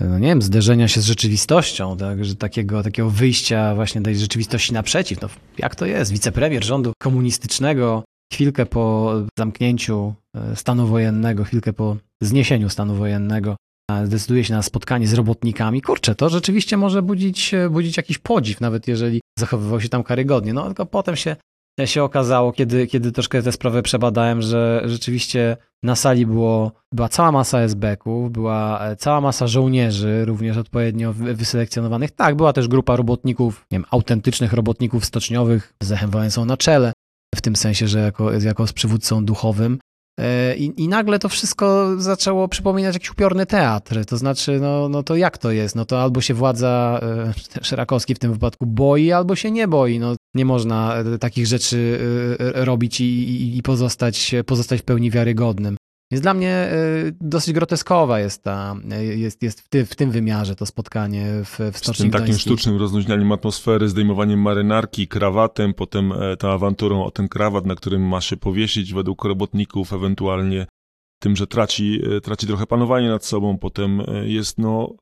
e, 0.00 0.04
no 0.04 0.18
nie 0.18 0.28
wiem, 0.28 0.42
zderzenia 0.42 0.88
się 0.88 1.00
z 1.00 1.04
rzeczywistością, 1.04 1.96
tak, 1.96 2.24
że 2.24 2.36
takiego, 2.36 2.82
takiego 2.82 3.10
wyjścia 3.10 3.74
właśnie 3.74 4.02
tej 4.02 4.16
rzeczywistości 4.16 4.72
naprzeciw. 4.72 5.20
No, 5.20 5.28
jak 5.58 5.74
to 5.74 5.86
jest? 5.86 6.12
Wicepremier 6.12 6.64
rządu 6.64 6.92
komunistycznego 7.02 8.04
chwilkę 8.32 8.66
po 8.66 9.14
zamknięciu 9.38 10.14
e, 10.36 10.56
stanu 10.56 10.86
wojennego, 10.86 11.44
chwilkę 11.44 11.72
po 11.72 11.96
zniesieniu 12.22 12.68
stanu 12.68 12.94
wojennego, 12.94 13.56
zdecyduje 14.04 14.44
się 14.44 14.54
na 14.54 14.62
spotkanie 14.62 15.06
z 15.06 15.14
robotnikami. 15.14 15.82
Kurczę, 15.82 16.14
to 16.14 16.28
rzeczywiście 16.28 16.76
może 16.76 17.02
budzić, 17.02 17.54
budzić 17.70 17.96
jakiś 17.96 18.18
podziw, 18.18 18.60
nawet 18.60 18.88
jeżeli 18.88 19.20
zachowywał 19.38 19.80
się 19.80 19.88
tam 19.88 20.02
karygodnie. 20.02 20.52
No 20.52 20.66
tylko 20.66 20.86
potem 20.86 21.16
się 21.16 21.36
się 21.84 22.02
okazało, 22.02 22.52
kiedy, 22.52 22.86
kiedy 22.86 23.12
troszkę 23.12 23.42
tę 23.42 23.52
sprawę 23.52 23.82
przebadałem, 23.82 24.42
że 24.42 24.82
rzeczywiście 24.84 25.56
na 25.82 25.96
sali 25.96 26.26
było, 26.26 26.72
była 26.92 27.08
cała 27.08 27.32
masa 27.32 27.58
SB-ków, 27.58 28.30
była 28.30 28.86
e, 28.86 28.96
cała 28.96 29.20
masa 29.20 29.46
żołnierzy, 29.46 30.24
również 30.24 30.56
odpowiednio 30.56 31.12
wyselekcjonowanych. 31.12 32.10
Tak, 32.10 32.36
była 32.36 32.52
też 32.52 32.68
grupa 32.68 32.96
robotników, 32.96 33.66
nie 33.70 33.78
wiem, 33.78 33.84
autentycznych 33.90 34.52
robotników 34.52 35.04
stoczniowych 35.04 35.74
z 35.82 35.90
Lechem 35.90 36.10
Wałęsą 36.10 36.44
na 36.44 36.56
czele, 36.56 36.92
w 37.34 37.40
tym 37.40 37.56
sensie, 37.56 37.88
że 37.88 37.98
jako, 37.98 38.32
jako 38.32 38.66
z 38.66 38.72
przywódcą 38.72 39.24
duchowym. 39.24 39.78
E, 40.20 40.56
I, 40.56 40.82
I, 40.82 40.88
nagle 40.88 41.18
to 41.18 41.28
wszystko 41.28 41.96
zaczęło 41.98 42.48
przypominać 42.48 42.94
jakiś 42.94 43.10
upiorny 43.10 43.46
teatr. 43.46 44.04
To 44.04 44.16
znaczy, 44.16 44.60
no, 44.60 44.88
no 44.88 45.02
to 45.02 45.16
jak 45.16 45.38
to 45.38 45.50
jest? 45.50 45.76
No 45.76 45.84
to 45.84 46.02
albo 46.02 46.20
się 46.20 46.34
władza 46.34 47.00
e, 47.02 47.32
Szerakowski 47.68 48.14
w 48.14 48.18
tym 48.18 48.32
wypadku 48.32 48.66
boi, 48.66 49.12
albo 49.12 49.36
się 49.36 49.50
nie 49.50 49.68
boi. 49.68 49.98
No, 49.98 50.16
nie 50.34 50.44
można 50.44 50.96
e, 50.96 51.18
takich 51.18 51.46
rzeczy 51.46 51.98
robić 52.38 53.00
i, 53.00 53.04
i, 53.04 53.58
i 53.58 53.62
pozostać, 53.62 54.34
pozostać 54.46 54.80
w 54.80 54.84
pełni 54.84 55.10
wiarygodnym. 55.10 55.76
Więc 56.12 56.22
dla 56.22 56.34
mnie 56.34 56.70
dosyć 57.20 57.54
groteskowa 57.54 58.20
jest, 58.20 58.42
ta, 58.42 58.76
jest, 59.00 59.42
jest 59.42 59.60
w, 59.60 59.68
ty, 59.68 59.86
w 59.86 59.96
tym 59.96 60.10
wymiarze 60.10 60.56
to 60.56 60.66
spotkanie 60.66 61.26
w, 61.44 61.58
w 61.72 61.78
Stoczni 61.78 61.94
Z 61.94 61.98
tym 61.98 62.10
takim 62.10 62.38
sztucznym 62.38 62.76
rozluźnianiem 62.76 63.32
atmosfery, 63.32 63.88
zdejmowaniem 63.88 64.40
marynarki, 64.40 65.08
krawatem, 65.08 65.74
potem 65.74 66.12
tą 66.38 66.50
awanturą 66.50 67.04
o 67.04 67.10
ten 67.10 67.28
krawat, 67.28 67.66
na 67.66 67.74
którym 67.74 68.08
ma 68.08 68.20
się 68.20 68.36
powiesić 68.36 68.94
według 68.94 69.24
robotników, 69.24 69.92
ewentualnie 69.92 70.66
tym, 71.18 71.36
że 71.36 71.46
traci, 71.46 72.00
traci 72.22 72.46
trochę 72.46 72.66
panowanie 72.66 73.08
nad 73.08 73.24
sobą, 73.24 73.58
potem 73.58 74.02
jest 74.24 74.58
no 74.58 74.94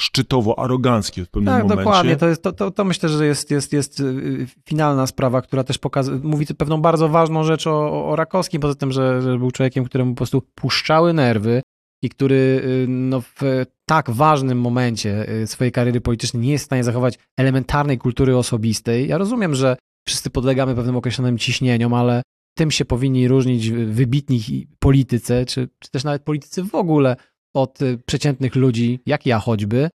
szczytowo 0.00 0.58
aroganckie 0.58 1.24
w 1.24 1.28
pewnym 1.28 1.54
tak, 1.54 1.62
momencie. 1.62 1.76
Tak, 1.76 1.84
dokładnie. 1.84 2.16
To, 2.16 2.28
jest, 2.28 2.42
to, 2.42 2.52
to, 2.52 2.70
to, 2.70 2.84
myślę, 2.84 3.08
że 3.08 3.26
jest, 3.26 3.50
jest, 3.50 3.72
jest 3.72 4.00
y, 4.00 4.46
finalna 4.68 5.06
sprawa, 5.06 5.42
która 5.42 5.64
też 5.64 5.78
pokazuje, 5.78 6.20
mówi 6.22 6.46
pewną 6.46 6.80
bardzo 6.82 7.08
ważną 7.08 7.44
rzecz 7.44 7.66
o, 7.66 8.08
o 8.08 8.16
Rakowskim, 8.16 8.60
poza 8.60 8.74
tym, 8.74 8.92
że, 8.92 9.22
że 9.22 9.38
był 9.38 9.50
człowiekiem, 9.50 9.84
któremu 9.84 10.10
po 10.10 10.16
prostu 10.16 10.42
puszczały 10.54 11.12
nerwy 11.12 11.62
i 12.02 12.08
który 12.08 12.34
y, 12.64 12.86
no, 12.88 13.20
w 13.20 13.64
tak 13.86 14.10
ważnym 14.10 14.60
momencie 14.60 15.28
y, 15.42 15.46
swojej 15.46 15.72
kariery 15.72 16.00
politycznej 16.00 16.42
nie 16.42 16.52
jest 16.52 16.64
w 16.64 16.66
stanie 16.66 16.84
zachować 16.84 17.18
elementarnej 17.36 17.98
kultury 17.98 18.36
osobistej. 18.36 19.08
Ja 19.08 19.18
rozumiem, 19.18 19.54
że 19.54 19.76
wszyscy 20.06 20.30
podlegamy 20.30 20.74
pewnym 20.74 20.96
określonym 20.96 21.38
ciśnieniom, 21.38 21.94
ale 21.94 22.22
tym 22.56 22.70
się 22.70 22.84
powinni 22.84 23.28
różnić 23.28 23.70
wybitni 23.70 24.66
politycy, 24.78 25.44
czy, 25.48 25.68
czy 25.78 25.90
też 25.90 26.04
nawet 26.04 26.22
politycy 26.22 26.62
w 26.62 26.74
ogóle 26.74 27.16
od 27.54 27.82
y, 27.82 27.98
przeciętnych 28.06 28.56
ludzi, 28.56 29.00
jak 29.06 29.26
ja 29.26 29.38
choćby, 29.38 29.90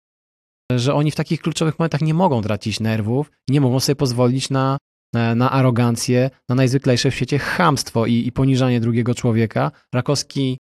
że 0.71 0.93
oni 0.93 1.11
w 1.11 1.15
takich 1.15 1.41
kluczowych 1.41 1.79
momentach 1.79 2.01
nie 2.01 2.13
mogą 2.13 2.41
tracić 2.41 2.79
nerwów, 2.79 3.31
nie 3.49 3.61
mogą 3.61 3.79
sobie 3.79 3.95
pozwolić 3.95 4.49
na, 4.49 4.77
na, 5.13 5.51
arogancję, 5.51 6.29
na 6.49 6.55
najzwyklejsze 6.55 7.11
w 7.11 7.15
świecie 7.15 7.39
chamstwo 7.39 8.05
i, 8.05 8.27
i 8.27 8.31
poniżanie 8.31 8.79
drugiego 8.79 9.15
człowieka. 9.15 9.71
Rakowski 9.93 10.57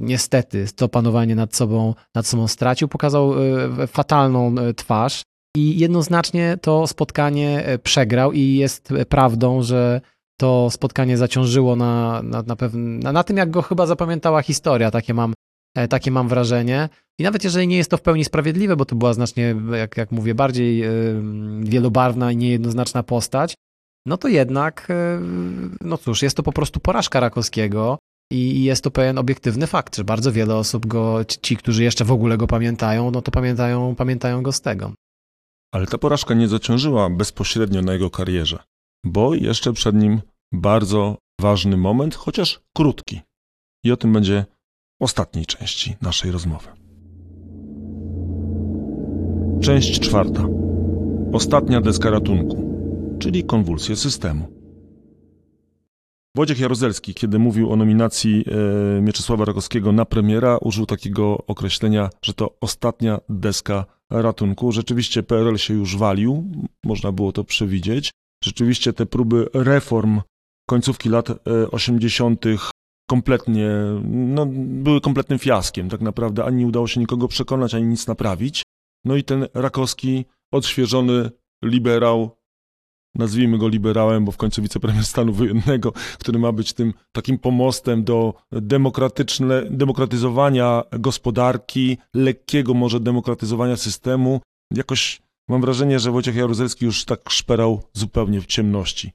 niestety 0.00 0.66
to 0.76 0.88
panowanie 0.88 1.34
nad 1.34 1.56
sobą, 1.56 1.94
nad 2.14 2.26
sobą 2.26 2.48
stracił, 2.48 2.88
pokazał 2.88 3.34
y, 3.82 3.86
fatalną 3.86 4.58
y, 4.58 4.74
twarz 4.74 5.22
i 5.56 5.78
jednoznacznie 5.78 6.58
to 6.62 6.86
spotkanie 6.86 7.78
przegrał 7.82 8.32
i 8.32 8.54
jest 8.54 8.92
prawdą, 9.08 9.62
że 9.62 10.00
to 10.40 10.70
spotkanie 10.70 11.16
zaciążyło 11.16 11.76
na, 11.76 12.22
na, 12.22 12.42
na, 12.42 12.56
pewnym, 12.56 13.00
na, 13.00 13.12
na 13.12 13.24
tym, 13.24 13.36
jak 13.36 13.50
go 13.50 13.62
chyba 13.62 13.86
zapamiętała 13.86 14.42
historia. 14.42 14.90
Takie 14.90 15.14
mam 15.14 15.34
takie 15.90 16.10
mam 16.10 16.28
wrażenie. 16.28 16.88
I 17.18 17.22
nawet 17.22 17.44
jeżeli 17.44 17.68
nie 17.68 17.76
jest 17.76 17.90
to 17.90 17.96
w 17.96 18.02
pełni 18.02 18.24
sprawiedliwe, 18.24 18.76
bo 18.76 18.84
to 18.84 18.96
była 18.96 19.14
znacznie, 19.14 19.54
jak, 19.72 19.96
jak 19.96 20.12
mówię, 20.12 20.34
bardziej 20.34 20.82
e, 20.82 20.90
wielobarwna 21.60 22.32
i 22.32 22.36
niejednoznaczna 22.36 23.02
postać, 23.02 23.54
no 24.06 24.16
to 24.16 24.28
jednak, 24.28 24.86
e, 24.90 25.20
no 25.80 25.98
cóż, 25.98 26.22
jest 26.22 26.36
to 26.36 26.42
po 26.42 26.52
prostu 26.52 26.80
porażka 26.80 27.20
Rakowskiego 27.20 27.98
i 28.32 28.64
jest 28.64 28.84
to 28.84 28.90
pewien 28.90 29.18
obiektywny 29.18 29.66
fakt, 29.66 29.96
że 29.96 30.04
bardzo 30.04 30.32
wiele 30.32 30.56
osób 30.56 30.86
go, 30.86 31.24
ci, 31.24 31.56
którzy 31.56 31.84
jeszcze 31.84 32.04
w 32.04 32.12
ogóle 32.12 32.36
go 32.36 32.46
pamiętają, 32.46 33.10
no 33.10 33.22
to 33.22 33.30
pamiętają, 33.30 33.94
pamiętają 33.94 34.42
go 34.42 34.52
z 34.52 34.60
tego. 34.60 34.92
Ale 35.74 35.86
ta 35.86 35.98
porażka 35.98 36.34
nie 36.34 36.48
zaciążyła 36.48 37.10
bezpośrednio 37.10 37.82
na 37.82 37.92
jego 37.92 38.10
karierze, 38.10 38.58
bo 39.04 39.34
jeszcze 39.34 39.72
przed 39.72 39.96
nim 39.96 40.20
bardzo 40.52 41.16
ważny 41.40 41.76
moment, 41.76 42.14
chociaż 42.14 42.60
krótki. 42.76 43.20
I 43.84 43.92
o 43.92 43.96
tym 43.96 44.12
będzie 44.12 44.44
ostatniej 45.00 45.46
części 45.46 45.96
naszej 46.02 46.30
rozmowy. 46.30 46.68
Część 49.60 50.00
czwarta. 50.00 50.46
Ostatnia 51.32 51.80
deska 51.80 52.10
ratunku, 52.10 52.64
czyli 53.18 53.44
konwulsje 53.44 53.96
systemu. 53.96 54.60
Wojciech 56.36 56.60
Jaruzelski, 56.60 57.14
kiedy 57.14 57.38
mówił 57.38 57.72
o 57.72 57.76
nominacji 57.76 58.44
e, 58.98 59.00
Mieczysława 59.00 59.44
Rakowskiego 59.44 59.92
na 59.92 60.04
premiera, 60.04 60.58
użył 60.58 60.86
takiego 60.86 61.46
określenia, 61.46 62.10
że 62.22 62.34
to 62.34 62.56
ostatnia 62.60 63.20
deska 63.28 63.84
ratunku. 64.10 64.72
Rzeczywiście 64.72 65.22
PRL 65.22 65.56
się 65.56 65.74
już 65.74 65.96
walił, 65.96 66.52
można 66.84 67.12
było 67.12 67.32
to 67.32 67.44
przewidzieć. 67.44 68.10
Rzeczywiście 68.44 68.92
te 68.92 69.06
próby 69.06 69.48
reform 69.54 70.20
końcówki 70.68 71.08
lat 71.08 71.28
80 71.70 72.44
kompletnie, 73.10 73.70
no, 74.04 74.46
były 74.56 75.00
kompletnym 75.00 75.38
fiaskiem. 75.38 75.88
Tak 75.88 76.00
naprawdę 76.00 76.44
ani 76.44 76.56
nie 76.56 76.66
udało 76.66 76.88
się 76.88 77.00
nikogo 77.00 77.28
przekonać, 77.28 77.74
ani 77.74 77.86
nic 77.86 78.06
naprawić. 78.06 78.62
No 79.04 79.16
i 79.16 79.24
ten 79.24 79.46
Rakowski, 79.54 80.24
odświeżony 80.52 81.30
liberał, 81.64 82.36
nazwijmy 83.14 83.58
go 83.58 83.68
liberałem, 83.68 84.24
bo 84.24 84.32
w 84.32 84.36
końcu 84.36 84.62
wicepremier 84.62 85.04
stanu 85.04 85.32
wojennego, 85.32 85.92
który 86.18 86.38
ma 86.38 86.52
być 86.52 86.72
tym 86.72 86.94
takim 87.12 87.38
pomostem 87.38 88.04
do 88.04 88.34
demokratyczne, 88.52 89.62
demokratyzowania 89.70 90.82
gospodarki, 90.98 91.98
lekkiego 92.14 92.74
może 92.74 93.00
demokratyzowania 93.00 93.76
systemu. 93.76 94.40
Jakoś 94.74 95.22
mam 95.48 95.60
wrażenie, 95.60 95.98
że 95.98 96.10
Wojciech 96.10 96.36
Jaruzelski 96.36 96.84
już 96.84 97.04
tak 97.04 97.30
szperał 97.30 97.82
zupełnie 97.92 98.40
w 98.40 98.46
ciemności. 98.46 99.12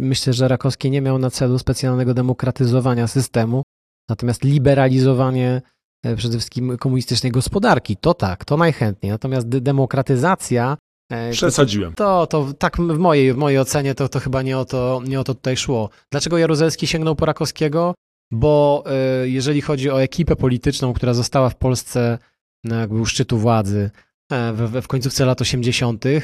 Myślę, 0.00 0.32
że 0.32 0.48
Rakowski 0.48 0.90
nie 0.90 1.00
miał 1.00 1.18
na 1.18 1.30
celu 1.30 1.58
specjalnego 1.58 2.14
demokratyzowania 2.14 3.06
systemu, 3.06 3.62
natomiast 4.08 4.44
liberalizowanie 4.44 5.62
e, 6.04 6.16
przede 6.16 6.38
wszystkim 6.38 6.78
komunistycznej 6.78 7.32
gospodarki. 7.32 7.96
To 7.96 8.14
tak, 8.14 8.44
to 8.44 8.56
najchętniej. 8.56 9.12
Natomiast 9.12 9.48
demokratyzacja. 9.48 10.76
E, 11.12 11.30
Przesadziłem. 11.30 11.94
To, 11.94 12.26
to, 12.26 12.52
tak 12.58 12.76
w 12.76 12.98
mojej, 12.98 13.32
w 13.32 13.36
mojej 13.36 13.58
ocenie 13.58 13.94
to, 13.94 14.08
to 14.08 14.20
chyba 14.20 14.42
nie 14.42 14.58
o 14.58 14.64
to, 14.64 15.02
nie 15.06 15.20
o 15.20 15.24
to 15.24 15.34
tutaj 15.34 15.56
szło. 15.56 15.90
Dlaczego 16.10 16.38
Jaruzelski 16.38 16.86
sięgnął 16.86 17.16
po 17.16 17.26
Rakowskiego? 17.26 17.94
Bo 18.30 18.84
e, 18.86 19.28
jeżeli 19.28 19.60
chodzi 19.60 19.90
o 19.90 20.02
ekipę 20.02 20.36
polityczną, 20.36 20.92
która 20.92 21.14
została 21.14 21.50
w 21.50 21.56
Polsce 21.56 22.18
no, 22.64 22.76
jakby 22.76 23.00
u 23.00 23.06
szczytu 23.06 23.38
władzy 23.38 23.90
w, 24.30 24.80
w 24.82 24.86
końcówce 24.86 25.24
lat 25.26 25.40
80., 25.40 26.04
E, 26.06 26.20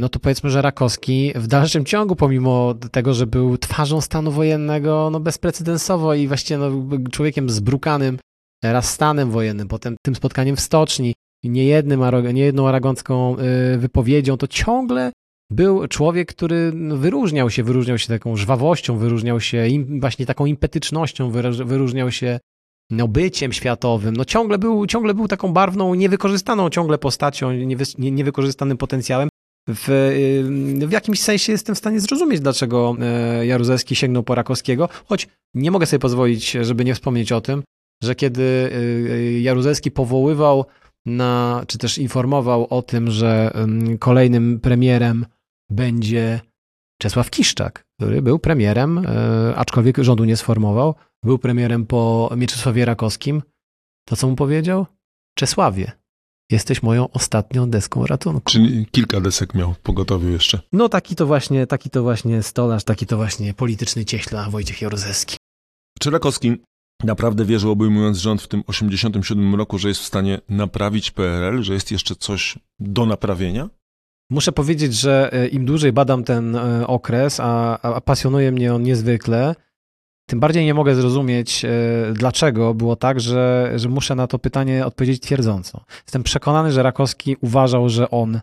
no 0.00 0.08
to 0.08 0.18
powiedzmy, 0.18 0.50
że 0.50 0.62
Rakowski 0.62 1.32
w 1.34 1.46
dalszym 1.46 1.84
ciągu, 1.84 2.16
pomimo 2.16 2.74
tego, 2.92 3.14
że 3.14 3.26
był 3.26 3.58
twarzą 3.58 4.00
stanu 4.00 4.30
wojennego, 4.30 5.08
no 5.12 5.20
bezprecedensowo 5.20 6.14
i 6.14 6.28
właściwie 6.28 6.58
no, 6.58 6.70
człowiekiem 7.10 7.50
zbrukanym 7.50 8.18
raz 8.64 8.90
stanem 8.90 9.30
wojennym, 9.30 9.68
potem 9.68 9.96
tym 10.02 10.14
spotkaniem 10.14 10.56
w 10.56 10.60
stoczni, 10.60 11.14
niejednym, 11.44 12.00
niejedną 12.32 12.68
aragoncką 12.68 13.36
e, 13.36 13.78
wypowiedzią, 13.78 14.36
to 14.36 14.46
ciągle 14.46 15.12
był 15.50 15.88
człowiek, 15.88 16.28
który 16.28 16.72
no, 16.74 16.96
wyróżniał 16.96 17.50
się, 17.50 17.62
wyróżniał 17.62 17.98
się 17.98 18.08
taką 18.08 18.36
żwawością, 18.36 18.96
wyróżniał 18.96 19.40
się 19.40 19.68
im, 19.68 20.00
właśnie 20.00 20.26
taką 20.26 20.46
impetycznością, 20.46 21.30
wyróżniał 21.64 22.10
się 22.10 22.40
no, 22.90 23.08
byciem 23.08 23.52
światowym, 23.52 24.16
no 24.16 24.24
ciągle 24.24 24.58
był, 24.58 24.86
ciągle 24.86 25.14
był 25.14 25.28
taką 25.28 25.52
barwną, 25.52 25.94
niewykorzystaną 25.94 26.70
ciągle 26.70 26.98
postacią, 26.98 27.52
niewy, 27.52 27.84
nie, 27.98 28.10
niewykorzystanym 28.10 28.76
potencjałem. 28.76 29.29
W, 29.74 29.88
y, 30.82 30.86
w 30.86 30.92
jakimś 30.92 31.20
sensie 31.20 31.52
jestem 31.52 31.74
w 31.74 31.78
stanie 31.78 32.00
zrozumieć, 32.00 32.40
dlaczego 32.40 32.96
e, 33.00 33.46
Jaruzelski 33.46 33.96
sięgnął 33.96 34.22
po 34.22 34.34
Rakowskiego, 34.34 34.88
choć 35.06 35.28
nie 35.54 35.70
mogę 35.70 35.86
sobie 35.86 36.00
pozwolić, 36.00 36.50
żeby 36.50 36.84
nie 36.84 36.94
wspomnieć 36.94 37.32
o 37.32 37.40
tym, 37.40 37.62
że 38.02 38.14
kiedy 38.14 38.42
y, 38.42 39.40
Jaruzelski 39.40 39.90
powoływał 39.90 40.64
na, 41.06 41.62
czy 41.66 41.78
też 41.78 41.98
informował 41.98 42.66
o 42.70 42.82
tym, 42.82 43.10
że 43.10 43.50
kolejnym 43.98 44.60
premierem 44.60 45.26
będzie 45.70 46.40
Czesław 47.00 47.30
Kiszczak, 47.30 47.84
który 47.96 48.22
był 48.22 48.38
premierem, 48.38 48.98
e, 48.98 49.56
aczkolwiek 49.56 49.98
rządu 49.98 50.24
nie 50.24 50.36
sformował, 50.36 50.94
był 51.24 51.38
premierem 51.38 51.86
po 51.86 52.30
Mieczysławie 52.36 52.84
Rakowskim, 52.84 53.42
to 54.08 54.16
co 54.16 54.28
mu 54.28 54.36
powiedział? 54.36 54.86
Czesławie, 55.38 55.92
jesteś 56.50 56.82
moją 56.82 57.10
ostatnią 57.10 57.70
deską 57.70 58.06
ratunku. 58.06 58.52
Czyli 58.52 58.86
kilka 58.86 59.20
desek 59.20 59.54
miał 59.54 59.74
w 59.74 59.78
pogotowiu 59.78 60.28
jeszcze. 60.28 60.60
No 60.72 60.88
taki 60.88 61.16
to 61.16 61.26
właśnie, 61.26 61.66
taki 61.66 61.90
to 61.90 62.02
właśnie 62.02 62.42
stolarz, 62.42 62.84
taki 62.84 63.06
to 63.06 63.16
właśnie 63.16 63.54
polityczny 63.54 64.04
cieśla 64.04 64.50
Wojciech 64.50 64.82
Jaruzelski. 64.82 65.36
Czy 66.00 66.10
Rakowski 66.10 66.56
naprawdę 67.04 67.44
wierzył, 67.44 67.70
obejmując 67.70 68.18
rząd 68.18 68.42
w 68.42 68.48
tym 68.48 68.62
87 68.66 69.54
roku, 69.54 69.78
że 69.78 69.88
jest 69.88 70.00
w 70.00 70.06
stanie 70.06 70.40
naprawić 70.48 71.10
PRL, 71.10 71.62
że 71.62 71.74
jest 71.74 71.90
jeszcze 71.90 72.14
coś 72.16 72.58
do 72.80 73.06
naprawienia? 73.06 73.68
Muszę 74.30 74.52
powiedzieć, 74.52 74.94
że 74.94 75.30
e, 75.32 75.48
im 75.48 75.64
dłużej 75.64 75.92
badam 75.92 76.24
ten 76.24 76.56
e, 76.56 76.86
okres, 76.86 77.40
a, 77.40 77.80
a 77.80 78.00
pasjonuje 78.00 78.52
mnie 78.52 78.74
on 78.74 78.82
niezwykle, 78.82 79.54
tym 80.30 80.40
bardziej 80.40 80.64
nie 80.64 80.74
mogę 80.74 80.94
zrozumieć, 80.94 81.64
e, 81.64 81.68
dlaczego 82.12 82.74
było 82.74 82.96
tak, 82.96 83.20
że, 83.20 83.72
że 83.76 83.88
muszę 83.88 84.14
na 84.14 84.26
to 84.26 84.38
pytanie 84.38 84.86
odpowiedzieć 84.86 85.22
twierdząco. 85.22 85.84
Jestem 86.06 86.22
przekonany, 86.22 86.72
że 86.72 86.82
Rakowski 86.82 87.36
uważał, 87.40 87.88
że 87.88 88.10
on 88.10 88.40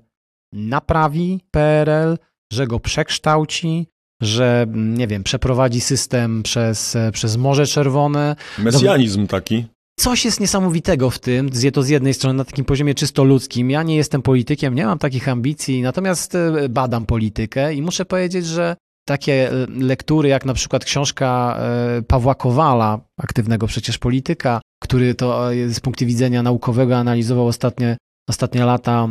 naprawi 0.53 1.39
PRL, 1.51 2.17
że 2.53 2.67
go 2.67 2.79
przekształci, 2.79 3.87
że, 4.21 4.65
nie 4.73 5.07
wiem, 5.07 5.23
przeprowadzi 5.23 5.81
system 5.81 6.43
przez, 6.43 6.97
przez 7.13 7.37
Morze 7.37 7.65
Czerwone. 7.65 8.35
Mesjanizm 8.59 9.27
taki. 9.27 9.65
Coś 9.99 10.25
jest 10.25 10.39
niesamowitego 10.39 11.09
w 11.09 11.19
tym, 11.19 11.49
to 11.73 11.83
z 11.83 11.89
jednej 11.89 12.13
strony 12.13 12.37
na 12.37 12.45
takim 12.45 12.65
poziomie 12.65 12.95
czysto 12.95 13.23
ludzkim. 13.23 13.71
Ja 13.71 13.83
nie 13.83 13.95
jestem 13.95 14.21
politykiem, 14.21 14.75
nie 14.75 14.85
mam 14.85 14.99
takich 14.99 15.29
ambicji, 15.29 15.81
natomiast 15.81 16.35
e, 16.35 16.69
badam 16.69 17.05
politykę 17.05 17.73
i 17.73 17.81
muszę 17.81 18.05
powiedzieć, 18.05 18.45
że 18.45 18.75
takie 19.07 19.51
e, 19.51 19.67
lektury, 19.69 20.29
jak 20.29 20.45
na 20.45 20.53
przykład 20.53 20.85
książka 20.85 21.57
e, 21.59 22.01
Pawła 22.01 22.35
Kowala, 22.35 22.99
aktywnego 23.17 23.67
przecież 23.67 23.97
polityka, 23.97 24.61
który 24.83 25.15
to 25.15 25.49
z 25.67 25.79
punktu 25.79 26.05
widzenia 26.05 26.43
naukowego 26.43 26.97
analizował 26.97 27.47
ostatnie, 27.47 27.97
ostatnie 28.29 28.65
lata 28.65 29.07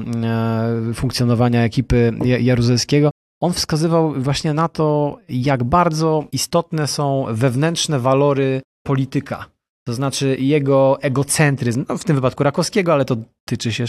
funkcjonowania 0.95 1.65
ekipy 1.65 2.13
Jaruzelskiego, 2.41 3.11
on 3.43 3.53
wskazywał 3.53 4.15
właśnie 4.15 4.55
na 4.55 4.69
to, 4.69 5.19
jak 5.29 5.65
bardzo 5.65 6.25
istotne 6.33 6.87
są 6.87 7.27
wewnętrzne 7.31 7.99
walory 7.99 8.63
polityka 8.87 9.47
to 9.87 9.95
znaczy 9.95 10.37
jego 10.41 10.99
egocentryzm, 11.03 11.85
no 11.89 11.99
w 11.99 12.05
tym 12.05 12.17
wypadku 12.17 12.45
Rakowskiego, 12.45 12.93
ale 12.93 13.05
to 13.05 13.17
tyczy 13.49 13.73
się 13.73 13.85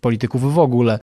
polityków 0.00 0.54
w 0.54 0.58
ogóle, 0.58 0.98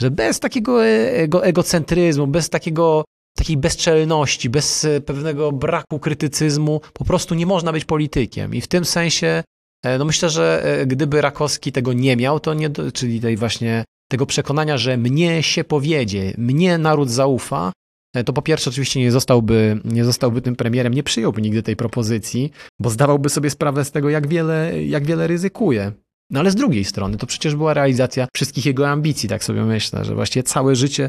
że 0.00 0.10
bez 0.10 0.40
takiego 0.40 0.86
ego, 0.86 1.44
egocentryzmu, 1.44 2.26
bez 2.26 2.50
takiego, 2.50 3.04
takiej 3.36 3.56
bezczelności, 3.56 4.50
bez 4.50 4.86
pewnego 5.06 5.52
braku 5.52 5.98
krytycyzmu, 5.98 6.80
po 6.92 7.04
prostu 7.04 7.34
nie 7.34 7.46
można 7.46 7.72
być 7.72 7.84
politykiem. 7.84 8.54
I 8.54 8.60
w 8.60 8.68
tym 8.68 8.84
sensie, 8.84 9.42
e, 9.84 9.98
no 9.98 10.04
myślę, 10.04 10.30
że 10.30 10.62
e, 10.64 10.86
gdyby 10.86 11.20
Rakowski 11.20 11.72
tego 11.72 11.92
nie 11.92 12.16
miał, 12.16 12.40
to 12.40 12.54
nie, 12.54 12.70
czyli 12.94 13.20
tej 13.20 13.36
właśnie 13.36 13.84
tego 14.10 14.26
przekonania, 14.26 14.78
że 14.78 14.96
mnie 14.96 15.42
się 15.42 15.64
powiedzie, 15.64 16.32
mnie 16.38 16.78
naród 16.78 17.10
zaufa, 17.10 17.72
E, 18.16 18.24
to 18.24 18.32
po 18.32 18.42
pierwsze 18.42 18.70
oczywiście 18.70 19.00
nie 19.00 19.12
zostałby, 19.12 19.80
nie 19.84 20.04
zostałby 20.04 20.42
tym 20.42 20.56
premierem, 20.56 20.94
nie 20.94 21.02
przyjąłby 21.02 21.42
nigdy 21.42 21.62
tej 21.62 21.76
propozycji, 21.76 22.52
bo 22.80 22.90
zdawałby 22.90 23.28
sobie 23.28 23.50
sprawę 23.50 23.84
z 23.84 23.90
tego, 23.90 24.10
jak 24.10 24.28
wiele, 24.28 24.84
jak 24.84 25.04
wiele 25.04 25.26
ryzykuje. 25.26 25.92
No 26.30 26.40
ale 26.40 26.50
z 26.50 26.54
drugiej 26.54 26.84
strony 26.84 27.16
to 27.16 27.26
przecież 27.26 27.56
była 27.56 27.74
realizacja 27.74 28.26
wszystkich 28.34 28.66
jego 28.66 28.88
ambicji, 28.88 29.28
tak 29.28 29.44
sobie 29.44 29.62
myślę, 29.62 30.04
że 30.04 30.14
właściwie 30.14 30.42
całe 30.42 30.76
życie 30.76 31.04
e, 31.04 31.08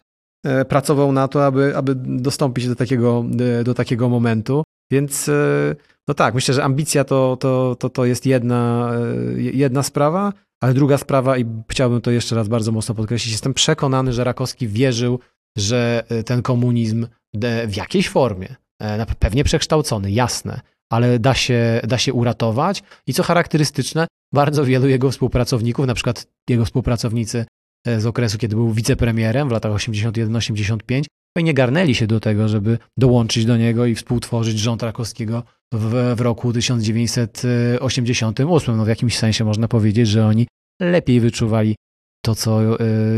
pracował 0.70 1.12
na 1.12 1.28
to, 1.28 1.46
aby, 1.46 1.78
aby 1.78 1.96
dostąpić 1.96 2.68
do 2.68 2.76
takiego, 2.76 3.26
do 3.64 3.74
takiego 3.74 4.10
momentu. 4.10 4.64
Więc 4.92 5.30
e, 5.30 5.76
no 6.08 6.14
tak, 6.14 6.34
myślę, 6.36 6.54
że 6.54 6.64
ambicja 6.64 7.04
to, 7.04 7.38
to, 7.40 7.76
to, 7.80 7.90
to 7.90 8.06
jest 8.06 8.26
jedna, 8.26 8.92
jedna 9.38 9.84
sprawa, 9.84 10.34
ale 10.62 10.74
druga 10.74 10.98
sprawa, 10.98 11.38
i 11.38 11.46
chciałbym 11.70 12.02
to 12.02 12.12
jeszcze 12.12 12.36
raz 12.36 12.48
bardzo 12.48 12.72
mocno 12.72 12.96
podkreślić, 12.96 13.32
jestem 13.32 13.54
przekonany, 13.54 14.14
że 14.14 14.24
Rakowski 14.24 14.68
wierzył 14.68 15.20
że 15.58 16.04
e, 16.10 16.24
ten 16.24 16.42
komunizm 16.42 17.08
w 17.68 17.76
jakiejś 17.76 18.10
formie, 18.10 18.56
e, 18.82 19.06
pewnie 19.20 19.44
przekształcony, 19.44 20.12
jasne, 20.12 20.62
ale 20.90 21.20
da 21.20 21.34
się, 21.34 21.82
da 21.88 21.98
się 21.98 22.14
uratować. 22.14 22.84
I 23.08 23.14
co 23.14 23.24
charakterystyczne, 23.24 24.08
bardzo 24.34 24.66
wielu 24.66 24.88
jego 24.88 25.12
współpracowników, 25.12 25.88
na 25.88 25.94
przykład 25.94 26.28
jego 26.50 26.66
współpracownicy 26.66 27.40
e, 27.40 27.46
z 27.86 28.06
okresu, 28.06 28.38
kiedy 28.38 28.56
był 28.56 28.74
wicepremierem 28.74 29.50
w 29.50 29.52
latach 29.52 29.72
81-85, 29.72 31.04
nie 31.38 31.54
garnęli 31.54 31.96
się 31.96 32.08
do 32.08 32.20
tego, 32.20 32.48
żeby 32.48 32.78
dołączyć 32.98 33.46
do 33.46 33.58
niego 33.58 33.86
i 33.86 33.96
współtworzyć 33.96 34.60
rząd 34.60 34.84
Rakowskiego 34.84 35.44
w, 35.74 36.14
w 36.18 36.22
roku 36.22 36.54
1988. 36.54 38.78
No 38.78 38.86
w 38.86 38.88
jakimś 38.88 39.18
sensie 39.18 39.46
można 39.46 39.68
powiedzieć, 39.68 40.08
że 40.08 40.28
oni 40.28 40.48
lepiej 40.82 41.20
wyczuwali 41.20 41.76
to, 42.26 42.36
co 42.36 42.62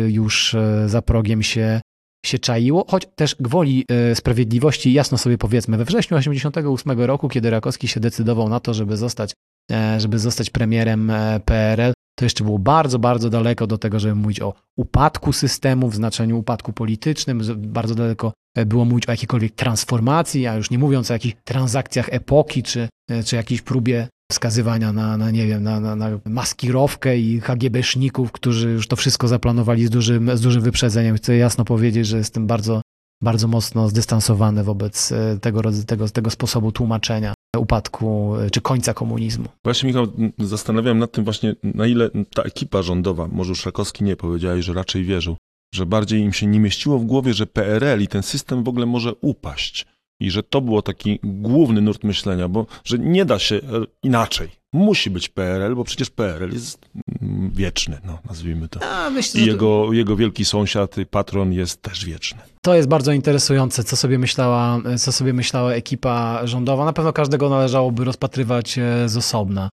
już 0.07 0.55
za 0.85 1.01
progiem 1.01 1.43
się 1.43 1.81
się 2.25 2.39
czaiło, 2.39 2.85
choć 2.89 3.07
też 3.15 3.35
gwoli 3.39 3.85
e, 3.91 4.15
sprawiedliwości 4.15 4.93
jasno 4.93 5.17
sobie 5.17 5.37
powiedzmy, 5.37 5.77
we 5.77 5.85
wrześniu 5.85 6.17
1988 6.17 7.01
roku, 7.01 7.29
kiedy 7.29 7.49
Rakowski 7.49 7.87
się 7.87 7.99
decydował 7.99 8.49
na 8.49 8.59
to, 8.59 8.73
żeby 8.73 8.97
zostać, 8.97 9.33
e, 9.71 9.99
żeby 9.99 10.19
zostać 10.19 10.49
premierem 10.49 11.09
e, 11.09 11.39
PRL, 11.45 11.93
to 12.15 12.25
jeszcze 12.25 12.43
było 12.43 12.59
bardzo, 12.59 12.99
bardzo 12.99 13.29
daleko 13.29 13.67
do 13.67 13.77
tego, 13.77 13.99
żeby 13.99 14.15
mówić 14.15 14.41
o 14.41 14.53
upadku 14.77 15.33
systemu 15.33 15.89
w 15.89 15.95
znaczeniu 15.95 16.37
upadku 16.37 16.73
politycznym, 16.73 17.41
bardzo 17.57 17.95
daleko 17.95 18.33
było 18.65 18.85
mówić 18.85 19.07
o 19.07 19.11
jakiejkolwiek 19.11 19.55
transformacji, 19.55 20.47
a 20.47 20.55
już 20.55 20.71
nie 20.71 20.79
mówiąc 20.79 21.11
o 21.11 21.13
jakichś 21.13 21.35
transakcjach 21.43 22.07
epoki, 22.11 22.63
czy, 22.63 22.89
czy 23.25 23.35
jakiejś 23.35 23.61
próbie 23.61 24.07
wskazywania 24.31 24.93
na, 24.93 25.17
na 25.17 25.31
nie 25.31 25.47
wiem, 25.47 25.63
na, 25.63 25.79
na, 25.79 25.95
na 25.95 26.09
maskirowkę 26.25 27.17
i 27.17 27.39
HGB-szników, 27.41 28.31
którzy 28.31 28.69
już 28.69 28.87
to 28.87 28.95
wszystko 28.95 29.27
zaplanowali 29.27 29.85
z 29.85 29.89
dużym, 29.89 30.37
z 30.37 30.41
dużym 30.41 30.61
wyprzedzeniem. 30.61 31.15
Chcę 31.15 31.37
jasno 31.37 31.65
powiedzieć, 31.65 32.07
że 32.07 32.17
jestem 32.17 32.47
bardzo, 32.47 32.81
bardzo 33.21 33.47
mocno 33.47 33.89
zdystansowany 33.89 34.63
wobec 34.63 35.11
e, 35.11 35.37
tego, 35.41 35.61
tego, 35.87 36.09
tego 36.09 36.29
sposobu 36.29 36.71
tłumaczenia 36.71 37.33
upadku 37.59 38.35
e, 38.35 38.49
czy 38.49 38.61
końca 38.61 38.93
komunizmu. 38.93 39.45
Właśnie 39.63 39.87
Michał, 39.87 40.07
zastanawiam 40.39 40.99
nad 40.99 41.11
tym 41.11 41.23
właśnie, 41.23 41.55
na 41.63 41.87
ile 41.87 42.09
ta 42.33 42.43
ekipa 42.43 42.81
rządowa, 42.81 43.27
może 43.27 43.49
już 43.49 43.65
Rakowski 43.65 44.03
nie 44.03 44.15
powiedziałeś, 44.15 44.65
że 44.65 44.73
raczej 44.73 45.03
wierzył, 45.03 45.37
że 45.73 45.85
bardziej 45.85 46.21
im 46.21 46.33
się 46.33 46.47
nie 46.47 46.59
mieściło 46.59 46.99
w 46.99 47.05
głowie, 47.05 47.33
że 47.33 47.45
PRL 47.45 48.01
i 48.01 48.07
ten 48.07 48.23
system 48.23 48.63
w 48.63 48.67
ogóle 48.67 48.85
może 48.85 49.13
upaść 49.21 49.85
i 50.19 50.31
że 50.31 50.43
to 50.43 50.61
było 50.61 50.81
taki 50.81 51.19
główny 51.23 51.81
nurt 51.81 52.03
myślenia, 52.03 52.47
bo 52.47 52.65
że 52.83 52.99
nie 52.99 53.25
da 53.25 53.39
się 53.39 53.55
e, 53.55 53.61
inaczej. 54.03 54.49
Musi 54.75 55.09
być 55.09 55.29
PRL, 55.29 55.75
bo 55.75 55.83
przecież 55.83 56.09
PRL 56.09 56.53
jest 56.53 56.89
mm, 57.21 57.51
wieczny, 57.51 57.97
no, 58.05 58.19
nazwijmy 58.29 58.67
to. 58.67 58.79
A, 58.83 59.09
myślę, 59.09 59.41
I 59.41 59.45
jego, 59.45 59.85
to... 59.87 59.93
jego 59.93 60.15
wielki 60.15 60.45
sąsiad, 60.45 60.95
patron 61.11 61.53
jest 61.53 61.81
też 61.81 62.05
wieczny. 62.05 62.39
To 62.61 62.75
jest 62.75 62.87
bardzo 62.87 63.11
interesujące, 63.11 63.83
co 63.83 63.95
sobie, 63.95 64.19
myślała, 64.19 64.81
co 64.97 65.11
sobie 65.11 65.33
myślała 65.33 65.73
ekipa 65.73 66.47
rządowa. 66.47 66.85
Na 66.85 66.93
pewno 66.93 67.13
każdego 67.13 67.49
należałoby 67.49 68.03
rozpatrywać 68.03 68.77
e, 68.77 69.09
z 69.09 69.17
osobna. 69.17 69.69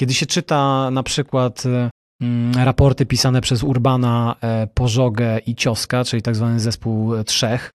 Kiedy 0.00 0.14
się 0.14 0.26
czyta 0.26 0.90
na 0.90 1.02
przykład 1.02 1.62
mm, 2.22 2.54
raporty 2.64 3.06
pisane 3.06 3.40
przez 3.40 3.62
Urbana, 3.62 4.36
Pożogę 4.74 5.38
i 5.46 5.54
Cioska, 5.54 6.04
czyli 6.04 6.22
tak 6.22 6.36
zwany 6.36 6.60
zespół 6.60 7.24
trzech, 7.24 7.70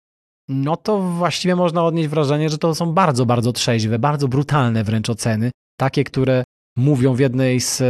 no 0.50 0.78
to 0.78 1.00
właściwie 1.00 1.56
można 1.56 1.84
odnieść 1.84 2.10
wrażenie, 2.10 2.50
że 2.50 2.58
to 2.58 2.76
są 2.76 2.94
bardzo, 2.94 3.26
bardzo 3.26 3.54
trzeźwe, 3.54 4.00
bardzo 4.00 4.28
brutalne 4.28 4.84
wręcz 4.84 5.10
oceny. 5.10 5.52
Takie, 5.80 6.04
które 6.04 6.44
mówią 6.78 7.14
w 7.14 7.20
jednej 7.20 7.62
z, 7.62 7.84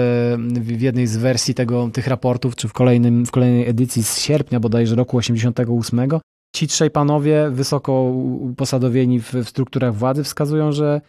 w 0.61 0.81
jednej 0.81 1.07
z 1.07 1.17
wersji 1.17 1.53
tego, 1.53 1.89
tych 1.93 2.07
raportów, 2.07 2.55
czy 2.55 2.67
w, 2.67 2.73
kolejnym, 2.73 3.25
w 3.25 3.31
kolejnej 3.31 3.69
edycji 3.69 4.03
z 4.03 4.19
sierpnia 4.19 4.59
bodajże 4.59 4.95
roku 4.95 5.17
88, 5.17 6.09
ci 6.55 6.67
trzej 6.67 6.91
panowie 6.91 7.49
wysoko 7.51 8.03
uposadowieni 8.39 9.19
w, 9.19 9.33
w 9.33 9.49
strukturach 9.49 9.95
władzy 9.95 10.23
wskazują, 10.23 10.71
że 10.71 11.01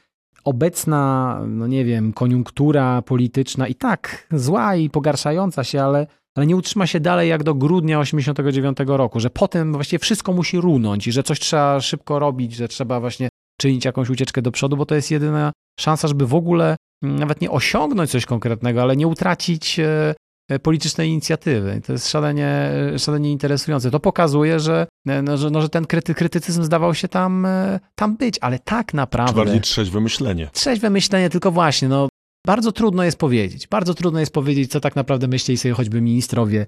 obecna, 0.44 1.40
no 1.46 1.66
nie 1.66 1.84
wiem, 1.84 2.12
koniunktura 2.12 3.02
polityczna 3.02 3.68
i 3.68 3.74
tak 3.74 4.28
zła 4.32 4.76
i 4.76 4.90
pogarszająca 4.90 5.64
się, 5.64 5.82
ale 5.82 6.06
ale 6.34 6.46
nie 6.46 6.56
utrzyma 6.56 6.86
się 6.86 7.00
dalej 7.00 7.28
jak 7.28 7.42
do 7.42 7.54
grudnia 7.54 8.00
89 8.00 8.78
roku, 8.86 9.20
że 9.20 9.30
potem 9.30 9.72
właściwie 9.72 9.98
wszystko 9.98 10.32
musi 10.32 10.60
runąć 10.60 11.06
i 11.06 11.12
że 11.12 11.22
coś 11.22 11.40
trzeba 11.40 11.80
szybko 11.80 12.18
robić, 12.18 12.54
że 12.54 12.68
trzeba 12.68 13.00
właśnie 13.00 13.28
czynić 13.62 13.84
jakąś 13.84 14.10
ucieczkę 14.10 14.42
do 14.42 14.52
przodu, 14.52 14.76
bo 14.76 14.86
to 14.86 14.94
jest 14.94 15.10
jedyna 15.10 15.52
szansa, 15.80 16.08
żeby 16.08 16.26
w 16.26 16.34
ogóle 16.34 16.76
mm, 17.02 17.18
nawet 17.18 17.40
nie 17.40 17.50
osiągnąć 17.50 18.10
coś 18.10 18.26
konkretnego, 18.26 18.82
ale 18.82 18.96
nie 18.96 19.06
utracić 19.06 19.78
e, 19.78 20.14
e, 20.50 20.58
politycznej 20.58 21.08
inicjatywy. 21.08 21.80
To 21.86 21.92
jest 21.92 22.08
szalenie, 22.08 22.70
szalenie 22.98 23.32
interesujące. 23.32 23.90
To 23.90 24.00
pokazuje, 24.00 24.60
że, 24.60 24.86
no, 25.22 25.36
że, 25.36 25.50
no, 25.50 25.62
że 25.62 25.68
ten 25.68 25.86
kryty, 25.86 26.14
krytycyzm 26.14 26.62
zdawał 26.62 26.94
się 26.94 27.08
tam, 27.08 27.46
tam 27.94 28.16
być, 28.16 28.38
ale 28.40 28.58
tak 28.58 28.94
naprawdę... 28.94 29.32
Czy 29.32 29.44
bardziej 29.44 29.60
trzeźwe 29.60 30.00
myślenie. 30.00 30.50
Trzeźwe 30.52 30.90
myślenie, 30.90 31.30
tylko 31.30 31.52
właśnie, 31.52 31.88
no, 31.88 32.08
bardzo 32.46 32.72
trudno 32.72 33.04
jest 33.04 33.18
powiedzieć. 33.18 33.68
Bardzo 33.68 33.94
trudno 33.94 34.20
jest 34.20 34.32
powiedzieć, 34.32 34.70
co 34.70 34.80
tak 34.80 34.96
naprawdę 34.96 35.28
myśleli 35.28 35.58
sobie 35.58 35.74
choćby 35.74 36.00
ministrowie, 36.00 36.66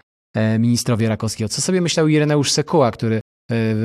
ministrowie 0.59 1.09
Rakowskiego. 1.09 1.49
Co 1.49 1.63
sobie 1.63 1.81
myślał 1.81 2.09
Ireneusz 2.09 2.53
Sekuła, 2.53 2.91
który 2.91 3.21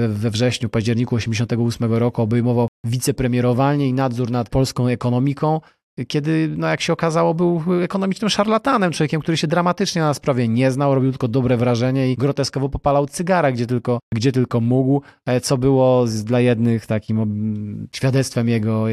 we 0.09 0.29
wrześniu, 0.29 0.69
październiku 0.69 1.17
1988 1.17 1.93
roku 1.93 2.21
obejmował 2.21 2.67
wicepremierowalnie 2.85 3.87
i 3.87 3.93
nadzór 3.93 4.31
nad 4.31 4.49
polską 4.49 4.87
ekonomiką, 4.87 5.61
kiedy, 6.07 6.53
no 6.57 6.67
jak 6.67 6.81
się 6.81 6.93
okazało, 6.93 7.33
był 7.33 7.63
ekonomicznym 7.83 8.29
szarlatanem, 8.29 8.91
człowiekiem, 8.91 9.21
który 9.21 9.37
się 9.37 9.47
dramatycznie 9.47 10.01
na 10.01 10.13
sprawie 10.13 10.47
nie 10.47 10.71
znał, 10.71 10.95
robił 10.95 11.11
tylko 11.11 11.27
dobre 11.27 11.57
wrażenie 11.57 12.11
i 12.11 12.15
groteskowo 12.15 12.69
popalał 12.69 13.07
cygara, 13.07 13.51
gdzie 13.51 13.67
tylko, 13.67 13.99
gdzie 14.15 14.31
tylko 14.31 14.59
mógł, 14.61 15.01
e, 15.25 15.41
co 15.41 15.57
było 15.57 16.05
dla 16.23 16.39
jednych 16.39 16.85
takim 16.85 17.87
świadectwem 17.95 18.49
jego, 18.49 18.87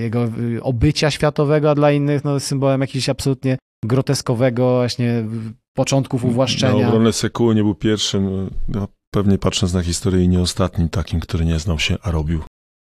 jego 0.00 0.28
obycia 0.62 1.10
światowego, 1.10 1.70
a 1.70 1.74
dla 1.74 1.92
innych 1.92 2.24
no, 2.24 2.40
symbolem 2.40 2.80
jakiegoś 2.80 3.08
absolutnie 3.08 3.58
groteskowego 3.84 4.74
właśnie 4.74 5.24
początków 5.76 6.24
uwłaszczenia. 6.24 6.82
Na 6.82 6.88
obronę 6.88 7.12
Sekuły 7.12 7.54
nie 7.54 7.62
był 7.62 7.74
pierwszym, 7.74 8.50
no, 8.68 8.88
pewnie 9.14 9.38
patrząc 9.38 9.74
na 9.74 9.82
historię 9.82 10.28
nie 10.28 10.40
ostatnim 10.40 10.88
takim, 10.88 11.20
który 11.20 11.44
nie 11.44 11.58
znał 11.58 11.78
się, 11.78 11.96
a 12.02 12.10
robił. 12.10 12.40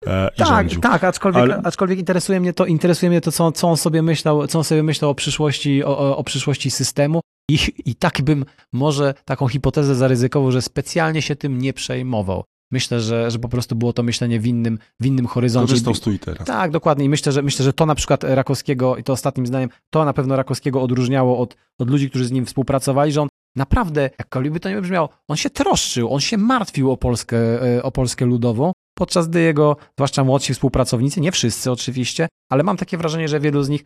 E, 0.07 0.31
tak, 0.37 0.49
rządził. 0.49 0.81
tak, 0.81 1.05
aczkolwiek, 1.05 1.43
Ale... 1.43 1.61
aczkolwiek 1.65 1.99
interesuje 1.99 2.41
mnie 2.41 2.53
to, 2.53 2.67
interesuje 2.67 3.11
mnie 3.11 3.21
to 3.21 3.33
co, 3.33 3.53
co, 3.53 3.69
on 3.69 3.77
sobie 3.77 4.03
myślał, 4.03 4.47
co 4.47 4.59
on 4.59 4.65
sobie 4.65 4.83
myślał 4.83 5.11
o 5.11 5.15
przyszłości, 5.15 5.85
o, 5.85 5.99
o, 5.99 6.17
o 6.17 6.25
przyszłości 6.25 6.71
systemu. 6.71 7.21
I, 7.51 7.59
I 7.85 7.95
tak 7.95 8.23
bym 8.23 8.45
może 8.73 9.15
taką 9.25 9.49
hipotezę 9.49 9.95
zaryzykował, 9.95 10.53
że 10.53 10.63
specjalnie 10.63 11.23
się 11.23 11.37
tym 11.37 11.59
nie 11.59 11.73
przejmował. 11.73 12.45
Myślę, 12.73 13.01
że, 13.01 13.31
że 13.31 13.39
po 13.39 13.49
prostu 13.49 13.77
było 13.77 13.93
to 13.93 14.03
myślenie 14.03 14.41
w 14.41 14.47
innym, 14.47 14.79
w 15.01 15.07
innym 15.07 15.27
horyzoncie. 15.27 15.73
Korzystał 15.73 15.95
z 15.95 16.01
tu 16.01 16.13
i 16.13 16.19
teraz. 16.19 16.47
Tak, 16.47 16.71
dokładnie. 16.71 17.05
I 17.05 17.09
myślę, 17.09 17.33
że, 17.33 17.43
myślę, 17.43 17.65
że 17.65 17.73
to 17.73 17.87
na 17.87 17.95
przykład 17.95 18.25
Rakowskiego, 18.25 18.97
i 18.97 19.05
to 19.05 19.13
ostatnim 19.13 19.47
zdaniem, 19.47 19.71
to 19.91 20.05
na 20.05 20.13
pewno 20.13 20.37
Rakowskiego 20.37 20.83
odróżniało 20.83 21.39
od, 21.39 21.57
od 21.79 21.91
ludzi, 21.91 22.11
którzy 22.11 22.25
z 22.25 22.33
nim 22.33 22.47
współpracowali, 22.47 23.13
że 23.13 23.23
on 23.23 23.29
naprawdę, 23.57 24.11
jakkolwiek 24.19 24.53
by 24.53 24.61
to 24.61 24.69
nie 24.69 24.81
brzmiało, 24.81 25.09
on 25.29 25.37
się 25.37 25.51
troszczył, 25.51 26.15
on 26.15 26.21
się 26.21 26.39
martwił 26.39 26.93
o 26.93 26.97
Polskę, 26.97 27.39
e, 27.77 27.83
o 27.83 27.93
Polskę 27.93 28.27
Ludową, 28.27 28.73
podczas 28.99 29.29
gdy 29.29 29.41
jego, 29.41 29.77
zwłaszcza 29.97 30.25
młodsi 30.25 30.55
współpracownicy, 30.55 31.21
nie 31.21 31.33
wszyscy 31.33 31.71
oczywiście, 31.71 32.29
ale 32.51 32.63
mam 32.63 32.77
takie 32.77 32.99
wrażenie, 32.99 33.29
że 33.29 33.41
wielu 33.41 33.63
z 33.63 33.69
nich 33.69 33.85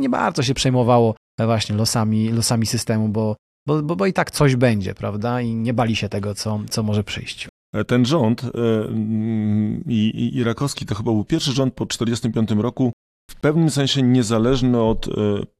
nie 0.00 0.08
bardzo 0.08 0.42
się 0.42 0.54
przejmowało 0.54 1.14
właśnie 1.38 1.76
losami, 1.76 2.28
losami 2.28 2.66
systemu, 2.66 3.08
bo, 3.08 3.36
bo, 3.66 3.82
bo, 3.82 3.96
bo 3.96 4.06
i 4.06 4.12
tak 4.12 4.30
coś 4.30 4.56
będzie, 4.56 4.94
prawda? 4.94 5.40
I 5.40 5.54
nie 5.54 5.74
bali 5.74 5.96
się 5.96 6.08
tego, 6.08 6.34
co, 6.34 6.60
co 6.70 6.82
może 6.82 7.04
przyjść. 7.04 7.48
E, 7.74 7.84
ten 7.84 8.06
rząd 8.06 8.44
e, 8.44 8.48
i, 9.86 10.30
i 10.34 10.44
Rakowski 10.44 10.86
to 10.86 10.94
chyba 10.94 11.12
był 11.12 11.24
pierwszy 11.24 11.52
rząd 11.52 11.74
po 11.74 11.86
1945 11.86 12.62
roku, 12.62 12.92
w 13.30 13.40
pewnym 13.40 13.70
sensie 13.70 14.02
niezależny 14.02 14.82
od 14.82 15.06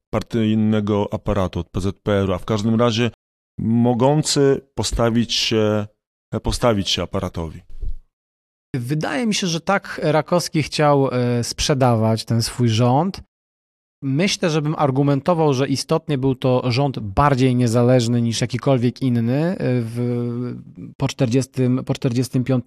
partyjnego 0.09 1.07
aparatu, 1.11 1.59
od 1.59 1.69
PZPR-u, 1.69 2.33
a 2.33 2.37
w 2.37 2.45
każdym 2.45 2.79
razie 2.79 3.11
mogący 3.59 4.61
postawić 4.75 5.33
się, 5.33 5.87
postawić 6.43 6.89
się 6.89 7.03
aparatowi. 7.03 7.61
Wydaje 8.75 9.27
mi 9.27 9.33
się, 9.33 9.47
że 9.47 9.61
tak 9.61 10.01
Rakowski 10.03 10.63
chciał 10.63 11.09
e, 11.11 11.43
sprzedawać 11.43 12.25
ten 12.25 12.41
swój 12.41 12.69
rząd. 12.69 13.21
Myślę, 14.03 14.49
żebym 14.49 14.75
argumentował, 14.77 15.53
że 15.53 15.67
istotnie 15.67 16.17
był 16.17 16.35
to 16.35 16.71
rząd 16.71 16.99
bardziej 16.99 17.55
niezależny 17.55 18.21
niż 18.21 18.41
jakikolwiek 18.41 19.01
inny 19.01 19.43
e, 19.43 19.55
w, 19.59 20.55
po 20.97 21.07
1945 21.07 21.85
po 21.85 21.93
45 21.93 22.65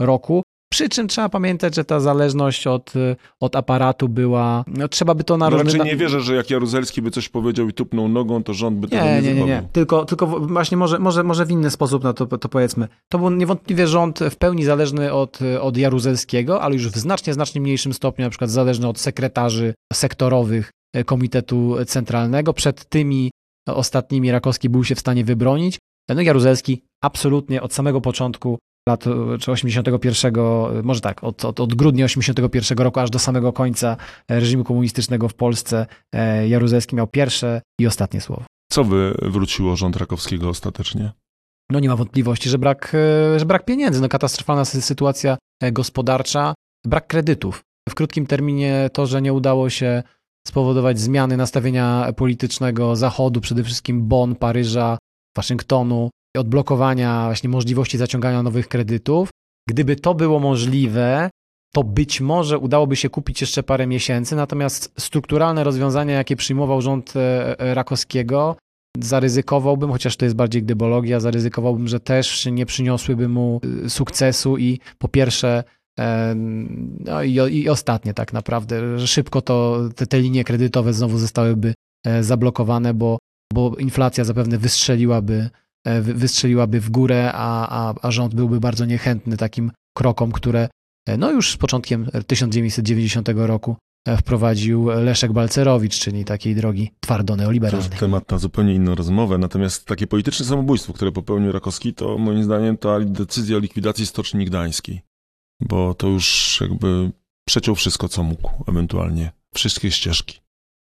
roku. 0.00 0.42
Przy 0.74 0.88
czym 0.88 1.08
trzeba 1.08 1.28
pamiętać, 1.28 1.74
że 1.74 1.84
ta 1.84 2.00
zależność 2.00 2.66
od, 2.66 2.92
od 3.40 3.56
aparatu 3.56 4.08
była, 4.08 4.64
no, 4.66 4.88
trzeba 4.88 5.14
by 5.14 5.24
to 5.24 5.36
na 5.36 5.50
no, 5.50 5.56
Raczej 5.56 5.80
nie 5.80 5.96
wierzę, 5.96 6.20
że 6.20 6.34
jak 6.34 6.50
Jaruzelski 6.50 7.02
by 7.02 7.10
coś 7.10 7.28
powiedział 7.28 7.68
i 7.68 7.72
tupnął 7.72 8.08
nogą, 8.08 8.42
to 8.42 8.54
rząd 8.54 8.78
by 8.78 8.86
nie, 8.86 8.90
tego 8.90 9.04
nie 9.04 9.22
Nie, 9.22 9.34
nie, 9.34 9.44
nie, 9.44 9.68
tylko, 9.72 10.04
tylko 10.04 10.26
właśnie 10.26 10.76
może, 10.76 10.98
może, 10.98 11.24
może 11.24 11.46
w 11.46 11.50
inny 11.50 11.70
sposób 11.70 12.04
na 12.04 12.12
to, 12.12 12.26
to 12.26 12.48
powiedzmy. 12.48 12.88
To 13.08 13.18
był 13.18 13.30
niewątpliwie 13.30 13.86
rząd 13.86 14.20
w 14.30 14.36
pełni 14.36 14.64
zależny 14.64 15.12
od, 15.12 15.38
od 15.60 15.76
Jaruzelskiego, 15.76 16.62
ale 16.62 16.74
już 16.74 16.88
w 16.88 16.98
znacznie, 16.98 17.34
znacznie 17.34 17.60
mniejszym 17.60 17.94
stopniu, 17.94 18.24
na 18.24 18.30
przykład 18.30 18.50
zależny 18.50 18.88
od 18.88 18.98
sekretarzy 18.98 19.74
sektorowych 19.92 20.70
Komitetu 21.06 21.76
Centralnego. 21.86 22.52
Przed 22.52 22.88
tymi 22.88 23.30
ostatnimi 23.68 24.32
Rakowski 24.32 24.68
był 24.68 24.84
się 24.84 24.94
w 24.94 25.00
stanie 25.00 25.24
wybronić. 25.24 25.78
No 26.08 26.22
Jaruzelski 26.22 26.82
absolutnie 27.02 27.62
od 27.62 27.74
samego 27.74 28.00
początku 28.00 28.58
lat 28.88 29.04
czy 29.40 29.52
81, 29.52 30.34
może 30.82 31.00
tak, 31.00 31.24
od, 31.24 31.44
od, 31.44 31.60
od 31.60 31.74
grudnia 31.74 32.04
81 32.04 32.78
roku 32.78 33.00
aż 33.00 33.10
do 33.10 33.18
samego 33.18 33.52
końca 33.52 33.96
reżimu 34.28 34.64
komunistycznego 34.64 35.28
w 35.28 35.34
Polsce 35.34 35.86
e, 36.12 36.48
Jaruzelski 36.48 36.96
miał 36.96 37.06
pierwsze 37.06 37.62
i 37.80 37.86
ostatnie 37.86 38.20
słowo. 38.20 38.44
Co 38.72 38.84
wywróciło 38.84 39.76
rząd 39.76 39.96
Rakowskiego 39.96 40.48
ostatecznie? 40.48 41.12
No 41.70 41.80
nie 41.80 41.88
ma 41.88 41.96
wątpliwości, 41.96 42.48
że 42.48 42.58
brak, 42.58 42.92
e, 42.94 43.38
że 43.38 43.46
brak 43.46 43.64
pieniędzy, 43.64 44.00
no 44.00 44.08
katastrofalna 44.08 44.64
sytuacja 44.64 45.36
e, 45.62 45.72
gospodarcza, 45.72 46.54
brak 46.86 47.06
kredytów. 47.06 47.62
W 47.88 47.94
krótkim 47.94 48.26
terminie 48.26 48.90
to, 48.92 49.06
że 49.06 49.22
nie 49.22 49.32
udało 49.32 49.70
się 49.70 50.02
spowodować 50.46 51.00
zmiany 51.00 51.36
nastawienia 51.36 52.12
politycznego 52.16 52.96
Zachodu, 52.96 53.40
przede 53.40 53.64
wszystkim 53.64 54.08
Bonn, 54.08 54.34
Paryża, 54.34 54.98
Waszyngtonu, 55.36 56.10
odblokowania 56.36 57.24
właśnie 57.24 57.48
możliwości 57.48 57.98
zaciągania 57.98 58.42
nowych 58.42 58.68
kredytów. 58.68 59.30
Gdyby 59.68 59.96
to 59.96 60.14
było 60.14 60.40
możliwe, 60.40 61.30
to 61.74 61.84
być 61.84 62.20
może 62.20 62.58
udałoby 62.58 62.96
się 62.96 63.10
kupić 63.10 63.40
jeszcze 63.40 63.62
parę 63.62 63.86
miesięcy, 63.86 64.36
natomiast 64.36 64.92
strukturalne 64.98 65.64
rozwiązania, 65.64 66.14
jakie 66.14 66.36
przyjmował 66.36 66.80
rząd 66.80 67.16
e, 67.16 67.60
e, 67.60 67.74
Rakowskiego, 67.74 68.56
zaryzykowałbym, 69.00 69.90
chociaż 69.90 70.16
to 70.16 70.24
jest 70.24 70.36
bardziej 70.36 70.62
gdybologia, 70.62 71.20
zaryzykowałbym, 71.20 71.88
że 71.88 72.00
też 72.00 72.46
nie 72.46 72.66
przyniosłyby 72.66 73.28
mu 73.28 73.60
e, 73.84 73.90
sukcesu 73.90 74.58
i 74.58 74.80
po 74.98 75.08
pierwsze 75.08 75.64
no 77.04 77.22
i, 77.22 77.34
i 77.34 77.68
ostatnie 77.68 78.14
tak 78.14 78.32
naprawdę, 78.32 78.98
że 78.98 79.06
szybko 79.06 79.42
to 79.42 79.80
te, 79.96 80.06
te 80.06 80.20
linie 80.20 80.44
kredytowe 80.44 80.92
znowu 80.92 81.18
zostałyby 81.18 81.74
zablokowane, 82.20 82.94
bo, 82.94 83.18
bo 83.52 83.76
inflacja 83.76 84.24
zapewne 84.24 84.58
wystrzeliłaby 84.58 85.50
wystrzeliłaby 86.02 86.80
w 86.80 86.90
górę, 86.90 87.32
a, 87.34 87.68
a, 87.88 87.94
a 88.02 88.10
rząd 88.10 88.34
byłby 88.34 88.60
bardzo 88.60 88.84
niechętny 88.84 89.36
takim 89.36 89.70
krokom, 89.96 90.32
które 90.32 90.68
e, 91.06 91.16
no 91.16 91.30
już 91.30 91.52
z 91.52 91.56
początkiem 91.56 92.10
1990 92.26 93.28
roku 93.34 93.76
e, 94.08 94.16
wprowadził 94.16 94.86
Leszek 94.86 95.32
Balcerowicz, 95.32 95.98
czyli 95.98 96.24
takiej 96.24 96.54
drogi 96.54 96.90
twardo 97.00 97.36
neoliberalnej. 97.36 97.90
To 97.90 97.96
temat 97.96 98.30
na 98.30 98.38
zupełnie 98.38 98.74
inną 98.74 98.94
rozmowę, 98.94 99.38
natomiast 99.38 99.84
takie 99.86 100.06
polityczne 100.06 100.46
samobójstwo, 100.46 100.92
które 100.92 101.12
popełnił 101.12 101.52
Rakowski, 101.52 101.94
to 101.94 102.18
moim 102.18 102.44
zdaniem 102.44 102.76
to 102.76 103.00
decyzja 103.00 103.56
o 103.56 103.60
likwidacji 103.60 104.06
Stoczni 104.06 104.44
Gdańskiej, 104.44 105.00
bo 105.60 105.94
to 105.94 106.06
już 106.08 106.58
jakby 106.60 107.12
przeciął 107.48 107.74
wszystko, 107.74 108.08
co 108.08 108.22
mógł, 108.22 108.50
ewentualnie 108.68 109.32
wszystkie 109.54 109.90
ścieżki. 109.90 110.43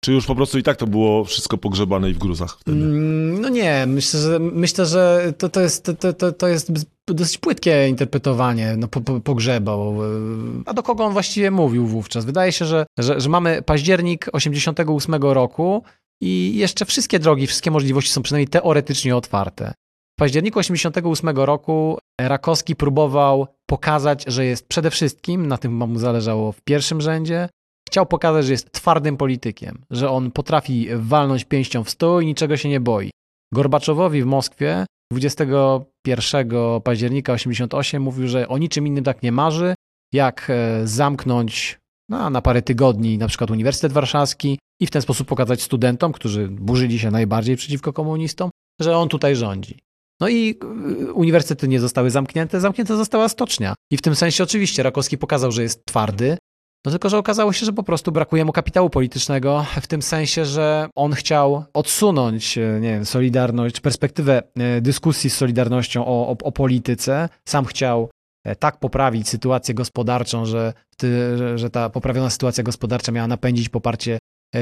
Czy 0.05 0.13
już 0.13 0.27
po 0.27 0.35
prostu 0.35 0.59
i 0.59 0.63
tak 0.63 0.77
to 0.77 0.87
było 0.87 1.25
wszystko 1.25 1.59
pogrzebane 1.59 2.11
i 2.11 2.15
w 2.15 2.19
gruzach 2.19 2.59
wtedy? 2.61 2.79
Mm, 2.79 3.41
no 3.41 3.49
nie, 3.49 3.85
myślę, 3.87 4.21
że, 4.21 4.39
myślę, 4.39 4.87
że 4.87 5.33
to, 5.39 5.49
to, 5.49 5.61
jest, 5.61 5.85
to, 6.01 6.13
to, 6.13 6.33
to 6.33 6.49
jest 6.49 6.73
dosyć 7.07 7.39
płytkie 7.39 7.89
interpretowanie, 7.89 8.75
no 8.79 8.89
po, 8.89 9.01
po, 9.01 9.21
pogrzebał. 9.21 9.97
A 10.67 10.75
do 10.75 10.83
kogo 10.83 11.05
on 11.05 11.13
właściwie 11.13 11.51
mówił 11.51 11.87
wówczas? 11.87 12.25
Wydaje 12.25 12.53
się, 12.53 12.65
że, 12.65 12.87
że, 12.99 13.21
że 13.21 13.29
mamy 13.29 13.63
październik 13.63 14.27
88 14.33 15.15
roku 15.15 15.83
i 16.21 16.53
jeszcze 16.57 16.85
wszystkie 16.85 17.19
drogi, 17.19 17.47
wszystkie 17.47 17.71
możliwości 17.71 18.13
są 18.13 18.23
przynajmniej 18.23 18.49
teoretycznie 18.49 19.17
otwarte. 19.17 19.73
W 20.17 20.21
październiku 20.21 20.59
88 20.59 21.29
roku 21.29 21.99
Rakowski 22.21 22.77
próbował 22.77 23.47
pokazać, 23.67 24.25
że 24.27 24.45
jest 24.45 24.69
przede 24.69 24.91
wszystkim, 24.91 25.47
na 25.47 25.59
tym 25.59 25.73
mu 25.73 25.99
zależało 25.99 26.53
w 26.53 26.61
pierwszym 26.61 27.01
rzędzie, 27.01 27.49
Chciał 27.95 28.07
pokazać, 28.07 28.47
że 28.47 28.53
jest 28.53 28.73
twardym 28.73 29.17
politykiem, 29.17 29.85
że 29.91 30.11
on 30.11 30.31
potrafi 30.31 30.89
walnąć 30.97 31.45
pięścią 31.45 31.85
w 31.85 31.91
stół 31.91 32.21
i 32.21 32.27
niczego 32.27 32.57
się 32.57 32.69
nie 32.69 32.81
boi. 32.81 33.11
Gorbaczowowi 33.53 34.23
w 34.23 34.27
Moskwie 34.27 34.87
21 35.13 36.49
października 36.85 37.33
88 37.33 38.03
mówił, 38.03 38.29
że 38.29 38.49
o 38.49 38.59
niczym 38.59 38.87
innym 38.87 39.05
tak 39.05 39.23
nie 39.23 39.33
marzy, 39.33 39.75
jak 40.13 40.47
e, 40.51 40.87
zamknąć 40.87 41.79
no, 42.09 42.31
na 42.31 42.43
parę 42.43 42.63
tygodni 42.63 43.19
na 43.19 43.29
przykład 43.29 43.51
Uniwersytet 43.51 43.93
Warszawski 43.93 44.59
i 44.81 44.87
w 44.87 44.91
ten 44.91 45.03
sposób 45.03 45.29
pokazać 45.29 45.63
studentom, 45.63 46.13
którzy 46.13 46.49
burzyli 46.49 46.99
się 46.99 47.11
najbardziej 47.11 47.57
przeciwko 47.57 47.93
komunistom, 47.93 48.51
że 48.81 48.97
on 48.97 49.09
tutaj 49.09 49.37
rządzi. 49.37 49.79
No 50.21 50.29
i 50.29 50.59
y, 51.01 51.13
uniwersytety 51.13 51.69
nie 51.69 51.81
zostały 51.81 52.11
zamknięte, 52.11 52.61
zamknięta 52.61 52.97
została 52.97 53.29
stocznia. 53.29 53.75
I 53.91 53.97
w 53.97 54.03
tym 54.03 54.15
sensie 54.15 54.45
oczywiście 54.45 54.83
Rakowski 54.83 55.19
pokazał, 55.19 55.53
że 55.53 55.63
jest 55.63 55.85
twardy, 55.85 56.39
no 56.85 56.91
tylko, 56.91 57.09
że 57.09 57.19
okazało 57.19 57.53
się, 57.53 57.67
że 57.67 57.73
po 57.73 57.83
prostu 57.83 58.13
brakuje 58.13 58.45
mu 58.45 58.53
kapitału 58.53 58.91
politycznego, 58.91 59.67
w 59.81 59.87
tym 59.87 60.03
sensie, 60.03 60.45
że 60.45 60.89
on 60.95 61.13
chciał 61.13 61.65
odsunąć, 61.75 62.59
e, 62.59 62.81
nie 62.81 62.89
wiem, 62.89 63.05
Solidarność, 63.07 63.81
perspektywę 63.81 64.43
e, 64.57 64.81
dyskusji 64.81 65.31
z 65.31 65.37
Solidarnością 65.37 66.07
o, 66.07 66.29
o, 66.29 66.37
o 66.43 66.53
polityce. 66.53 67.29
Sam 67.49 67.65
chciał 67.65 68.11
e, 68.45 68.57
tak 68.57 68.79
poprawić 68.79 69.29
sytuację 69.29 69.75
gospodarczą, 69.75 70.47
że, 70.47 70.73
że 71.55 71.71
ta 71.71 71.91
poprawiona 71.91 72.31
sytuacja 72.31 72.65
gospodarcza 72.65 73.13
miała 73.13 73.29
napędzić 73.29 73.69
poparcie 73.69 74.19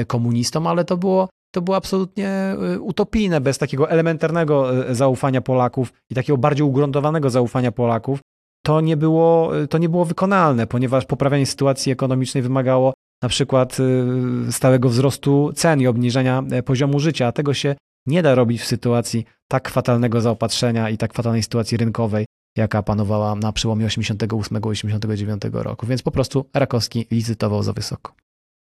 komunistom, 0.07 0.67
ale 0.67 0.85
to 0.85 0.97
było, 0.97 1.29
to 1.51 1.61
było 1.61 1.77
absolutnie 1.77 2.55
utopijne, 2.79 3.41
bez 3.41 3.57
takiego 3.57 3.89
elementarnego 3.89 4.71
zaufania 4.95 5.41
Polaków 5.41 5.93
i 6.09 6.15
takiego 6.15 6.37
bardziej 6.37 6.65
ugruntowanego 6.65 7.29
zaufania 7.29 7.71
Polaków 7.71 8.19
to 8.65 8.81
nie 8.81 8.97
było, 8.97 9.51
to 9.69 9.77
nie 9.77 9.89
było 9.89 10.05
wykonalne, 10.05 10.67
ponieważ 10.67 11.05
poprawianie 11.05 11.45
sytuacji 11.45 11.91
ekonomicznej 11.91 12.43
wymagało 12.43 12.93
na 13.23 13.29
przykład 13.29 13.77
y, 13.79 14.51
stałego 14.51 14.89
wzrostu 14.89 15.51
cen 15.55 15.81
i 15.81 15.87
obniżenia 15.87 16.43
e, 16.51 16.63
poziomu 16.63 16.99
życia, 16.99 17.27
a 17.27 17.31
tego 17.31 17.53
się 17.53 17.75
nie 18.07 18.23
da 18.23 18.35
robić 18.35 18.61
w 18.61 18.65
sytuacji 18.65 19.25
tak 19.47 19.69
fatalnego 19.69 20.21
zaopatrzenia 20.21 20.89
i 20.89 20.97
tak 20.97 21.13
fatalnej 21.13 21.43
sytuacji 21.43 21.77
rynkowej, 21.77 22.25
jaka 22.57 22.83
panowała 22.83 23.35
na 23.35 23.51
przełomie 23.51 23.85
88 23.85 24.57
i 24.57 24.67
89 24.67 25.41
roku. 25.53 25.87
Więc 25.87 26.01
po 26.01 26.11
prostu 26.11 26.49
Rakowski 26.53 27.07
licytował 27.11 27.63
za 27.63 27.73
wysoko. 27.73 28.13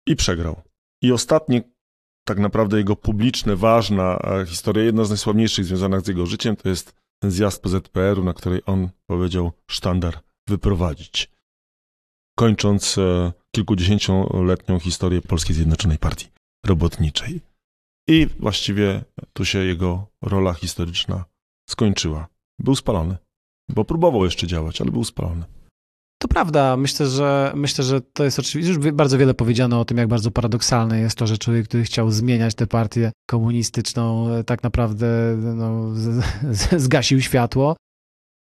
I 0.07 0.17
przegrał. 0.17 0.61
I 1.03 1.13
ostatnie, 1.13 1.63
tak 2.25 2.39
naprawdę 2.39 2.79
jego 2.79 2.97
publiczne, 2.97 3.57
ważna 3.57 4.19
historia, 4.47 4.85
jedna 4.85 5.05
z 5.05 5.09
najsławniejszych 5.09 5.65
związanych 5.65 6.01
z 6.01 6.09
jego 6.09 6.27
życiem, 6.27 6.57
to 6.57 6.69
jest 6.69 7.00
zjazd 7.23 7.63
PZPR-u, 7.63 8.25
na 8.25 8.35
której 8.35 8.63
on 8.67 8.89
powiedział 9.07 9.53
sztandar 9.71 10.21
wyprowadzić. 10.49 11.31
Kończąc 12.39 12.99
e, 12.99 13.33
kilkudziesięcioletnią 13.55 14.79
historię 14.79 15.23
Polskiej 15.23 15.57
Zjednoczonej 15.57 15.99
Partii 15.99 16.29
Robotniczej. 16.67 17.41
I 18.09 18.27
właściwie 18.39 19.05
tu 19.33 19.45
się 19.45 19.59
jego 19.59 20.07
rola 20.23 20.53
historyczna 20.55 21.25
skończyła. 21.69 22.29
Był 22.59 22.77
spalony, 22.77 23.17
bo 23.69 23.85
próbował 23.85 24.25
jeszcze 24.25 24.47
działać, 24.47 24.81
ale 24.81 24.91
był 24.91 25.05
spalony. 25.05 25.45
Prawda. 26.31 26.77
Myślę, 26.77 27.07
że 27.07 27.53
myślę, 27.55 27.85
że 27.85 28.01
to 28.01 28.25
jest 28.25 28.39
oczywiście. 28.39 28.73
Już 28.73 28.93
bardzo 28.93 29.19
wiele 29.19 29.35
powiedziano 29.35 29.81
o 29.81 29.85
tym, 29.85 29.99
jak 29.99 30.09
bardzo 30.09 30.31
paradoksalne 30.31 31.01
jest 31.01 31.19
to, 31.19 31.27
że 31.27 31.39
człowiek, 31.39 31.69
który 31.69 31.83
chciał 31.85 32.11
zmieniać 32.11 32.55
tę 32.55 32.67
partię 32.67 33.13
komunistyczną, 33.31 34.29
tak 34.47 34.63
naprawdę 34.63 35.37
no, 35.55 35.95
z, 35.95 36.25
z, 36.51 36.75
zgasił 36.85 37.21
światło. 37.21 37.77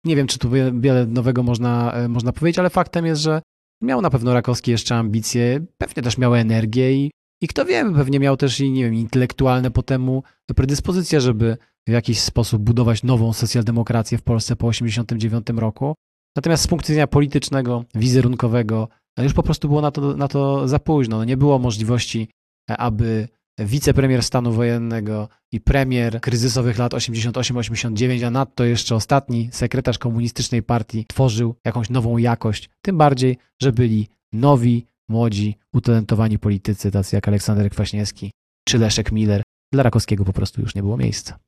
Nie 0.04 0.16
wiem, 0.16 0.26
czy 0.26 0.38
tu 0.38 0.50
wiele 0.80 1.06
nowego 1.06 1.42
można, 1.42 1.94
można 2.08 2.32
powiedzieć, 2.32 2.58
ale 2.58 2.70
faktem 2.70 3.06
jest, 3.06 3.22
że 3.22 3.42
miał 3.82 4.00
na 4.00 4.10
pewno 4.10 4.34
Rakowski 4.34 4.70
jeszcze 4.70 4.96
ambicje, 4.96 5.66
pewnie 5.78 6.02
też 6.02 6.18
miał 6.18 6.34
energię 6.34 6.92
i, 6.92 7.10
i 7.42 7.48
kto 7.48 7.64
wie, 7.64 7.92
pewnie 7.94 8.20
miał 8.20 8.36
też 8.36 8.60
i 8.60 8.70
nie 8.70 8.84
wiem, 8.84 8.94
intelektualne 8.94 9.70
potemu 9.70 10.22
predyspozycje, 10.56 11.20
żeby 11.20 11.56
w 11.88 11.90
jakiś 11.90 12.20
sposób 12.20 12.62
budować 12.62 13.02
nową 13.02 13.32
socjaldemokrację 13.32 14.18
w 14.18 14.22
Polsce 14.22 14.56
po 14.56 14.70
1989 14.70 15.60
roku. 15.60 15.94
Natomiast 16.36 16.62
z 16.62 16.66
punktu 16.66 16.86
widzenia 16.86 17.06
politycznego, 17.06 17.84
wizerunkowego, 17.94 18.88
no 19.16 19.24
już 19.24 19.32
po 19.32 19.42
prostu 19.42 19.68
było 19.68 19.80
na 19.80 19.90
to, 19.90 20.16
na 20.16 20.28
to 20.28 20.68
za 20.68 20.78
późno. 20.78 21.16
No 21.16 21.24
nie 21.24 21.36
było 21.36 21.58
możliwości, 21.58 22.28
e, 22.70 22.76
aby 22.76 23.28
wicepremier 23.58 24.22
stanu 24.22 24.52
wojennego 24.52 25.28
i 25.52 25.60
premier 25.60 26.20
kryzysowych 26.20 26.78
lat 26.78 26.92
88-89, 26.94 28.24
a 28.26 28.30
nadto 28.30 28.64
jeszcze 28.64 28.94
ostatni 28.94 29.48
sekretarz 29.52 29.98
komunistycznej 29.98 30.62
partii 30.62 31.04
tworzył 31.08 31.54
jakąś 31.64 31.90
nową 31.90 32.18
jakość. 32.18 32.70
Tym 32.82 32.98
bardziej, 32.98 33.36
że 33.62 33.72
byli 33.72 34.08
nowi, 34.32 34.86
młodzi, 35.08 35.56
utalentowani 35.72 36.38
politycy, 36.38 36.90
tacy 36.90 37.16
jak 37.16 37.28
Aleksander 37.28 37.70
Kwaśniewski 37.70 38.30
czy 38.68 38.78
Leszek 38.78 39.12
Miller. 39.12 39.42
Dla 39.72 39.82
Rakowskiego 39.82 40.24
po 40.24 40.32
prostu 40.32 40.60
już 40.60 40.74
nie 40.74 40.82
było 40.82 40.96
miejsca. 40.96 41.38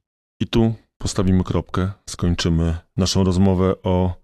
I 0.41 0.47
tu 0.47 0.75
postawimy 0.99 1.45
kropkę, 1.45 1.93
skończymy 2.11 2.77
naszą 2.97 3.25
rozmowę 3.25 3.75
o 3.83 4.22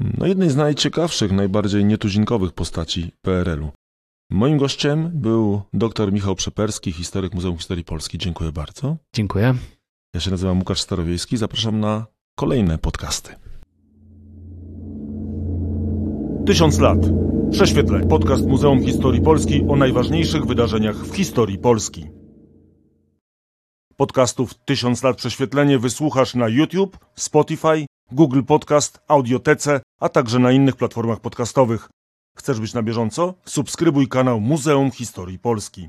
no, 0.00 0.26
jednej 0.26 0.50
z 0.50 0.56
najciekawszych, 0.56 1.32
najbardziej 1.32 1.84
nietuzinkowych 1.84 2.52
postaci 2.52 3.12
PRL-u. 3.22 3.70
Moim 4.30 4.58
gościem 4.58 5.10
był 5.14 5.62
dr 5.72 6.12
Michał 6.12 6.34
Przeperski, 6.34 6.92
historyk 6.92 7.34
Muzeum 7.34 7.56
Historii 7.56 7.84
Polski. 7.84 8.18
Dziękuję 8.18 8.52
bardzo. 8.52 8.96
Dziękuję. 9.14 9.54
Ja 10.14 10.20
się 10.20 10.30
nazywam 10.30 10.58
Łukasz 10.58 10.80
Starowiejski. 10.80 11.36
Zapraszam 11.36 11.80
na 11.80 12.06
kolejne 12.38 12.78
podcasty. 12.78 13.34
Tysiąc 16.46 16.78
lat. 16.78 16.98
Prześwietleń. 17.50 18.08
Podcast 18.08 18.46
Muzeum 18.46 18.84
Historii 18.84 19.20
Polski 19.20 19.64
o 19.68 19.76
najważniejszych 19.76 20.46
wydarzeniach 20.46 20.96
w 20.96 21.14
historii 21.14 21.58
Polski. 21.58 22.06
Podcastów 23.96 24.54
Tysiąc 24.64 25.02
lat 25.02 25.16
prześwietlenie 25.16 25.78
wysłuchasz 25.78 26.34
na 26.34 26.48
YouTube, 26.48 26.98
Spotify, 27.14 27.86
Google 28.12 28.42
Podcast, 28.42 29.00
Audiotece, 29.08 29.80
a 30.00 30.08
także 30.08 30.38
na 30.38 30.52
innych 30.52 30.76
platformach 30.76 31.20
podcastowych. 31.20 31.88
Chcesz 32.36 32.60
być 32.60 32.74
na 32.74 32.82
bieżąco? 32.82 33.34
Subskrybuj 33.44 34.08
kanał 34.08 34.40
Muzeum 34.40 34.90
Historii 34.90 35.38
Polski. 35.38 35.88